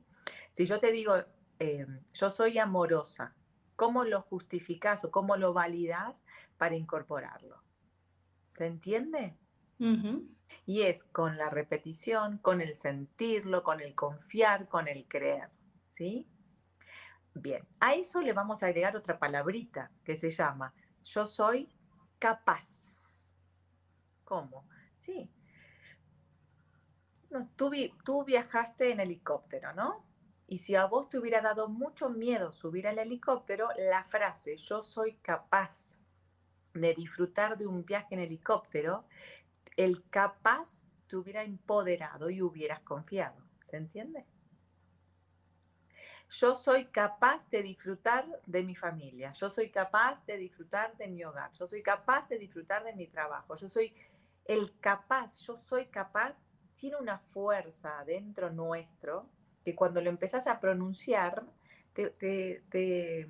Si 0.51 0.65
yo 0.65 0.79
te 0.79 0.91
digo, 0.91 1.15
Em, 1.59 2.01
yo 2.13 2.29
soy 2.29 2.57
amorosa, 2.59 3.33
¿cómo 3.77 4.03
lo 4.03 4.21
justificas 4.21 5.05
o 5.05 5.11
cómo 5.11 5.37
lo 5.37 5.53
validas 5.53 6.25
para 6.57 6.75
incorporarlo? 6.75 7.63
¿Se 8.53 8.67
entiende? 8.67 9.35
Y 10.65 10.83
es 10.83 11.03
con 11.03 11.37
la 11.37 11.49
repetición, 11.49 12.37
con 12.37 12.61
el 12.61 12.73
sentirlo, 12.73 13.63
con 13.63 13.81
el 13.81 13.95
confiar, 13.95 14.67
con 14.67 14.87
el 14.87 15.07
creer. 15.07 15.49
¿Sí? 15.85 16.27
Bien, 17.33 17.67
a 17.79 17.95
eso 17.95 18.21
le 18.21 18.31
vamos 18.31 18.61
a 18.61 18.67
agregar 18.67 18.95
otra 18.95 19.17
palabrita 19.17 19.91
que 20.03 20.15
se 20.15 20.29
llama 20.29 20.73
yo 21.03 21.27
soy 21.27 21.69
capaz. 22.19 23.27
¿Cómo? 24.23 24.67
Sí. 24.99 25.29
tú, 27.55 27.71
tú 28.05 28.23
viajaste 28.23 28.91
en 28.91 28.99
helicóptero, 29.01 29.73
¿no? 29.73 30.05
Y 30.47 30.59
si 30.59 30.75
a 30.75 30.85
vos 30.85 31.09
te 31.09 31.17
hubiera 31.17 31.41
dado 31.41 31.67
mucho 31.67 32.09
miedo 32.09 32.51
subir 32.51 32.87
al 32.87 32.99
helicóptero, 32.99 33.69
la 33.75 34.03
frase 34.03 34.55
yo 34.55 34.83
soy 34.83 35.15
capaz 35.15 36.02
de 36.73 36.93
disfrutar 36.93 37.57
de 37.57 37.67
un 37.67 37.85
viaje 37.85 38.15
en 38.15 38.21
helicóptero, 38.21 39.05
el 39.77 40.07
capaz 40.09 40.87
te 41.07 41.15
hubiera 41.15 41.43
empoderado 41.43 42.29
y 42.29 42.41
hubieras 42.41 42.81
confiado. 42.81 43.35
¿Se 43.61 43.77
entiende? 43.77 44.25
Yo 46.29 46.55
soy 46.55 46.85
capaz 46.85 47.47
de 47.49 47.61
disfrutar 47.61 48.25
de 48.47 48.63
mi 48.63 48.75
familia, 48.75 49.31
yo 49.33 49.51
soy 49.51 49.69
capaz 49.69 50.25
de 50.25 50.37
disfrutar 50.37 50.97
de 50.97 51.07
mi 51.07 51.23
hogar, 51.23 51.51
yo 51.51 51.67
soy 51.67 51.83
capaz 51.83 52.27
de 52.27 52.39
disfrutar 52.39 52.83
de 52.83 52.93
mi 52.95 53.05
trabajo, 53.05 53.55
yo 53.55 53.69
soy 53.69 53.93
el 54.45 54.79
capaz, 54.79 55.41
yo 55.41 55.55
soy 55.55 55.85
capaz, 55.87 56.35
tiene 56.75 56.97
una 56.97 57.19
fuerza 57.19 58.03
dentro 58.05 58.49
nuestro 58.49 59.29
que 59.63 59.75
cuando 59.75 60.01
lo 60.01 60.09
empezás 60.09 60.47
a 60.47 60.59
pronunciar, 60.59 61.45
te, 61.93 63.29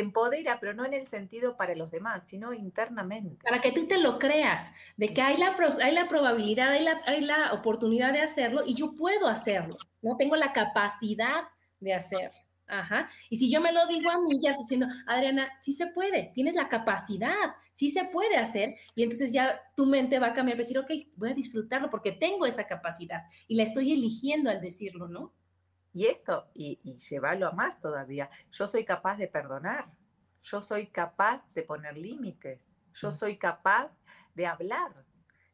empodera, 0.00 0.58
pero 0.60 0.74
no 0.74 0.84
en 0.84 0.94
el 0.94 1.06
sentido 1.06 1.56
para 1.56 1.74
los 1.74 1.90
demás, 1.90 2.26
sino 2.26 2.52
internamente. 2.52 3.42
Para 3.42 3.60
que 3.60 3.72
tú 3.72 3.86
te 3.86 3.98
lo 3.98 4.18
creas, 4.18 4.72
de 4.96 5.08
que 5.14 5.22
hay 5.22 5.36
la, 5.36 5.56
hay 5.82 5.94
la 5.94 6.08
probabilidad, 6.08 6.70
hay 6.70 6.84
la, 6.84 7.00
hay 7.06 7.20
la 7.20 7.52
oportunidad 7.52 8.12
de 8.12 8.20
hacerlo 8.20 8.62
y 8.66 8.74
yo 8.74 8.94
puedo 8.94 9.28
hacerlo, 9.28 9.76
¿no? 10.02 10.16
Tengo 10.16 10.36
la 10.36 10.52
capacidad 10.52 11.44
de 11.80 11.94
hacerlo. 11.94 12.38
Ajá. 12.68 13.08
Y 13.30 13.36
si 13.36 13.50
yo 13.50 13.60
me 13.60 13.72
lo 13.72 13.86
digo 13.86 14.10
a 14.10 14.20
mí, 14.20 14.40
ya 14.42 14.50
estoy 14.50 14.64
diciendo, 14.64 14.88
Adriana, 15.06 15.52
sí 15.58 15.72
se 15.72 15.86
puede, 15.86 16.32
tienes 16.34 16.56
la 16.56 16.68
capacidad, 16.68 17.54
sí 17.72 17.90
se 17.90 18.04
puede 18.06 18.36
hacer. 18.36 18.74
Y 18.94 19.04
entonces 19.04 19.32
ya 19.32 19.60
tu 19.76 19.86
mente 19.86 20.18
va 20.18 20.28
a 20.28 20.34
cambiar, 20.34 20.56
va 20.56 20.60
a 20.60 20.64
decir, 20.64 20.78
ok, 20.78 20.90
voy 21.14 21.30
a 21.30 21.34
disfrutarlo 21.34 21.90
porque 21.90 22.12
tengo 22.12 22.44
esa 22.44 22.66
capacidad 22.66 23.22
y 23.46 23.54
la 23.54 23.62
estoy 23.62 23.92
eligiendo 23.92 24.50
al 24.50 24.60
decirlo, 24.60 25.06
¿no? 25.08 25.32
Y 25.96 26.08
esto, 26.08 26.50
y, 26.52 26.78
y 26.82 26.98
llevarlo 26.98 27.48
a 27.48 27.52
más 27.52 27.80
todavía, 27.80 28.28
yo 28.52 28.68
soy 28.68 28.84
capaz 28.84 29.16
de 29.16 29.28
perdonar, 29.28 29.86
yo 30.42 30.60
soy 30.60 30.88
capaz 30.88 31.50
de 31.54 31.62
poner 31.62 31.96
límites, 31.96 32.70
yo 32.92 33.08
mm. 33.08 33.12
soy 33.12 33.38
capaz 33.38 33.98
de 34.34 34.46
hablar, 34.46 35.06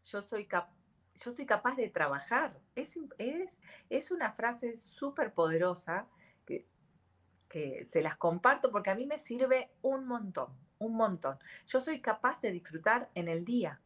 yo 0.05 0.21
soy 0.21 0.47
capaz 0.47 0.75
yo 1.15 1.31
soy 1.31 1.47
capaz 1.47 1.77
de 1.77 1.91
trabajar. 1.91 2.59
Es, 2.75 2.99
es, 3.19 3.61
es 3.89 4.11
una 4.11 4.33
frase 4.33 4.77
súper 4.77 5.33
poderosa 5.33 6.09
que 7.49 7.85
se 7.89 8.03
las 8.03 8.17
comparto 8.17 8.73
porque 8.73 8.91
a 8.91 8.97
mí 8.97 9.07
me 9.07 9.21
sirve 9.21 9.71
un 9.81 10.07
montón, 10.07 10.59
un 10.79 10.97
montón. 10.97 11.39
Yo 11.69 11.81
soy 11.81 12.01
capaz 12.01 12.41
de 12.41 12.51
disfrutar 12.51 13.11
en 13.15 13.29
el 13.29 13.45
día 13.45 13.81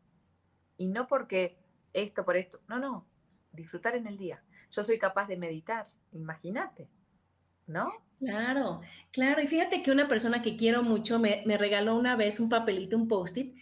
y 0.79 0.87
no 0.87 1.07
porque 1.07 1.59
esto 1.93 2.25
por 2.25 2.37
esto, 2.37 2.63
no, 2.67 2.79
no, 2.79 3.07
disfrutar 3.57 3.97
en 3.97 4.07
el 4.07 4.17
día. 4.17 4.43
Yo 4.71 4.85
soy 4.85 4.99
capaz 4.99 5.27
de 5.27 5.37
meditar, 5.37 5.87
imagínate, 6.17 6.89
¿no? 7.67 7.93
Claro, 8.19 8.81
claro. 9.11 9.43
Y 9.43 9.47
fíjate 9.47 9.83
que 9.83 9.91
una 9.91 10.09
persona 10.09 10.43
que 10.43 10.57
quiero 10.57 10.83
mucho 10.83 11.19
me, 11.19 11.43
regaló 11.59 11.97
una 11.97 12.17
vez 12.17 12.41
un 12.41 12.49
papelito, 12.49 12.97
un 12.97 13.09
post-it, 13.09 13.55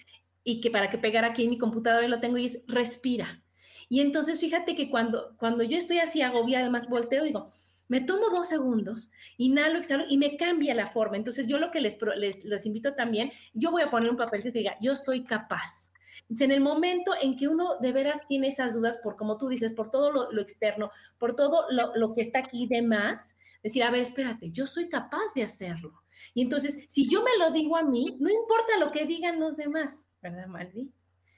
y 0.45 0.61
que 0.61 0.71
para 0.71 0.91
que 0.91 0.99
pegara 0.99 1.29
aquí 1.29 1.45
en 1.45 1.51
mi 1.51 1.59
computadora 1.59 2.07
y 2.07 2.11
lo 2.11 2.21
tengo 2.21 2.39
y 2.39 2.45
es 2.45 2.63
respira. 2.67 3.43
Y 3.89 4.01
entonces 4.01 4.41
fíjate 4.41 4.75
que 4.75 4.91
cuando, 4.91 5.37
cuando 5.39 5.65
yo 5.65 5.77
estoy 5.77 5.99
así 5.99 6.23
agobiada, 6.23 6.65
además 6.65 6.89
volteo, 6.89 7.25
digo, 7.25 7.49
me 7.89 8.01
tomo 8.01 8.31
dos 8.31 8.49
segundos, 8.49 9.11
inhalo, 9.37 9.79
exhalo 9.79 10.05
y 10.09 10.17
me 10.17 10.37
cambia 10.37 10.75
la 10.75 10.87
forma. 10.87 11.17
Entonces 11.17 11.47
yo 11.47 11.59
lo 11.59 11.71
que 11.71 11.81
les, 11.81 11.99
les, 12.45 12.67
invito 12.67 12.95
también, 12.95 13.33
yo 13.53 13.71
voy 13.71 13.83
a 13.83 13.91
poner 13.91 14.11
un 14.11 14.17
papel 14.17 14.43
que 14.43 14.51
diga, 14.51 14.77
yo 14.81 14.97
soy 14.97 15.25
capaz. 15.25 15.93
En 16.29 16.51
el 16.51 16.61
momento 16.61 17.13
en 17.21 17.37
que 17.37 17.49
uno 17.49 17.79
de 17.81 17.93
veras 17.93 18.27
tiene 18.27 18.49
esas 18.49 18.75
dudas 18.75 18.99
por, 18.99 19.17
como 19.17 19.37
tú 19.37 19.49
dices, 19.49 19.73
por 19.73 19.91
todo 19.91 20.11
lo, 20.11 20.41
externo, 20.41 20.91
por 21.19 21.37
todo 21.37 21.67
lo, 21.71 21.95
lo, 21.95 22.15
que 22.15 22.23
está 22.23 22.41
aquí 22.41 22.67
de 22.67 22.83
más, 22.83 23.37
decir, 23.63 23.83
a 23.83 23.91
ver, 23.91 24.03
espérate, 24.03 24.51
yo 24.51 24.67
soy 24.67 24.89
capaz 24.89 25.35
de 25.35 25.43
hacerlo. 25.43 26.03
Y 26.33 26.43
entonces, 26.43 26.85
si 26.89 27.09
yo 27.09 27.23
me 27.23 27.37
lo 27.39 27.51
digo 27.51 27.77
a 27.77 27.83
mí, 27.83 28.17
no 28.21 28.31
importa 28.31 28.77
lo 28.79 28.91
que 28.91 29.07
digan 29.07 29.39
los 29.39 29.57
demás, 29.57 30.09
¿verdad, 30.23 30.47
Malvi? 30.47 30.93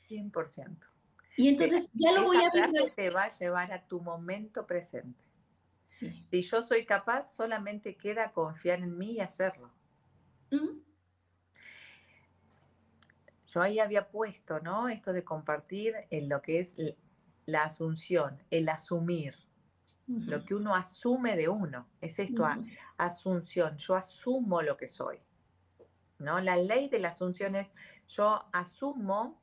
100%. 0.09 0.79
Y 1.37 1.49
entonces 1.49 1.91
ya 1.93 2.13
lo 2.13 2.25
voy 2.25 2.39
a 2.39 2.51
vivir. 2.51 2.93
te 2.95 3.11
va 3.11 3.25
a 3.25 3.29
llevar 3.29 3.73
a 3.73 3.87
tu 3.87 4.01
momento 4.01 4.67
presente. 4.67 5.25
Sí. 5.87 6.25
Si 6.31 6.43
yo 6.43 6.63
soy 6.63 6.87
capaz, 6.87 7.35
solamente 7.35 7.97
queda 7.97 8.33
confiar 8.33 8.81
en 8.81 8.97
mí 8.97 9.13
y 9.13 9.21
hacerlo. 9.21 9.71
Yo 13.47 13.63
ahí 13.63 13.79
había 13.79 14.09
puesto, 14.09 14.61
¿no? 14.61 14.89
Esto 14.89 15.13
de 15.13 15.25
compartir 15.25 15.95
en 16.11 16.29
lo 16.29 16.43
que 16.43 16.61
es 16.61 16.77
la 17.47 17.65
asunción, 17.65 18.43
el 18.51 18.69
asumir. 18.69 19.35
Lo 20.09 20.45
que 20.45 20.55
uno 20.55 20.75
asume 20.75 21.35
de 21.37 21.49
uno, 21.49 21.89
es 22.01 22.21
esto, 22.21 22.47
asunción, 22.97 23.77
yo 23.77 23.97
asumo 23.97 24.63
lo 24.63 24.77
que 24.77 24.87
soy. 24.87 25.21
¿no? 26.19 26.41
La 26.41 26.57
ley 26.57 26.89
de 26.89 27.01
la 27.01 27.09
asunción 27.09 27.57
es, 27.57 27.73
yo 28.07 28.45
asumo 28.53 29.43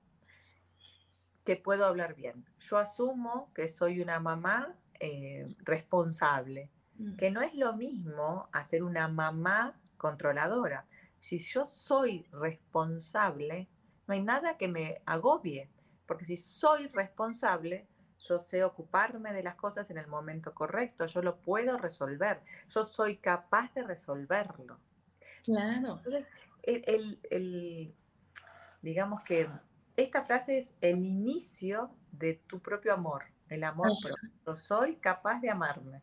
que 1.44 1.58
puedo 1.58 1.86
hablar 1.86 2.16
bien, 2.16 2.46
yo 2.60 2.78
asumo 2.78 3.52
que 3.54 3.68
soy 3.68 4.00
una 4.02 4.20
mamá 4.20 4.74
eh, 5.00 5.46
responsable, 5.60 6.72
que 7.18 7.30
no 7.32 7.42
es 7.42 7.54
lo 7.56 7.74
mismo 7.76 8.48
hacer 8.54 8.84
una 8.84 9.10
mamá 9.10 9.78
controladora. 9.98 10.88
Si 11.20 11.40
yo 11.40 11.66
soy 11.66 12.26
responsable, 12.32 13.68
no 14.08 14.14
hay 14.14 14.22
nada 14.22 14.58
que 14.58 14.68
me 14.68 15.02
agobie, 15.06 15.70
porque 16.06 16.26
si 16.26 16.38
soy 16.38 16.88
responsable, 16.88 17.88
yo 18.20 18.40
sé 18.40 18.64
ocuparme 18.64 19.34
de 19.34 19.44
las 19.44 19.56
cosas 19.56 19.90
en 19.90 19.98
el 19.98 20.08
momento 20.08 20.54
correcto, 20.54 21.06
yo 21.06 21.22
lo 21.22 21.38
puedo 21.42 21.78
resolver, 21.78 22.42
yo 22.70 22.86
soy 22.86 23.18
capaz 23.18 23.74
de 23.74 23.84
resolverlo. 23.84 24.80
Claro. 25.44 25.98
Entonces, 25.98 26.30
el, 26.64 27.96
digamos 28.82 29.24
que 29.24 29.48
esta 29.98 30.24
frase 30.24 30.58
es 30.58 30.74
el 30.82 31.04
inicio 31.04 31.92
de 32.12 32.36
tu 32.48 32.62
propio 32.62 32.94
amor, 32.94 33.26
el 33.50 33.64
amor 33.64 33.90
propio. 34.02 34.32
Yo 34.46 34.56
soy 34.56 34.96
capaz 34.96 35.42
de 35.42 35.50
amarme. 35.50 36.02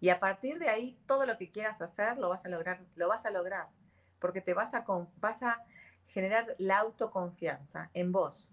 Y 0.00 0.08
a 0.08 0.18
partir 0.18 0.58
de 0.58 0.68
ahí, 0.68 0.98
todo 1.06 1.26
lo 1.26 1.38
que 1.38 1.52
quieras 1.52 1.80
hacer, 1.80 2.18
lo 2.18 2.28
vas 2.28 2.44
a 2.44 2.48
lograr, 2.48 2.84
lo 2.96 3.08
vas 3.08 3.24
a 3.24 3.30
lograr, 3.30 3.68
porque 4.18 4.40
te 4.40 4.52
vas 4.52 4.74
a, 4.74 4.84
vas 5.20 5.42
a 5.44 5.64
generar 6.06 6.54
la 6.58 6.78
autoconfianza 6.78 7.90
en 7.94 8.12
vos, 8.12 8.48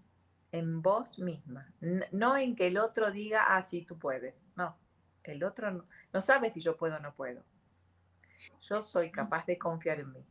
en 0.52 0.82
vos 0.82 1.18
misma, 1.18 1.72
no 2.12 2.36
en 2.36 2.56
que 2.56 2.66
el 2.66 2.78
otro 2.78 3.10
diga, 3.10 3.44
ah, 3.48 3.62
sí, 3.62 3.82
tú 3.82 3.98
puedes. 3.98 4.44
No, 4.56 4.76
el 5.30 5.44
otro 5.44 5.86
no, 6.12 6.20
sabe 6.20 6.50
si 6.50 6.60
yo 6.60 6.76
puedo 6.76 6.96
o 6.96 7.00
no 7.00 7.14
puedo. 7.14 7.42
Yo 8.60 8.82
soy 8.82 9.10
capaz 9.10 9.46
de 9.46 9.58
confiar 9.58 10.00
en 10.00 10.12
mí. 10.12 10.24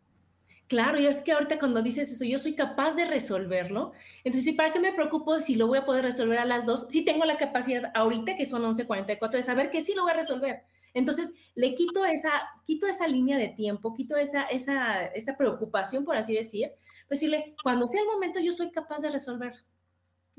Claro, 0.68 1.00
y 1.00 1.08
es 1.08 1.24
que 1.24 1.32
ahorita 1.32 1.58
cuando 1.58 1.82
dices 1.82 2.12
eso, 2.12 2.26
yo 2.26 2.38
soy 2.38 2.54
capaz 2.54 2.94
de 2.94 3.06
resolverlo. 3.06 3.92
Entonces, 4.24 4.54
¿para 4.56 4.72
qué 4.72 4.80
me 4.80 4.94
preocupo 4.94 5.40
si 5.40 5.56
lo 5.56 5.66
voy 5.66 5.80
a 5.80 5.86
poder 5.86 6.04
resolver 6.04 6.38
a 6.38 6.46
las 6.46 6.68
dos? 6.68 6.86
Si 6.90 7.04
tengo 7.04 7.26
la 7.26 7.38
capacidad 7.38 7.92
ahorita, 7.96 8.36
que 8.36 8.46
son 8.46 8.62
11.44, 8.62 9.32
de 9.32 9.44
saber 9.44 9.72
que 9.72 9.82
sí 9.82 9.96
lo 9.96 10.04
voy 10.04 10.12
a 10.12 10.18
resolver. 10.18 10.64
Entonces, 10.94 11.34
le 11.56 11.76
quito 11.76 12.06
esa, 12.06 12.32
quito 12.66 12.88
esa 12.88 13.08
línea 13.08 13.38
de 13.38 13.50
tiempo, 13.50 13.94
quito 13.94 14.18
esa, 14.18 14.44
esa, 14.44 15.06
esa 15.06 15.38
preocupación, 15.38 16.06
por 16.06 16.16
así 16.16 16.34
decir. 16.34 16.72
Pues 17.08 17.20
decirle, 17.20 17.56
cuando 17.64 17.88
sea 17.88 18.02
el 18.02 18.08
momento, 18.08 18.40
yo 18.40 18.52
soy 18.52 18.72
capaz 18.72 19.02
de 19.02 19.10
resolver 19.10 19.54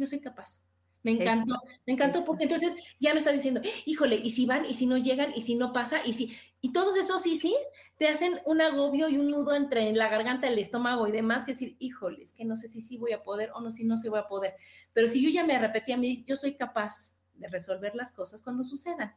yo 0.01 0.07
soy 0.07 0.21
capaz. 0.21 0.65
Me 1.03 1.13
encantó, 1.13 1.55
me 1.87 1.95
encantó 1.95 2.27
porque 2.27 2.45
entonces 2.45 2.77
ya 2.99 3.15
me 3.15 3.19
estás 3.21 3.33
diciendo, 3.33 3.63
híjole, 3.87 4.17
y 4.17 4.31
si 4.31 4.45
van, 4.45 4.67
y 4.67 4.75
si 4.75 4.85
no 4.85 4.99
llegan, 4.99 5.33
y 5.35 5.41
si 5.41 5.55
no 5.55 5.73
pasa, 5.73 6.05
y 6.05 6.13
si, 6.13 6.37
y 6.61 6.73
todos 6.75 6.95
esos 6.97 7.23
sí 7.23 7.57
te 7.97 8.09
hacen 8.09 8.39
un 8.45 8.61
agobio 8.61 9.09
y 9.09 9.17
un 9.17 9.31
nudo 9.31 9.55
entre 9.55 9.91
la 9.93 10.09
garganta, 10.11 10.47
el 10.47 10.59
estómago 10.59 11.07
y 11.09 11.13
demás, 11.13 11.47
que 11.47 11.53
decir, 11.53 11.77
híjole, 11.79 12.23
es 12.23 12.35
que 12.35 12.45
no 12.45 12.55
sé 12.57 12.69
si 12.69 12.83
sí 12.83 12.99
voy 12.99 13.13
a 13.13 13.23
poder 13.23 13.51
o 13.55 13.63
no, 13.63 13.71
si 13.71 13.85
no 13.85 13.97
se 13.97 14.11
voy 14.11 14.19
a 14.19 14.29
poder. 14.29 14.57
Pero 14.93 15.09
si 15.09 15.23
yo 15.23 15.31
ya 15.31 15.45
me 15.45 15.59
repetí 15.59 15.93
a 15.93 15.97
mí, 15.97 16.23
yo 16.27 16.37
soy 16.37 16.55
capaz 16.55 17.15
de 17.35 17.49
resolver 17.49 17.95
las 17.95 18.13
cosas 18.13 18.43
cuando 18.43 18.63
sucedan. 18.63 19.15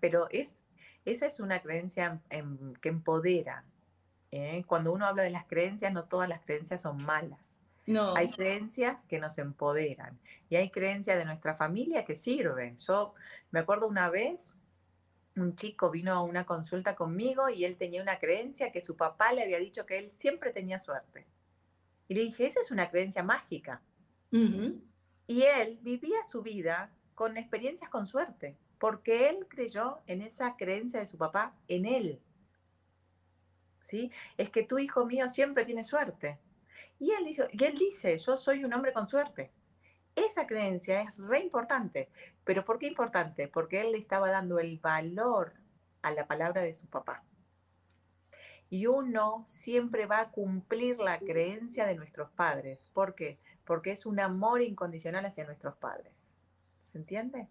Pero 0.00 0.28
es, 0.30 0.58
esa 1.04 1.26
es 1.26 1.40
una 1.40 1.60
creencia 1.60 2.20
que 2.80 2.88
empodera. 2.88 3.64
¿eh? 4.30 4.64
Cuando 4.66 4.92
uno 4.92 5.06
habla 5.06 5.22
de 5.22 5.30
las 5.30 5.46
creencias, 5.46 5.92
no 5.92 6.04
todas 6.04 6.28
las 6.28 6.40
creencias 6.40 6.82
son 6.82 7.02
malas 7.02 7.56
no. 7.86 8.14
Hay 8.16 8.30
creencias 8.30 9.04
que 9.04 9.18
nos 9.18 9.38
empoderan 9.38 10.18
y 10.48 10.56
hay 10.56 10.70
creencias 10.70 11.18
de 11.18 11.24
nuestra 11.24 11.54
familia 11.54 12.04
que 12.04 12.14
sirven. 12.14 12.76
Yo 12.76 13.14
me 13.50 13.60
acuerdo 13.60 13.88
una 13.88 14.08
vez, 14.08 14.54
un 15.34 15.56
chico 15.56 15.90
vino 15.90 16.12
a 16.12 16.22
una 16.22 16.46
consulta 16.46 16.94
conmigo 16.94 17.48
y 17.48 17.64
él 17.64 17.76
tenía 17.76 18.02
una 18.02 18.18
creencia 18.18 18.70
que 18.70 18.80
su 18.80 18.96
papá 18.96 19.32
le 19.32 19.42
había 19.42 19.58
dicho 19.58 19.84
que 19.84 19.98
él 19.98 20.08
siempre 20.08 20.52
tenía 20.52 20.78
suerte. 20.78 21.26
Y 22.06 22.14
le 22.14 22.22
dije, 22.22 22.46
esa 22.46 22.60
es 22.60 22.70
una 22.70 22.90
creencia 22.90 23.22
mágica. 23.22 23.80
Y 24.30 25.42
él 25.42 25.78
vivía 25.82 26.24
su 26.24 26.42
vida 26.42 26.90
con 27.14 27.36
experiencias 27.36 27.90
con 27.90 28.06
suerte, 28.06 28.56
porque 28.82 29.28
él 29.28 29.46
creyó 29.48 30.00
en 30.08 30.22
esa 30.22 30.56
creencia 30.56 30.98
de 30.98 31.06
su 31.06 31.16
papá, 31.16 31.54
en 31.68 31.86
él. 31.86 32.20
¿Sí? 33.80 34.10
Es 34.36 34.50
que 34.50 34.64
tu 34.64 34.80
hijo 34.80 35.06
mío 35.06 35.28
siempre 35.28 35.64
tiene 35.64 35.84
suerte. 35.84 36.40
Y 36.98 37.12
él, 37.12 37.24
dijo, 37.24 37.44
y 37.52 37.62
él 37.62 37.76
dice, 37.76 38.18
yo 38.18 38.36
soy 38.36 38.64
un 38.64 38.72
hombre 38.72 38.92
con 38.92 39.08
suerte. 39.08 39.52
Esa 40.16 40.48
creencia 40.48 41.00
es 41.00 41.16
re 41.16 41.38
importante. 41.38 42.08
¿Pero 42.42 42.64
por 42.64 42.80
qué 42.80 42.88
importante? 42.88 43.46
Porque 43.46 43.82
él 43.82 43.92
le 43.92 43.98
estaba 43.98 44.30
dando 44.30 44.58
el 44.58 44.80
valor 44.80 45.52
a 46.02 46.10
la 46.10 46.26
palabra 46.26 46.62
de 46.62 46.72
su 46.72 46.88
papá. 46.88 47.22
Y 48.68 48.86
uno 48.88 49.44
siempre 49.46 50.06
va 50.06 50.18
a 50.18 50.30
cumplir 50.32 50.98
la 50.98 51.20
creencia 51.20 51.86
de 51.86 51.94
nuestros 51.94 52.32
padres. 52.32 52.88
¿Por 52.92 53.14
qué? 53.14 53.38
Porque 53.64 53.92
es 53.92 54.06
un 54.06 54.18
amor 54.18 54.60
incondicional 54.60 55.24
hacia 55.24 55.44
nuestros 55.44 55.76
padres. 55.76 56.34
¿Se 56.82 56.98
entiende? 56.98 57.46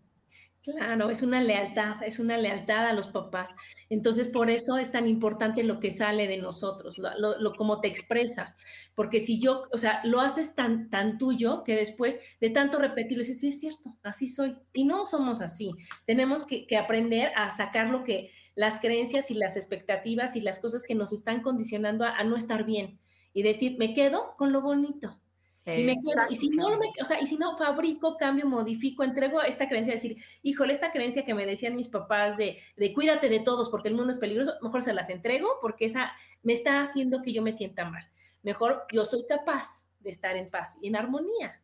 Claro, 0.63 1.09
es 1.09 1.23
una 1.23 1.41
lealtad, 1.41 2.03
es 2.03 2.19
una 2.19 2.37
lealtad 2.37 2.85
a 2.85 2.93
los 2.93 3.07
papás. 3.07 3.55
Entonces, 3.89 4.27
por 4.27 4.51
eso 4.51 4.77
es 4.77 4.91
tan 4.91 5.07
importante 5.07 5.63
lo 5.63 5.79
que 5.79 5.89
sale 5.89 6.27
de 6.27 6.37
nosotros, 6.37 6.99
lo, 6.99 7.39
lo, 7.39 7.53
como 7.53 7.81
te 7.81 7.87
expresas. 7.87 8.55
Porque 8.93 9.19
si 9.19 9.39
yo, 9.39 9.63
o 9.73 9.79
sea, 9.79 10.01
lo 10.03 10.21
haces 10.21 10.53
tan, 10.53 10.91
tan 10.91 11.17
tuyo 11.17 11.63
que 11.63 11.75
después 11.75 12.21
de 12.39 12.51
tanto 12.51 12.77
repetirlo, 12.77 13.23
dices, 13.23 13.39
sí, 13.39 13.47
es 13.47 13.59
cierto, 13.59 13.97
así 14.03 14.27
soy. 14.27 14.55
Y 14.71 14.85
no 14.85 15.07
somos 15.07 15.41
así. 15.41 15.71
Tenemos 16.05 16.45
que, 16.45 16.67
que 16.67 16.77
aprender 16.77 17.31
a 17.35 17.49
sacar 17.49 17.87
lo 17.87 18.03
que, 18.03 18.29
las 18.53 18.79
creencias 18.79 19.31
y 19.31 19.33
las 19.33 19.57
expectativas 19.57 20.35
y 20.35 20.41
las 20.41 20.59
cosas 20.59 20.83
que 20.87 20.93
nos 20.93 21.11
están 21.11 21.41
condicionando 21.41 22.05
a 22.05 22.23
no 22.23 22.37
estar 22.37 22.65
bien. 22.65 22.99
Y 23.33 23.41
decir, 23.41 23.77
me 23.79 23.95
quedo 23.95 24.35
con 24.37 24.51
lo 24.51 24.61
bonito 24.61 25.20
y 25.65 25.83
me 25.83 25.93
quedo, 25.93 26.23
y 26.29 26.37
si 26.37 26.49
no, 26.49 26.67
o 26.99 27.05
sea, 27.05 27.21
y 27.21 27.27
si 27.27 27.37
no 27.37 27.55
fabrico, 27.55 28.17
cambio, 28.17 28.47
modifico, 28.47 29.03
entrego 29.03 29.41
esta 29.43 29.67
creencia 29.67 29.93
de 29.93 29.97
decir, 29.97 30.23
híjole, 30.41 30.73
esta 30.73 30.91
creencia 30.91 31.23
que 31.23 31.35
me 31.35 31.45
decían 31.45 31.75
mis 31.75 31.87
papás 31.87 32.35
de, 32.35 32.57
de 32.77 32.93
cuídate 32.93 33.29
de 33.29 33.41
todos 33.41 33.69
porque 33.69 33.89
el 33.89 33.95
mundo 33.95 34.11
es 34.11 34.17
peligroso, 34.17 34.55
mejor 34.61 34.81
se 34.81 34.93
las 34.93 35.09
entrego 35.09 35.47
porque 35.61 35.85
esa 35.85 36.11
me 36.41 36.53
está 36.53 36.81
haciendo 36.81 37.21
que 37.21 37.31
yo 37.31 37.43
me 37.43 37.51
sienta 37.51 37.85
mal. 37.85 38.09
Mejor 38.41 38.85
yo 38.91 39.05
soy 39.05 39.25
capaz 39.27 39.87
de 39.99 40.09
estar 40.09 40.35
en 40.35 40.49
paz 40.49 40.77
y 40.81 40.87
en 40.87 40.95
armonía. 40.95 41.61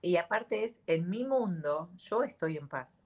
Y 0.00 0.16
aparte 0.16 0.62
es, 0.62 0.80
en 0.86 1.10
mi 1.10 1.24
mundo, 1.24 1.90
yo 1.96 2.22
estoy 2.22 2.56
en 2.56 2.68
paz. 2.68 3.02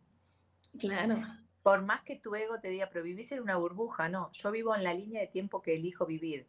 Claro. 0.79 1.23
Por 1.63 1.83
más 1.83 2.03
que 2.03 2.17
tu 2.17 2.35
ego 2.35 2.61
te 2.61 2.69
diga, 2.69 2.91
pero 2.93 3.03
vivís 3.03 3.33
en 3.33 3.41
una 3.41 3.57
burbuja, 3.57 4.11
no, 4.11 4.31
yo 4.33 4.51
vivo 4.51 4.75
en 4.77 4.85
la 4.85 4.93
línea 4.93 5.23
de 5.23 5.27
tiempo 5.27 5.63
que 5.63 5.77
elijo 5.77 6.05
vivir 6.05 6.47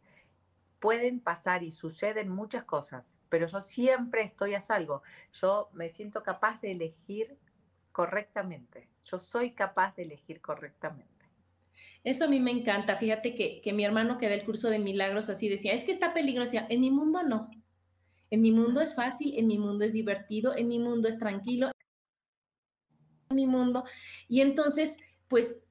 pueden 0.82 1.20
pasar 1.20 1.62
y 1.62 1.70
suceden 1.70 2.28
muchas 2.28 2.64
cosas, 2.64 3.16
pero 3.32 3.46
yo 3.46 3.62
siempre 3.62 4.20
estoy 4.20 4.52
a 4.52 4.60
salvo. 4.60 5.00
Yo 5.32 5.70
me 5.72 5.88
siento 5.88 6.22
capaz 6.22 6.60
de 6.60 6.72
elegir 6.72 7.38
correctamente. 7.90 8.90
Yo 9.04 9.18
soy 9.18 9.52
capaz 9.52 9.96
de 9.96 10.02
elegir 10.02 10.42
correctamente. 10.42 11.30
Eso 12.04 12.26
a 12.26 12.28
mí 12.28 12.40
me 12.40 12.50
encanta. 12.50 12.94
Fíjate 12.96 13.34
que, 13.34 13.72
mi 13.72 13.86
hermano 13.86 14.18
que 14.18 14.28
da 14.28 14.34
el 14.34 14.44
curso 14.44 14.68
de 14.68 14.78
milagros 14.78 15.30
así 15.30 15.48
decía, 15.48 15.72
es 15.72 15.84
que 15.84 15.92
está 15.92 16.12
peligroso. 16.12 16.58
En 16.68 16.82
mi 16.82 16.90
mundo 16.90 17.22
no. 17.22 17.50
En 18.28 18.42
mi 18.42 18.52
mundo 18.52 18.82
es 18.82 18.94
fácil, 18.94 19.38
en 19.38 19.46
mi 19.46 19.56
mundo 19.56 19.86
es 19.86 19.94
divertido, 19.94 20.54
en 20.54 20.68
mi 20.68 20.78
mundo 20.78 21.08
es 21.08 21.18
tranquilo, 21.18 21.70
en 23.30 23.36
mi 23.36 23.46
mundo. 23.46 23.84
Y 24.28 24.42
entonces, 24.42 24.98
pues 25.26 25.61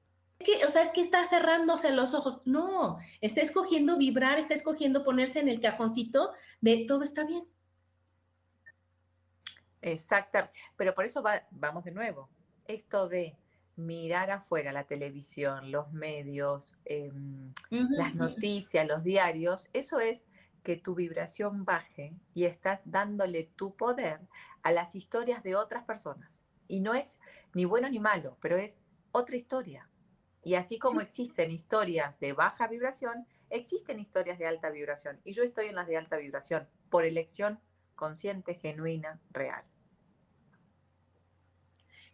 que, 0.42 0.64
o 0.64 0.68
sea, 0.68 0.82
es 0.82 0.90
que 0.90 1.00
está 1.00 1.24
cerrándose 1.24 1.90
los 1.90 2.14
ojos. 2.14 2.40
No, 2.44 2.98
está 3.20 3.40
escogiendo 3.40 3.96
vibrar, 3.96 4.38
está 4.38 4.54
escogiendo 4.54 5.02
ponerse 5.02 5.40
en 5.40 5.48
el 5.48 5.60
cajoncito 5.60 6.32
de 6.60 6.84
todo 6.86 7.02
está 7.02 7.24
bien. 7.24 7.46
Exacto, 9.80 10.38
pero 10.76 10.94
por 10.94 11.04
eso 11.04 11.22
vamos 11.50 11.84
de 11.84 11.90
nuevo. 11.90 12.30
Esto 12.66 13.08
de 13.08 13.36
mirar 13.76 14.30
afuera 14.30 14.70
la 14.70 14.84
televisión, 14.84 15.72
los 15.72 15.92
medios, 15.92 16.76
em, 16.84 17.52
las 17.70 18.14
noticias, 18.14 18.86
los 18.86 19.02
diarios, 19.02 19.68
eso 19.72 19.98
es 19.98 20.24
que 20.62 20.76
tu 20.76 20.94
vibración 20.94 21.64
baje 21.64 22.14
y 22.34 22.44
estás 22.44 22.80
dándole 22.84 23.50
tu 23.56 23.74
poder 23.74 24.20
a 24.62 24.70
las 24.70 24.94
historias 24.94 25.42
de 25.42 25.56
otras 25.56 25.84
personas. 25.84 26.42
Y 26.68 26.80
no 26.80 26.94
es 26.94 27.18
ni 27.54 27.64
bueno 27.64 27.88
ni 27.88 27.98
malo, 27.98 28.36
pero 28.40 28.56
es 28.56 28.78
otra 29.10 29.36
historia 29.36 29.88
Y 30.42 30.54
así 30.54 30.78
como 30.78 31.00
existen 31.00 31.50
historias 31.50 32.18
de 32.18 32.32
baja 32.32 32.66
vibración, 32.66 33.26
existen 33.48 34.00
historias 34.00 34.38
de 34.38 34.46
alta 34.46 34.70
vibración. 34.70 35.20
Y 35.24 35.32
yo 35.32 35.44
estoy 35.44 35.66
en 35.66 35.76
las 35.76 35.86
de 35.86 35.96
alta 35.96 36.16
vibración 36.16 36.68
por 36.90 37.04
elección 37.04 37.60
consciente, 37.94 38.54
genuina, 38.54 39.20
real. 39.30 39.62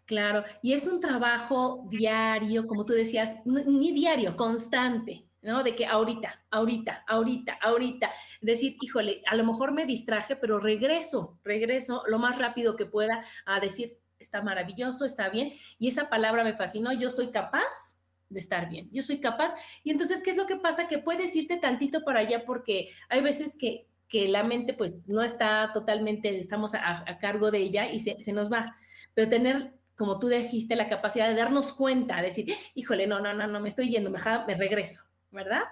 Claro, 0.05 0.43
y 0.63 0.73
es 0.73 0.87
un 0.87 1.01
trabajo 1.01 1.87
diario, 1.89 2.67
como 2.67 2.85
tú 2.85 2.95
decías, 2.95 3.37
ni 3.45 3.93
diario, 3.93 4.37
constante, 4.37 5.27
¿no? 5.43 5.63
De 5.63 5.77
que 5.77 5.87
ahorita, 5.87 6.45
ahorita, 6.51 7.05
ahorita, 7.07 7.59
ahorita, 7.61 8.11
decir, 8.41 8.77
híjole, 8.81 9.23
a 9.27 9.37
lo 9.37 9.45
mejor 9.45 9.73
me 9.73 9.85
distraje, 9.85 10.35
pero 10.37 10.59
regreso, 10.59 11.39
regreso 11.45 12.05
lo 12.07 12.19
más 12.19 12.39
rápido 12.39 12.75
que 12.75 12.87
pueda 12.87 13.23
a 13.45 13.61
decir, 13.61 13.99
está 14.19 14.43
maravilloso, 14.43 15.05
está 15.05 15.29
bien, 15.29 15.53
y 15.79 15.89
esa 15.89 16.09
palabra 16.09 16.43
me 16.43 16.55
fascinó, 16.55 16.93
yo 16.93 17.11
soy 17.11 17.31
capaz 17.31 17.98
de 18.31 18.41
estar 18.41 18.69
bien, 18.69 18.89
yo 18.93 19.03
soy 19.03 19.21
capaz, 19.21 19.55
y 19.83 19.91
entonces, 19.91 20.23
¿qué 20.23 20.31
es 20.31 20.37
lo 20.37 20.47
que 20.47 20.57
pasa? 20.57 20.89
Que 20.89 20.99
puedes 20.99 21.35
irte 21.35 21.57
tantito 21.57 22.05
para 22.05 22.21
allá 22.21 22.45
porque 22.45 22.91
hay 23.09 23.23
veces 23.23 23.57
que, 23.57 23.87
que 24.09 24.29
la 24.29 24.45
mente 24.45 24.75
pues 24.75 25.09
no 25.09 25.23
está 25.23 25.71
totalmente, 25.73 26.39
estamos 26.39 26.75
a, 26.75 27.05
cargo 27.21 27.51
de 27.51 27.59
ella 27.59 27.91
y 27.91 28.01
se, 28.01 28.21
se 28.21 28.33
nos 28.33 28.53
va, 28.53 28.77
pero 29.15 29.29
tener 29.29 29.73
como 29.97 30.21
tú 30.21 30.29
dijiste, 30.29 30.77
la 30.77 30.89
capacidad 30.89 31.29
de 31.29 31.35
darnos 31.35 31.73
cuenta, 31.73 32.19
de 32.19 32.23
decir, 32.23 32.55
híjole, 32.77 33.09
no, 33.09 33.19
no, 33.19 33.35
no, 33.35 33.49
no, 33.49 33.59
me 33.59 33.69
estoy 33.69 33.91
yendo, 33.91 34.13
me, 34.13 34.21
me 34.47 34.55
regreso. 34.55 35.03
¿verdad? 35.31 35.65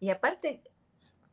Y 0.00 0.10
aparte, 0.10 0.62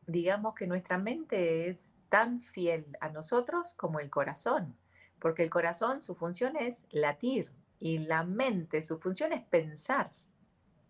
digamos 0.06 0.54
que 0.54 0.66
nuestra 0.66 0.98
mente 0.98 1.68
es 1.68 1.94
tan 2.08 2.40
fiel 2.40 2.96
a 3.00 3.08
nosotros 3.08 3.74
como 3.74 4.00
el 4.00 4.10
corazón, 4.10 4.76
porque 5.18 5.42
el 5.42 5.50
corazón 5.50 6.02
su 6.02 6.14
función 6.14 6.56
es 6.56 6.84
latir 6.90 7.50
y 7.78 7.98
la 7.98 8.24
mente 8.24 8.82
su 8.82 8.98
función 8.98 9.32
es 9.32 9.42
pensar, 9.44 10.10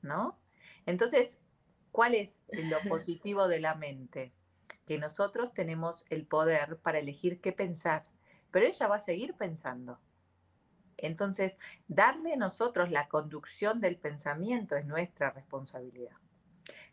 ¿no? 0.07 0.39
Entonces, 0.87 1.41
¿cuál 1.93 2.15
es 2.15 2.41
lo 2.49 2.79
positivo 2.89 3.49
de 3.49 3.61
la 3.61 3.75
mente? 3.75 4.33
Que 4.87 4.99
nosotros 4.99 5.53
tenemos 5.53 6.05
el 6.11 6.27
poder 6.27 6.79
para 6.79 6.99
elegir 6.99 7.41
qué 7.41 7.53
pensar, 7.53 8.05
pero 8.51 8.67
ella 8.67 8.87
va 8.87 8.97
a 8.97 9.01
seguir 9.01 9.35
pensando. 9.35 10.01
Entonces, 10.97 11.59
darle 11.89 12.35
a 12.35 12.37
nosotros 12.37 12.91
la 12.91 13.09
conducción 13.09 13.81
del 13.81 13.99
pensamiento 13.99 14.77
es 14.77 14.87
nuestra 14.87 15.31
responsabilidad. 15.31 16.17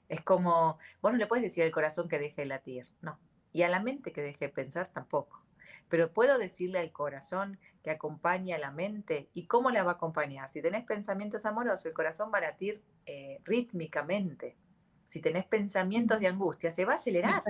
Es 0.10 0.22
como, 0.22 0.78
vos 1.02 1.12
no 1.12 1.18
le 1.18 1.28
puedes 1.28 1.44
decir 1.44 1.64
al 1.64 1.72
corazón 1.72 2.10
que 2.10 2.20
deje 2.20 2.42
de 2.42 2.48
latir, 2.48 2.88
no. 3.02 3.20
Y 3.54 3.62
a 3.62 3.70
la 3.70 3.80
mente 3.80 4.12
que 4.12 4.22
deje 4.22 4.48
de 4.48 4.50
pensar 4.50 4.88
tampoco. 4.88 5.43
Pero 5.90 6.12
puedo 6.12 6.38
decirle 6.38 6.80
al 6.80 6.92
corazón 6.92 7.60
que 7.84 7.92
acompañe 7.92 8.54
a 8.54 8.60
la 8.60 8.72
mente. 8.72 9.30
¿Y 9.34 9.46
cómo 9.46 9.70
la 9.70 9.84
va 9.84 9.92
a 9.92 9.96
acompañar? 9.96 10.50
Si 10.50 10.62
tenés 10.62 10.84
pensamientos 10.86 11.46
amorosos, 11.46 11.86
el 11.86 11.94
corazón 11.94 12.32
va 12.34 12.40
a 12.40 12.42
latir 12.42 12.82
eh, 13.06 13.40
rítmicamente. 13.44 14.58
Si 15.06 15.22
tenés 15.22 15.46
pensamientos 15.46 16.20
de 16.20 16.28
angustia, 16.28 16.72
se 16.72 16.86
va 16.86 16.94
a 16.94 16.96
acelerar. 16.96 17.44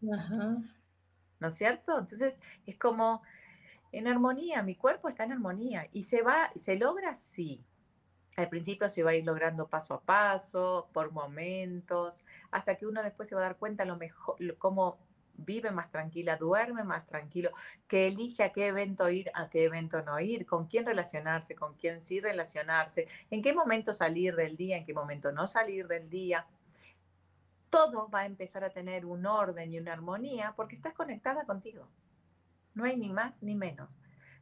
¿No 0.00 1.48
es 1.48 1.54
cierto? 1.54 1.98
Entonces 1.98 2.38
es 2.64 2.78
como 2.78 3.22
en 3.92 4.08
armonía, 4.08 4.62
mi 4.62 4.74
cuerpo 4.74 5.08
está 5.08 5.24
en 5.24 5.32
armonía 5.32 5.88
y 5.92 6.02
se 6.04 6.22
va, 6.22 6.50
se 6.54 6.76
logra 6.76 7.14
sí, 7.14 7.64
al 8.36 8.50
principio 8.50 8.88
se 8.90 9.02
va 9.02 9.12
a 9.12 9.14
ir 9.14 9.24
logrando 9.24 9.66
paso 9.68 9.94
a 9.94 10.00
paso, 10.00 10.88
por 10.92 11.10
momentos, 11.10 12.22
hasta 12.50 12.76
que 12.76 12.86
uno 12.86 13.02
después 13.02 13.28
se 13.28 13.34
va 13.34 13.40
a 13.40 13.44
dar 13.44 13.56
cuenta 13.56 13.84
lo 13.86 13.96
mejor, 13.96 14.36
cómo 14.58 14.98
vive 15.38 15.70
más 15.70 15.90
tranquila, 15.90 16.36
duerme 16.36 16.84
más 16.84 17.06
tranquilo, 17.06 17.50
que 17.86 18.06
elige 18.08 18.44
a 18.44 18.52
qué 18.52 18.66
evento 18.66 19.08
ir, 19.10 19.30
a 19.34 19.48
qué 19.48 19.64
evento 19.64 20.02
no 20.02 20.18
ir, 20.20 20.46
con 20.46 20.66
quién 20.66 20.86
relacionarse, 20.86 21.54
con 21.54 21.74
quién 21.74 22.02
sí 22.02 22.20
relacionarse, 22.20 23.06
en 23.30 23.42
qué 23.42 23.52
momento 23.52 23.92
salir 23.92 24.36
del 24.36 24.56
día, 24.56 24.76
en 24.76 24.84
qué 24.84 24.94
momento 24.94 25.32
no 25.32 25.46
salir 25.46 25.86
del 25.86 26.08
día. 26.08 26.46
Todo 27.70 28.08
va 28.08 28.20
a 28.20 28.26
empezar 28.26 28.64
a 28.64 28.70
tener 28.70 29.04
un 29.04 29.26
orden 29.26 29.72
y 29.72 29.78
una 29.78 29.92
armonía 29.92 30.54
porque 30.56 30.76
estás 30.76 30.94
conectada 30.94 31.44
contigo. 31.44 31.88
No 32.74 32.84
hay 32.84 32.96
ni 32.96 33.10
más 33.10 33.42
ni 33.42 33.54
menos. 33.54 33.98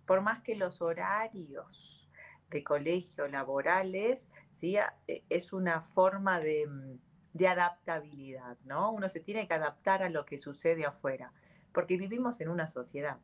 Por 0.06 0.20
más 0.20 0.42
que 0.42 0.54
los 0.54 0.82
horarios 0.82 2.08
de 2.50 2.62
colegio 2.62 3.26
laborales, 3.28 4.28
¿sí? 4.52 4.76
E, 5.08 5.24
es 5.28 5.52
una 5.52 5.80
forma 5.80 6.38
de, 6.40 6.66
mm, 6.66 6.98
de 7.34 7.48
adaptabilidad, 7.48 8.56
¿no? 8.64 8.92
Uno 8.92 9.08
se 9.10 9.20
tiene 9.20 9.46
que 9.46 9.54
adaptar 9.54 10.02
a 10.02 10.08
lo 10.08 10.24
que 10.24 10.38
sucede 10.38 10.86
afuera, 10.86 11.32
porque 11.72 11.98
vivimos 11.98 12.40
en 12.40 12.48
una 12.48 12.68
sociedad. 12.68 13.18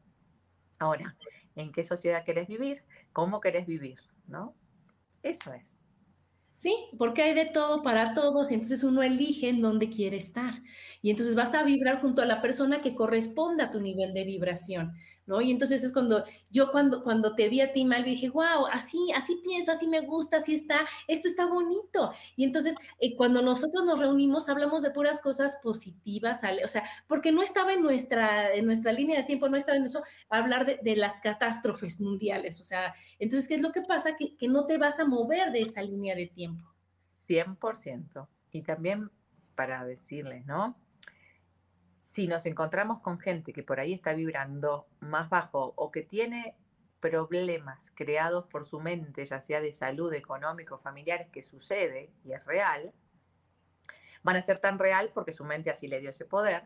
Ahora, 0.78 1.16
¿en 1.54 1.72
qué 1.72 1.84
sociedad 1.84 2.24
querés 2.24 2.48
vivir? 2.48 2.84
¿Cómo 3.12 3.40
querés 3.40 3.66
vivir? 3.66 4.00
¿No? 4.26 4.54
Eso 5.22 5.52
es. 5.52 5.76
Sí, 6.56 6.76
porque 6.98 7.22
hay 7.22 7.34
de 7.34 7.46
todo 7.46 7.82
para 7.82 8.12
todos 8.12 8.50
y 8.50 8.54
entonces 8.54 8.84
uno 8.84 9.02
elige 9.02 9.48
en 9.48 9.62
dónde 9.62 9.88
quiere 9.88 10.16
estar. 10.18 10.62
Y 11.00 11.10
entonces 11.10 11.34
vas 11.34 11.54
a 11.54 11.62
vibrar 11.62 12.00
junto 12.00 12.20
a 12.20 12.26
la 12.26 12.42
persona 12.42 12.82
que 12.82 12.94
corresponda 12.94 13.66
a 13.66 13.70
tu 13.70 13.80
nivel 13.80 14.12
de 14.12 14.24
vibración. 14.24 14.94
Y 15.40 15.50
entonces 15.50 15.84
es 15.84 15.92
cuando 15.92 16.24
yo 16.50 16.70
cuando, 16.72 17.02
cuando 17.04 17.34
te 17.34 17.48
vi 17.48 17.60
a 17.60 17.72
ti, 17.72 17.84
mal 17.84 18.04
dije, 18.04 18.30
wow, 18.30 18.66
así, 18.72 19.12
así 19.14 19.40
pienso, 19.44 19.72
así 19.72 19.86
me 19.86 20.00
gusta, 20.00 20.38
así 20.38 20.54
está, 20.54 20.80
esto 21.06 21.28
está 21.28 21.46
bonito. 21.46 22.12
Y 22.36 22.44
entonces 22.44 22.74
eh, 22.98 23.14
cuando 23.16 23.42
nosotros 23.42 23.84
nos 23.84 24.00
reunimos 24.00 24.48
hablamos 24.48 24.82
de 24.82 24.90
puras 24.90 25.20
cosas 25.20 25.58
positivas, 25.62 26.40
o 26.64 26.68
sea, 26.68 26.84
porque 27.06 27.32
no 27.32 27.42
estaba 27.42 27.74
en 27.74 27.82
nuestra, 27.82 28.54
en 28.54 28.64
nuestra 28.64 28.92
línea 28.92 29.18
de 29.18 29.24
tiempo, 29.24 29.48
no 29.48 29.58
estaba 29.58 29.76
en 29.76 29.84
eso, 29.84 30.02
hablar 30.30 30.64
de, 30.64 30.80
de 30.82 30.96
las 30.96 31.20
catástrofes 31.20 32.00
mundiales, 32.00 32.58
o 32.60 32.64
sea, 32.64 32.94
entonces, 33.18 33.48
¿qué 33.48 33.54
es 33.54 33.62
lo 33.62 33.72
que 33.72 33.82
pasa? 33.82 34.16
Que, 34.16 34.36
que 34.36 34.48
no 34.48 34.66
te 34.66 34.78
vas 34.78 34.98
a 34.98 35.04
mover 35.04 35.52
de 35.52 35.60
esa 35.60 35.82
línea 35.82 36.14
de 36.14 36.26
tiempo. 36.26 36.66
100%. 37.28 38.28
Y 38.52 38.62
también 38.62 39.10
para 39.54 39.84
decirles, 39.84 40.46
¿no? 40.46 40.76
Si 42.10 42.26
nos 42.26 42.44
encontramos 42.46 43.00
con 43.00 43.20
gente 43.20 43.52
que 43.52 43.62
por 43.62 43.78
ahí 43.78 43.92
está 43.92 44.14
vibrando 44.14 44.88
más 44.98 45.30
bajo 45.30 45.74
o 45.76 45.92
que 45.92 46.02
tiene 46.02 46.56
problemas 46.98 47.92
creados 47.94 48.46
por 48.46 48.64
su 48.64 48.80
mente, 48.80 49.24
ya 49.24 49.40
sea 49.40 49.60
de 49.60 49.72
salud, 49.72 50.12
económico, 50.12 50.76
familiares, 50.76 51.28
que 51.28 51.42
sucede 51.42 52.12
y 52.24 52.32
es 52.32 52.44
real, 52.44 52.92
van 54.24 54.34
a 54.34 54.42
ser 54.42 54.58
tan 54.58 54.80
real 54.80 55.12
porque 55.14 55.32
su 55.32 55.44
mente 55.44 55.70
así 55.70 55.86
le 55.86 56.00
dio 56.00 56.10
ese 56.10 56.24
poder. 56.24 56.64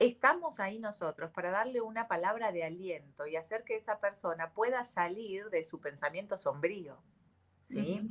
Estamos 0.00 0.58
ahí 0.58 0.80
nosotros 0.80 1.30
para 1.30 1.52
darle 1.52 1.80
una 1.80 2.08
palabra 2.08 2.50
de 2.50 2.64
aliento 2.64 3.28
y 3.28 3.36
hacer 3.36 3.62
que 3.62 3.76
esa 3.76 4.00
persona 4.00 4.52
pueda 4.54 4.82
salir 4.82 5.50
de 5.50 5.62
su 5.62 5.80
pensamiento 5.80 6.36
sombrío. 6.36 7.00
¿Sí? 7.60 8.10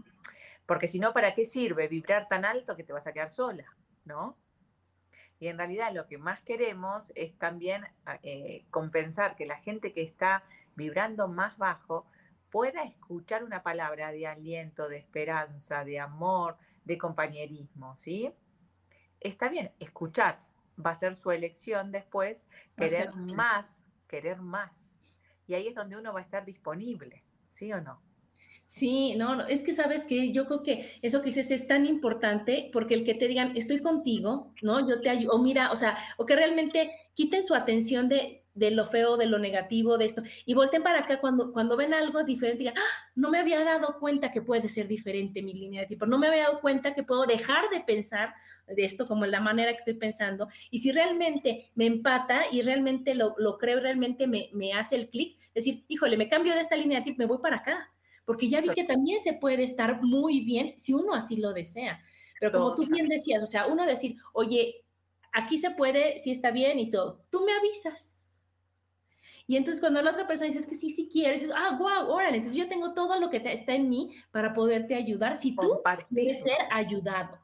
Porque 0.66 0.88
si 0.88 0.98
no, 0.98 1.12
¿para 1.12 1.36
qué 1.36 1.44
sirve 1.44 1.90
vibrar 1.90 2.30
tan 2.30 2.46
alto 2.46 2.78
que 2.78 2.86
te 2.86 2.94
vas 2.94 3.06
a 3.06 3.12
quedar 3.12 3.30
sola? 3.30 3.66
¿No? 4.06 4.38
Y 5.42 5.48
en 5.48 5.58
realidad 5.58 5.92
lo 5.92 6.06
que 6.06 6.20
más 6.20 6.40
queremos 6.42 7.12
es 7.16 7.36
también 7.36 7.84
ah, 8.06 8.20
eh, 8.22 8.64
compensar 8.70 9.36
que 9.36 9.48
la 9.48 9.58
gente 9.58 9.92
que 9.92 10.04
está 10.04 10.44
vibrando 10.76 11.28
más 11.28 11.58
bajo 11.58 12.06
pueda 12.52 12.84
escuchar 12.84 13.44
una 13.44 13.64
palabra 13.64 14.12
de 14.12 14.28
aliento, 14.28 14.88
de 14.88 14.98
esperanza, 14.98 15.84
de 15.84 16.00
amor, 16.00 16.58
de 16.86 17.00
compañerismo, 17.00 17.98
¿sí? 17.98 18.32
Está 19.20 19.50
bien, 19.50 19.72
escuchar 19.80 20.38
va 20.78 20.92
a 20.92 20.96
ser 20.96 21.16
su 21.16 21.32
elección 21.32 21.92
después, 21.92 22.46
querer 22.78 23.16
más, 23.16 23.84
querer 24.08 24.44
más. 24.44 24.92
Y 25.48 25.56
ahí 25.56 25.70
es 25.70 25.74
donde 25.74 25.98
uno 25.98 26.14
va 26.14 26.20
a 26.20 26.24
estar 26.24 26.46
disponible, 26.46 27.24
¿sí 27.50 27.74
o 27.74 27.82
no? 27.82 28.00
Sí, 28.72 29.16
no, 29.16 29.36
no, 29.36 29.46
es 29.48 29.64
que 29.64 29.74
sabes 29.74 30.06
que 30.06 30.32
yo 30.32 30.46
creo 30.46 30.64
que 30.64 30.98
eso 31.02 31.20
que 31.20 31.26
dices 31.26 31.52
es 31.52 31.68
tan 31.68 31.86
importante 31.86 32.70
porque 32.72 32.94
el 32.94 33.04
que 33.04 33.14
te 33.14 33.28
digan, 33.28 33.52
estoy 33.58 33.82
contigo, 33.82 34.54
¿no? 34.62 34.88
Yo 34.88 35.02
te 35.02 35.10
ayudo, 35.10 35.34
o 35.34 35.40
mira, 35.44 35.74
o 35.74 35.76
sea, 35.76 35.98
o 36.16 36.26
que 36.26 36.38
realmente 36.38 36.90
quiten 37.14 37.44
su 37.44 37.54
atención 37.54 38.08
de, 38.08 38.46
de 38.54 38.72
lo 38.72 38.86
feo, 38.86 39.18
de 39.18 39.26
lo 39.26 39.40
negativo, 39.40 39.98
de 39.98 40.06
esto, 40.06 40.24
y 40.46 40.54
volten 40.54 40.84
para 40.84 41.00
acá 41.00 41.20
cuando, 41.20 41.52
cuando 41.52 41.76
ven 41.76 41.94
algo 41.94 42.24
diferente, 42.24 42.60
digan, 42.60 42.78
ah, 42.78 43.12
no 43.14 43.30
me 43.30 43.40
había 43.40 43.62
dado 43.66 44.00
cuenta 44.00 44.32
que 44.32 44.42
puede 44.42 44.70
ser 44.70 44.88
diferente 44.88 45.42
mi 45.42 45.54
línea 45.54 45.82
de 45.82 45.88
tiempo, 45.88 46.06
no 46.06 46.18
me 46.18 46.28
había 46.28 46.44
dado 46.44 46.62
cuenta 46.62 46.94
que 46.96 47.04
puedo 47.04 47.26
dejar 47.26 47.70
de 47.72 47.82
pensar 47.82 48.34
de 48.68 48.86
esto 48.86 49.06
como 49.06 49.26
la 49.26 49.42
manera 49.42 49.72
que 49.72 49.78
estoy 49.80 49.96
pensando, 49.96 50.48
y 50.70 50.80
si 50.80 50.94
realmente 50.94 51.72
me 51.76 51.88
empata 51.88 52.44
y 52.50 52.62
realmente 52.62 53.16
lo, 53.16 53.36
lo 53.38 53.58
creo, 53.58 53.82
realmente 53.82 54.28
me, 54.28 54.50
me 54.54 54.72
hace 54.72 54.96
el 54.96 55.10
clic, 55.10 55.38
decir, 55.54 55.84
híjole, 55.90 56.16
me 56.16 56.30
cambio 56.30 56.54
de 56.54 56.62
esta 56.62 56.78
línea 56.78 57.00
de 57.00 57.04
tiempo, 57.04 57.20
me 57.20 57.28
voy 57.28 57.40
para 57.40 57.58
acá 57.58 57.92
porque 58.32 58.48
ya 58.48 58.62
vi 58.62 58.70
que 58.70 58.86
también 58.86 59.20
se 59.20 59.34
puede 59.34 59.64
estar 59.64 60.02
muy 60.02 60.40
bien 60.40 60.80
si 60.80 60.94
uno 60.94 61.14
así 61.14 61.36
lo 61.36 61.52
desea. 61.52 62.02
Pero 62.40 62.54
como 62.54 62.76
tú 62.76 62.88
bien 62.88 63.10
decías, 63.10 63.44
o 63.44 63.46
sea, 63.46 63.68
uno 63.68 63.86
decir, 63.86 64.16
oye, 64.32 64.86
aquí 65.34 65.58
se 65.58 65.72
puede, 65.72 66.18
si 66.18 66.32
está 66.32 66.50
bien 66.50 66.80
y 66.80 66.90
todo, 66.90 67.22
tú 67.30 67.44
me 67.46 67.52
avisas. 67.52 68.42
Y 69.48 69.58
entonces 69.58 69.82
cuando 69.82 70.02
la 70.02 70.12
otra 70.12 70.28
persona 70.28 70.50
dice 70.50 70.66
que 70.66 70.76
sí, 70.76 70.90
sí 70.92 71.10
quieres, 71.12 71.46
ah, 71.54 71.78
wow, 71.78 72.10
órale, 72.10 72.38
entonces 72.38 72.56
yo 72.56 72.70
tengo 72.70 72.94
todo 72.94 73.20
lo 73.20 73.30
que 73.30 73.42
está 73.44 73.74
en 73.74 73.90
mí 73.90 74.16
para 74.32 74.54
poderte 74.54 74.96
ayudar 74.96 75.36
si 75.36 75.54
tú 75.54 75.82
quieres 76.08 76.40
ser 76.40 76.56
ayudado. 76.72 77.38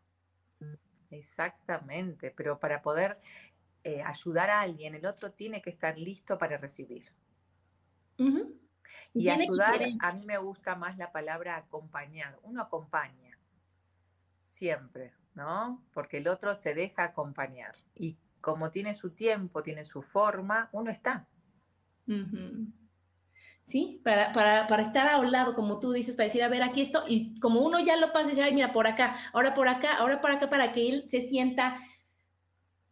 Exactamente, 1.12 2.32
pero 2.32 2.62
para 2.62 2.82
poder 2.82 3.20
eh, 3.84 4.02
ayudar 4.04 4.50
a 4.50 4.62
alguien, 4.62 4.96
el 4.96 5.06
otro 5.06 5.34
tiene 5.34 5.62
que 5.62 5.70
estar 5.70 6.00
listo 6.00 6.38
para 6.38 6.56
recibir. 6.56 7.12
Y 9.14 9.30
ayudar, 9.30 9.80
a 10.00 10.12
mí 10.12 10.26
me 10.26 10.38
gusta 10.38 10.76
más 10.76 10.98
la 10.98 11.12
palabra 11.12 11.58
acompañar. 11.58 12.40
Uno 12.44 12.62
acompaña, 12.62 13.38
siempre, 14.44 15.14
¿no? 15.36 15.84
Porque 15.94 16.18
el 16.18 16.28
otro 16.28 16.56
se 16.56 16.74
deja 16.74 17.04
acompañar. 17.04 17.76
Y 17.96 18.18
como 18.42 18.72
tiene 18.72 18.94
su 18.94 19.12
tiempo, 19.12 19.64
tiene 19.64 19.84
su 19.84 20.02
forma, 20.02 20.70
uno 20.72 20.90
está. 20.90 21.28
¿Sí? 23.64 24.00
Para, 24.04 24.32
para, 24.32 24.82
estar 24.82 25.10
a 25.10 25.20
un 25.20 25.32
lado, 25.32 25.54
como 25.54 25.80
tú 25.80 25.92
dices, 25.92 26.16
para 26.16 26.26
decir, 26.26 26.42
a 26.44 26.48
ver, 26.48 26.64
aquí 26.64 26.82
esto, 26.82 27.04
y 27.08 27.38
como 27.40 27.60
uno 27.60 27.80
ya 27.80 27.98
lo 27.98 28.14
pasa, 28.14 28.30
decir, 28.30 28.44
ay, 28.44 28.54
mira, 28.54 28.72
por 28.72 28.88
acá, 28.88 29.18
ahora 29.34 29.54
por 29.54 29.68
acá, 29.68 29.98
ahora 29.98 30.22
por 30.22 30.32
acá, 30.32 30.50
para 30.50 30.72
que 30.72 30.88
él 30.88 31.10
se 31.10 31.20
sienta 31.20 31.78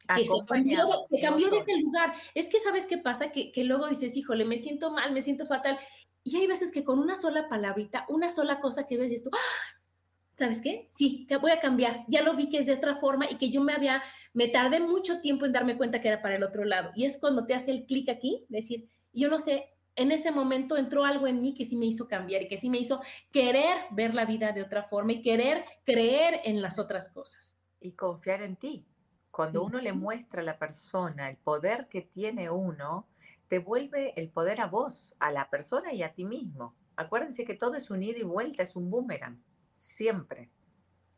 que 0.08 0.24
se 0.24 0.45
cambió, 0.45 0.88
se 1.06 1.20
cambió 1.20 1.49
de 1.49 1.58
ese 1.58 1.76
lugar. 1.78 2.14
Es 2.34 2.49
que, 2.49 2.60
¿sabes 2.60 2.86
qué 2.86 2.97
pasa? 2.97 3.32
Que, 3.32 3.51
que 3.51 3.64
luego 3.64 3.88
dices, 3.88 4.16
híjole, 4.16 4.45
me 4.45 4.58
siento 4.58 4.91
mal, 4.91 5.12
me 5.14 5.22
siento 5.22 5.45
fatal. 5.45 5.78
Y 6.24 6.38
hay 6.38 6.47
veces 6.47 6.72
que 6.72 6.84
con 6.84 6.99
una 6.99 7.16
sola 7.16 7.47
palabrita, 7.49 8.06
una 8.10 8.30
sola 8.30 8.60
cosa 8.60 8.88
que 8.88 8.97
ves 8.97 9.12
y 9.12 9.16
esto, 9.16 9.30
¡ah! 9.34 9.76
¿sabes 10.38 10.62
qué? 10.62 10.88
Sí, 10.91 11.26
que 11.28 11.38
voy 11.38 11.51
a 11.51 11.60
cambiar. 11.60 12.03
Ya 12.08 12.22
lo 12.22 12.36
vi 12.36 12.49
que 12.49 12.60
es 12.60 12.66
de 12.66 12.74
otra 12.74 12.95
forma 12.95 13.30
y 13.30 13.38
que 13.38 13.49
yo 13.49 13.62
me 13.62 13.74
había, 13.74 14.01
me 14.34 14.47
tardé 14.47 14.80
mucho 14.80 15.22
tiempo 15.22 15.45
en 15.45 15.53
darme 15.53 15.78
cuenta 15.78 16.01
que 16.01 16.10
era 16.10 16.22
para 16.22 16.36
el 16.36 16.43
otro 16.43 16.66
lado. 16.66 16.91
Y 16.95 17.06
es 17.06 17.18
cuando 17.18 17.45
te 17.45 17.53
hace 17.53 17.72
el 17.72 17.86
clic 17.86 18.10
aquí, 18.10 18.45
decir, 18.49 18.88
yo 19.14 19.30
no 19.30 19.39
sé, 19.39 19.70
en 19.95 20.12
ese 20.12 20.32
momento 20.32 20.76
entró 20.78 21.06
algo 21.06 21.28
en 21.28 21.41
mí 21.41 21.53
que 21.53 21.66
sí 21.66 21.78
me 21.78 21.86
hizo 21.86 22.08
cambiar 22.08 22.41
y 22.41 22.47
que 22.47 22.58
sí 22.58 22.70
me 22.70 22.80
hizo 22.80 23.01
querer 23.32 23.78
ver 23.91 24.14
la 24.14 24.26
vida 24.26 24.51
de 24.51 24.62
otra 24.62 24.84
forma 24.84 25.14
y 25.14 25.22
querer 25.22 25.64
creer 25.86 26.41
en 26.43 26.62
las 26.62 26.80
otras 26.80 27.10
cosas. 27.10 27.56
Y 27.80 27.93
confiar 27.93 28.41
en 28.41 28.56
ti. 28.58 28.86
Cuando 29.36 29.66
uno 29.66 29.82
le 29.82 29.92
muestra 29.92 30.42
a 30.42 30.46
la 30.46 30.58
persona 30.58 31.30
el 31.30 31.36
poder 31.36 31.90
que 31.90 32.02
tiene 32.02 32.50
uno, 32.50 33.10
te 33.50 33.60
vuelve 33.60 34.14
el 34.16 34.30
poder 34.30 34.62
a 34.62 34.68
vos, 34.68 35.14
a 35.20 35.30
la 35.30 35.50
persona 35.50 35.92
y 35.92 36.04
a 36.04 36.14
ti 36.14 36.24
mismo. 36.24 36.74
Acuérdense 36.96 37.44
que 37.44 37.54
todo 37.54 37.76
es 37.76 37.90
un 37.90 38.02
ida 38.02 38.20
y 38.20 38.24
vuelta, 38.24 38.64
es 38.64 38.78
un 38.78 38.90
boomerang, 38.90 39.44
siempre. 39.74 40.50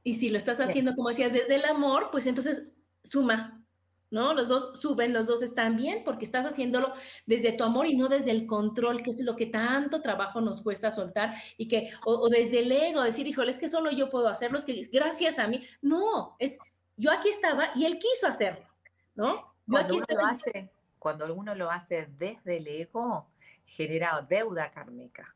Y 0.02 0.16
si 0.16 0.30
lo 0.30 0.40
estás 0.40 0.60
haciendo, 0.60 0.96
como 0.96 1.10
decías, 1.10 1.32
desde 1.32 1.58
el 1.58 1.66
amor, 1.66 2.10
pues 2.12 2.26
entonces 2.26 2.74
suma, 3.04 3.64
¿no? 4.10 4.34
Los 4.34 4.48
dos 4.48 4.80
suben, 4.80 5.14
los 5.14 5.28
dos 5.28 5.44
están 5.44 5.76
bien 5.76 6.04
porque 6.04 6.26
estás 6.26 6.46
haciéndolo 6.46 6.94
desde 7.28 7.52
tu 7.52 7.64
amor 7.64 7.86
y 7.86 7.96
no 7.96 8.08
desde 8.10 8.32
el 8.32 8.48
control, 8.48 9.04
que 9.04 9.12
es 9.12 9.22
lo 9.22 9.36
que 9.36 9.46
tanto 9.46 10.02
trabajo 10.02 10.42
nos 10.42 10.62
cuesta 10.62 10.90
soltar 10.90 11.36
y 11.58 11.68
que, 11.68 11.92
o, 12.06 12.30
desde 12.30 12.62
el 12.62 12.72
ego, 12.72 13.04
decir, 13.04 13.28
híjole, 13.28 13.52
es 13.52 13.60
que 13.60 13.68
solo 13.68 13.92
yo 13.92 14.10
puedo 14.10 14.28
hacerlo, 14.28 14.58
es 14.58 14.66
que 14.66 14.82
gracias 14.92 15.40
a 15.40 15.48
mí. 15.48 15.62
No, 15.82 16.36
es, 16.40 16.58
yo 16.98 17.12
aquí 17.12 17.30
estaba 17.30 17.70
y 17.76 17.86
él 17.86 18.00
quiso 18.00 18.28
hacerlo, 18.28 18.68
¿no? 19.16 19.54
Yo 19.68 19.78
aquí 19.78 19.98
Lo 20.10 20.26
hace, 20.26 20.72
cuando 21.00 21.34
uno 21.34 21.56
lo 21.56 21.70
hace 21.70 22.08
desde 22.18 22.58
el 22.58 22.68
ego, 22.68 23.30
genera 23.66 24.26
deuda 24.28 24.72
kármica, 24.72 25.36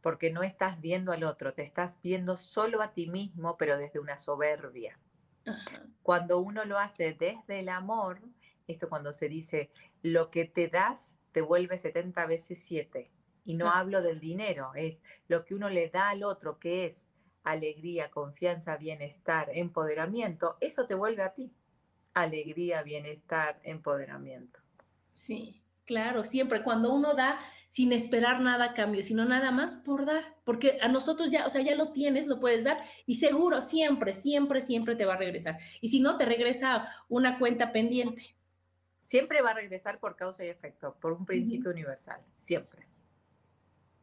porque 0.00 0.30
no 0.30 0.42
estás 0.42 0.80
viendo 0.80 1.12
al 1.12 1.24
otro, 1.24 1.52
te 1.54 1.62
estás 1.62 2.00
viendo 2.02 2.36
solo 2.36 2.82
a 2.82 2.92
ti 2.92 3.08
mismo, 3.08 3.56
pero 3.56 3.76
desde 3.76 3.98
una 3.98 4.16
soberbia. 4.16 4.98
Cuando 6.02 6.38
uno 6.40 6.64
lo 6.64 6.78
hace 6.78 7.14
desde 7.14 7.60
el 7.60 7.70
amor, 7.70 8.20
esto 8.66 8.88
cuando 8.88 9.12
se 9.12 9.28
dice, 9.28 9.70
lo 10.02 10.30
que 10.30 10.44
te 10.44 10.68
das 10.68 11.16
te 11.32 11.40
vuelve 11.40 11.78
70 11.78 12.26
veces 12.26 12.62
7. 12.62 13.10
Y 13.44 13.54
no 13.54 13.70
hablo 13.70 14.02
del 14.02 14.20
dinero, 14.20 14.72
es 14.74 15.00
lo 15.26 15.46
que 15.46 15.54
uno 15.54 15.70
le 15.70 15.88
da 15.88 16.10
al 16.10 16.22
otro, 16.22 16.58
que 16.58 16.84
es 16.84 17.08
alegría, 17.44 18.10
confianza, 18.10 18.76
bienestar, 18.76 19.50
empoderamiento, 19.52 20.56
eso 20.60 20.86
te 20.86 20.94
vuelve 20.94 21.22
a 21.22 21.34
ti. 21.34 21.52
Alegría, 22.14 22.82
bienestar, 22.82 23.60
empoderamiento. 23.62 24.60
Sí, 25.12 25.62
claro, 25.84 26.24
siempre 26.24 26.62
cuando 26.62 26.92
uno 26.92 27.14
da 27.14 27.38
sin 27.68 27.92
esperar 27.92 28.40
nada 28.40 28.66
a 28.66 28.74
cambio, 28.74 29.02
sino 29.02 29.24
nada 29.24 29.50
más 29.50 29.76
por 29.76 30.06
dar, 30.06 30.36
porque 30.44 30.78
a 30.80 30.88
nosotros 30.88 31.30
ya, 31.30 31.44
o 31.44 31.50
sea, 31.50 31.60
ya 31.60 31.74
lo 31.74 31.92
tienes, 31.92 32.26
lo 32.26 32.40
puedes 32.40 32.64
dar 32.64 32.78
y 33.04 33.16
seguro 33.16 33.60
siempre, 33.60 34.12
siempre, 34.12 34.60
siempre 34.60 34.96
te 34.96 35.04
va 35.04 35.14
a 35.14 35.18
regresar. 35.18 35.58
Y 35.80 35.88
si 35.88 36.00
no, 36.00 36.16
te 36.16 36.24
regresa 36.24 36.88
una 37.08 37.38
cuenta 37.38 37.72
pendiente. 37.72 38.36
Siempre 39.04 39.42
va 39.42 39.50
a 39.50 39.54
regresar 39.54 40.00
por 40.00 40.16
causa 40.16 40.44
y 40.44 40.48
efecto, 40.48 40.96
por 41.00 41.12
un 41.12 41.24
principio 41.24 41.70
universal, 41.70 42.20
siempre. 42.32 42.86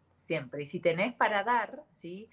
Siempre. 0.10 0.64
Y 0.64 0.68
si 0.68 0.80
tenés 0.80 1.14
para 1.14 1.44
dar, 1.44 1.84
¿sí? 1.92 2.30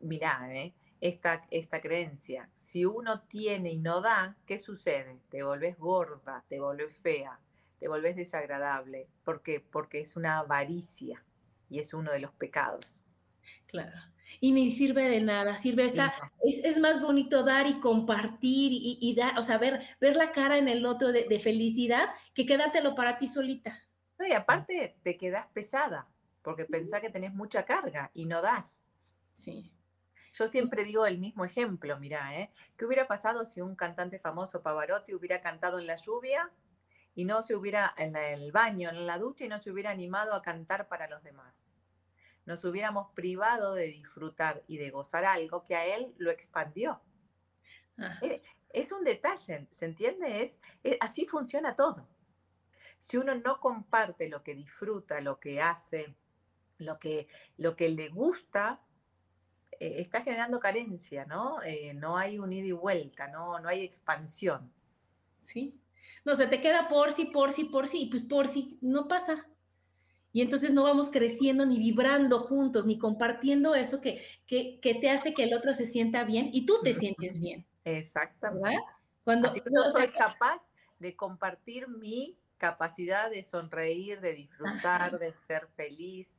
Mirá, 0.00 0.48
¿eh? 0.54 0.74
esta, 1.00 1.42
esta 1.50 1.80
creencia. 1.80 2.48
Si 2.56 2.84
uno 2.84 3.22
tiene 3.22 3.72
y 3.72 3.78
no 3.78 4.00
da, 4.00 4.36
¿qué 4.46 4.58
sucede? 4.58 5.20
Te 5.28 5.42
volvés 5.42 5.78
gorda, 5.78 6.44
te 6.48 6.60
volvés 6.60 6.96
fea, 6.96 7.38
te 7.78 7.88
volvés 7.88 8.16
desagradable. 8.16 9.08
¿Por 9.24 9.42
qué? 9.42 9.60
Porque 9.60 10.00
es 10.00 10.16
una 10.16 10.38
avaricia 10.38 11.24
y 11.70 11.78
es 11.78 11.94
uno 11.94 12.12
de 12.12 12.20
los 12.20 12.32
pecados. 12.32 13.00
Claro. 13.66 13.96
Y 14.40 14.52
ni 14.52 14.70
sirve 14.72 15.08
de 15.08 15.20
nada, 15.20 15.56
sirve 15.56 15.84
esta, 15.84 16.12
es, 16.42 16.78
más 16.78 17.00
bonito 17.00 17.44
dar 17.44 17.66
y 17.66 17.80
compartir 17.80 18.72
y, 18.72 19.14
dar, 19.14 19.38
o 19.38 19.42
sea, 19.42 19.56
ver, 19.56 19.80
la 20.00 20.32
cara 20.32 20.58
en 20.58 20.68
el 20.68 20.84
otro 20.84 21.12
de, 21.12 21.40
felicidad 21.40 22.08
que 22.34 22.44
quedártelo 22.44 22.94
para 22.94 23.16
ti 23.16 23.26
solita. 23.26 23.82
y 24.18 24.32
aparte 24.32 24.98
te 25.02 25.16
quedas 25.16 25.46
pesada, 25.54 26.08
porque 26.42 26.66
pensás 26.66 27.00
que 27.00 27.08
tenés 27.08 27.32
mucha 27.32 27.64
carga 27.64 28.10
y 28.12 28.26
no 28.26 28.42
das. 28.42 28.86
Sí. 29.32 29.72
Yo 30.32 30.48
siempre 30.48 30.84
digo 30.84 31.06
el 31.06 31.18
mismo 31.18 31.44
ejemplo, 31.44 31.98
mira, 31.98 32.38
¿eh? 32.38 32.50
¿qué 32.76 32.84
hubiera 32.84 33.06
pasado 33.06 33.44
si 33.44 33.60
un 33.60 33.76
cantante 33.76 34.18
famoso, 34.18 34.62
Pavarotti, 34.62 35.14
hubiera 35.14 35.40
cantado 35.40 35.78
en 35.78 35.86
la 35.86 35.96
lluvia 35.96 36.50
y 37.14 37.24
no 37.24 37.42
se 37.42 37.56
hubiera 37.56 37.94
en 37.96 38.16
el 38.16 38.52
baño, 38.52 38.90
en 38.90 39.06
la 39.06 39.18
ducha 39.18 39.44
y 39.44 39.48
no 39.48 39.58
se 39.58 39.70
hubiera 39.70 39.90
animado 39.90 40.34
a 40.34 40.42
cantar 40.42 40.88
para 40.88 41.08
los 41.08 41.22
demás. 41.22 41.68
Nos 42.46 42.64
hubiéramos 42.64 43.12
privado 43.12 43.74
de 43.74 43.86
disfrutar 43.86 44.62
y 44.66 44.78
de 44.78 44.90
gozar 44.90 45.24
algo 45.24 45.64
que 45.64 45.76
a 45.76 45.84
él 45.84 46.14
lo 46.18 46.30
expandió. 46.30 47.00
Eh, 48.22 48.42
es, 48.70 48.92
un 48.92 49.02
detalle, 49.02 49.66
¿se 49.70 49.84
entiende? 49.84 50.42
Es, 50.42 50.60
eh, 50.84 50.96
así 51.00 51.26
funciona 51.26 51.74
todo. 51.74 52.06
Si 52.98 53.16
uno 53.16 53.34
no 53.34 53.60
comparte 53.60 54.28
lo 54.28 54.42
que 54.42 54.54
disfruta, 54.54 55.20
lo 55.20 55.40
que 55.40 55.60
hace, 55.60 56.14
lo 56.78 56.98
que, 56.98 57.28
lo 57.56 57.76
que 57.76 57.88
le 57.88 58.08
gusta, 58.08 58.80
eh, 59.80 59.96
está 59.98 60.22
generando 60.22 60.60
carencia, 60.60 61.24
¿no? 61.24 61.58
no 61.94 62.16
hay 62.16 62.38
un 62.38 62.52
ida 62.52 62.66
y 62.68 62.72
vuelta, 62.72 63.28
no, 63.28 63.58
no 63.60 63.68
hay 63.68 63.82
expansión. 63.82 64.72
Sí, 65.40 65.78
no, 66.24 66.34
se 66.34 66.46
te 66.46 66.60
queda 66.60 66.88
por 66.88 67.12
sí, 67.12 67.26
por 67.26 67.52
sí, 67.52 67.64
por 67.64 67.88
sí, 67.88 68.02
y 68.02 68.06
pues 68.10 68.22
por 68.22 68.48
sí 68.48 68.78
no 68.80 69.08
pasa. 69.08 69.46
Y 70.32 70.42
entonces 70.42 70.74
no 70.74 70.82
vamos 70.82 71.10
creciendo 71.10 71.64
ni 71.64 71.78
vibrando 71.78 72.38
juntos, 72.38 72.86
ni 72.86 72.98
compartiendo 72.98 73.74
eso 73.74 74.00
que, 74.00 74.22
que, 74.46 74.98
te 75.00 75.10
hace 75.10 75.32
que 75.32 75.44
el 75.44 75.54
otro 75.54 75.72
se 75.74 75.86
sienta 75.86 76.24
bien 76.24 76.50
y 76.52 76.66
tú 76.66 76.74
te 76.82 76.92
sientes 76.92 77.40
bien. 77.40 77.66
Exactamente. 77.84 78.78
Cuando 79.24 79.48
Así 79.48 79.62
no 79.70 79.84
soy 79.90 80.08
capaz 80.08 80.70
de 80.98 81.16
compartir 81.16 81.88
mi 81.88 82.36
capacidad 82.58 83.30
de 83.30 83.42
sonreír, 83.42 84.20
de 84.20 84.34
disfrutar, 84.34 85.18
de 85.18 85.32
ser 85.32 85.66
feliz, 85.76 86.37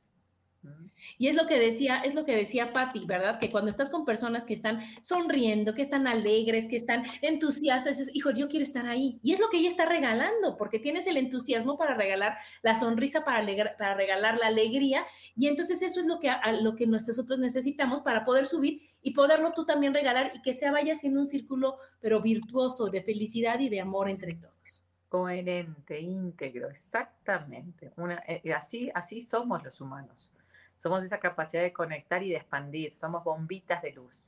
y 1.18 1.28
es 1.28 1.36
lo 1.36 1.46
que 1.46 1.58
decía, 1.58 2.00
es 2.00 2.14
lo 2.14 2.24
que 2.24 2.36
decía 2.36 2.72
Patti, 2.72 3.04
¿verdad? 3.06 3.38
Que 3.38 3.50
cuando 3.50 3.70
estás 3.70 3.90
con 3.90 4.04
personas 4.04 4.44
que 4.44 4.54
están 4.54 4.80
sonriendo, 5.02 5.74
que 5.74 5.82
están 5.82 6.06
alegres, 6.06 6.68
que 6.68 6.76
están 6.76 7.04
entusiastas, 7.22 7.98
dices, 7.98 8.14
hijo, 8.14 8.30
yo 8.30 8.48
quiero 8.48 8.62
estar 8.62 8.86
ahí. 8.86 9.18
Y 9.22 9.32
es 9.32 9.40
lo 9.40 9.48
que 9.48 9.58
ella 9.58 9.68
está 9.68 9.86
regalando, 9.86 10.56
porque 10.56 10.78
tienes 10.78 11.06
el 11.06 11.16
entusiasmo 11.16 11.78
para 11.78 11.94
regalar 11.94 12.38
la 12.62 12.74
sonrisa, 12.74 13.24
para, 13.24 13.40
regalar 13.94 14.38
la 14.38 14.46
alegría. 14.46 15.06
Y 15.36 15.48
entonces 15.48 15.82
eso 15.82 16.00
es 16.00 16.06
lo 16.06 16.20
que, 16.20 16.30
lo 16.60 16.76
que 16.76 16.86
nosotros 16.86 17.38
necesitamos 17.38 18.00
para 18.00 18.24
poder 18.24 18.46
subir 18.46 18.82
y 19.02 19.12
poderlo 19.12 19.52
tú 19.52 19.64
también 19.64 19.94
regalar 19.94 20.32
y 20.34 20.42
que 20.42 20.52
se 20.52 20.70
vaya 20.70 20.94
siendo 20.94 21.20
un 21.20 21.26
círculo, 21.26 21.76
pero 22.00 22.20
virtuoso, 22.20 22.88
de 22.90 23.02
felicidad 23.02 23.58
y 23.60 23.68
de 23.68 23.80
amor 23.80 24.10
entre 24.10 24.34
todos 24.34 24.86
coherente, 25.08 26.00
íntegro, 26.00 26.70
exactamente. 26.70 27.92
Eh, 28.28 28.52
así, 28.54 28.92
así 28.94 29.20
somos 29.20 29.60
los 29.64 29.80
humanos. 29.80 30.32
Somos 30.80 31.02
esa 31.02 31.20
capacidad 31.20 31.62
de 31.62 31.74
conectar 31.74 32.22
y 32.22 32.30
de 32.30 32.36
expandir. 32.36 32.94
Somos 32.94 33.22
bombitas 33.22 33.82
de 33.82 33.92
luz. 33.92 34.24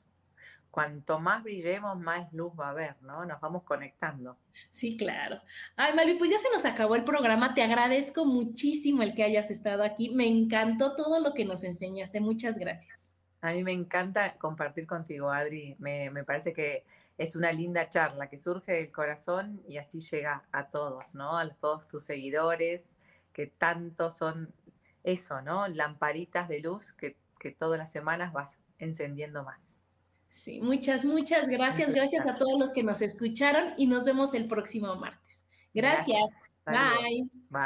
Cuanto 0.69 1.19
más 1.19 1.41
brillemos, 1.41 1.97
más 1.97 2.31
luz 2.31 2.53
va 2.59 2.67
a 2.67 2.69
haber, 2.69 3.01
¿no? 3.01 3.25
Nos 3.25 3.41
vamos 3.41 3.63
conectando. 3.63 4.37
Sí, 4.69 4.95
claro. 4.95 5.41
Ay, 5.75 5.95
Malvi, 5.95 6.13
pues 6.13 6.29
ya 6.29 6.37
se 6.37 6.51
nos 6.51 6.63
acabó 6.65 6.93
el 6.93 7.03
programa. 7.03 7.55
Te 7.55 7.63
agradezco 7.63 8.25
muchísimo 8.25 9.01
el 9.01 9.15
que 9.15 9.23
hayas 9.23 9.49
estado 9.49 9.83
aquí. 9.83 10.11
Me 10.11 10.27
encantó 10.27 10.95
todo 10.95 11.19
lo 11.19 11.33
que 11.33 11.43
nos 11.43 11.63
enseñaste. 11.63 12.19
Muchas 12.19 12.59
gracias. 12.59 13.15
A 13.41 13.51
mí 13.51 13.63
me 13.63 13.71
encanta 13.71 14.37
compartir 14.37 14.85
contigo, 14.85 15.31
Adri. 15.31 15.75
Me, 15.79 16.11
me 16.11 16.23
parece 16.23 16.53
que 16.53 16.83
es 17.17 17.35
una 17.35 17.51
linda 17.51 17.89
charla 17.89 18.29
que 18.29 18.37
surge 18.37 18.73
del 18.73 18.91
corazón 18.91 19.63
y 19.67 19.77
así 19.77 20.01
llega 20.01 20.43
a 20.51 20.69
todos, 20.69 21.15
¿no? 21.15 21.35
A 21.35 21.49
todos 21.49 21.87
tus 21.87 22.03
seguidores, 22.03 22.91
que 23.31 23.47
tanto 23.47 24.11
son 24.11 24.53
eso, 25.03 25.41
¿no? 25.41 25.67
Lamparitas 25.67 26.47
de 26.47 26.59
luz 26.59 26.93
que, 26.93 27.17
todas 27.59 27.77
las 27.77 27.91
semanas 27.91 28.31
vas 28.31 28.57
encendiendo 28.79 29.43
más. 29.43 29.75
Sí, 30.29 30.61
muchas, 30.61 31.03
muchas 31.03 31.49
gracias. 31.49 31.91
Gracias 31.91 32.25
a 32.25 32.37
todos 32.37 32.57
los 32.57 32.71
que 32.71 32.83
nos 32.83 33.01
escucharon 33.01 33.73
y 33.77 33.85
nos 33.85 34.05
vemos 34.05 34.33
el 34.33 34.47
próximo 34.47 34.95
martes. 34.95 35.45
Gracias. 35.73 36.31
Bye. 36.65 37.27
Bye. 37.49 37.65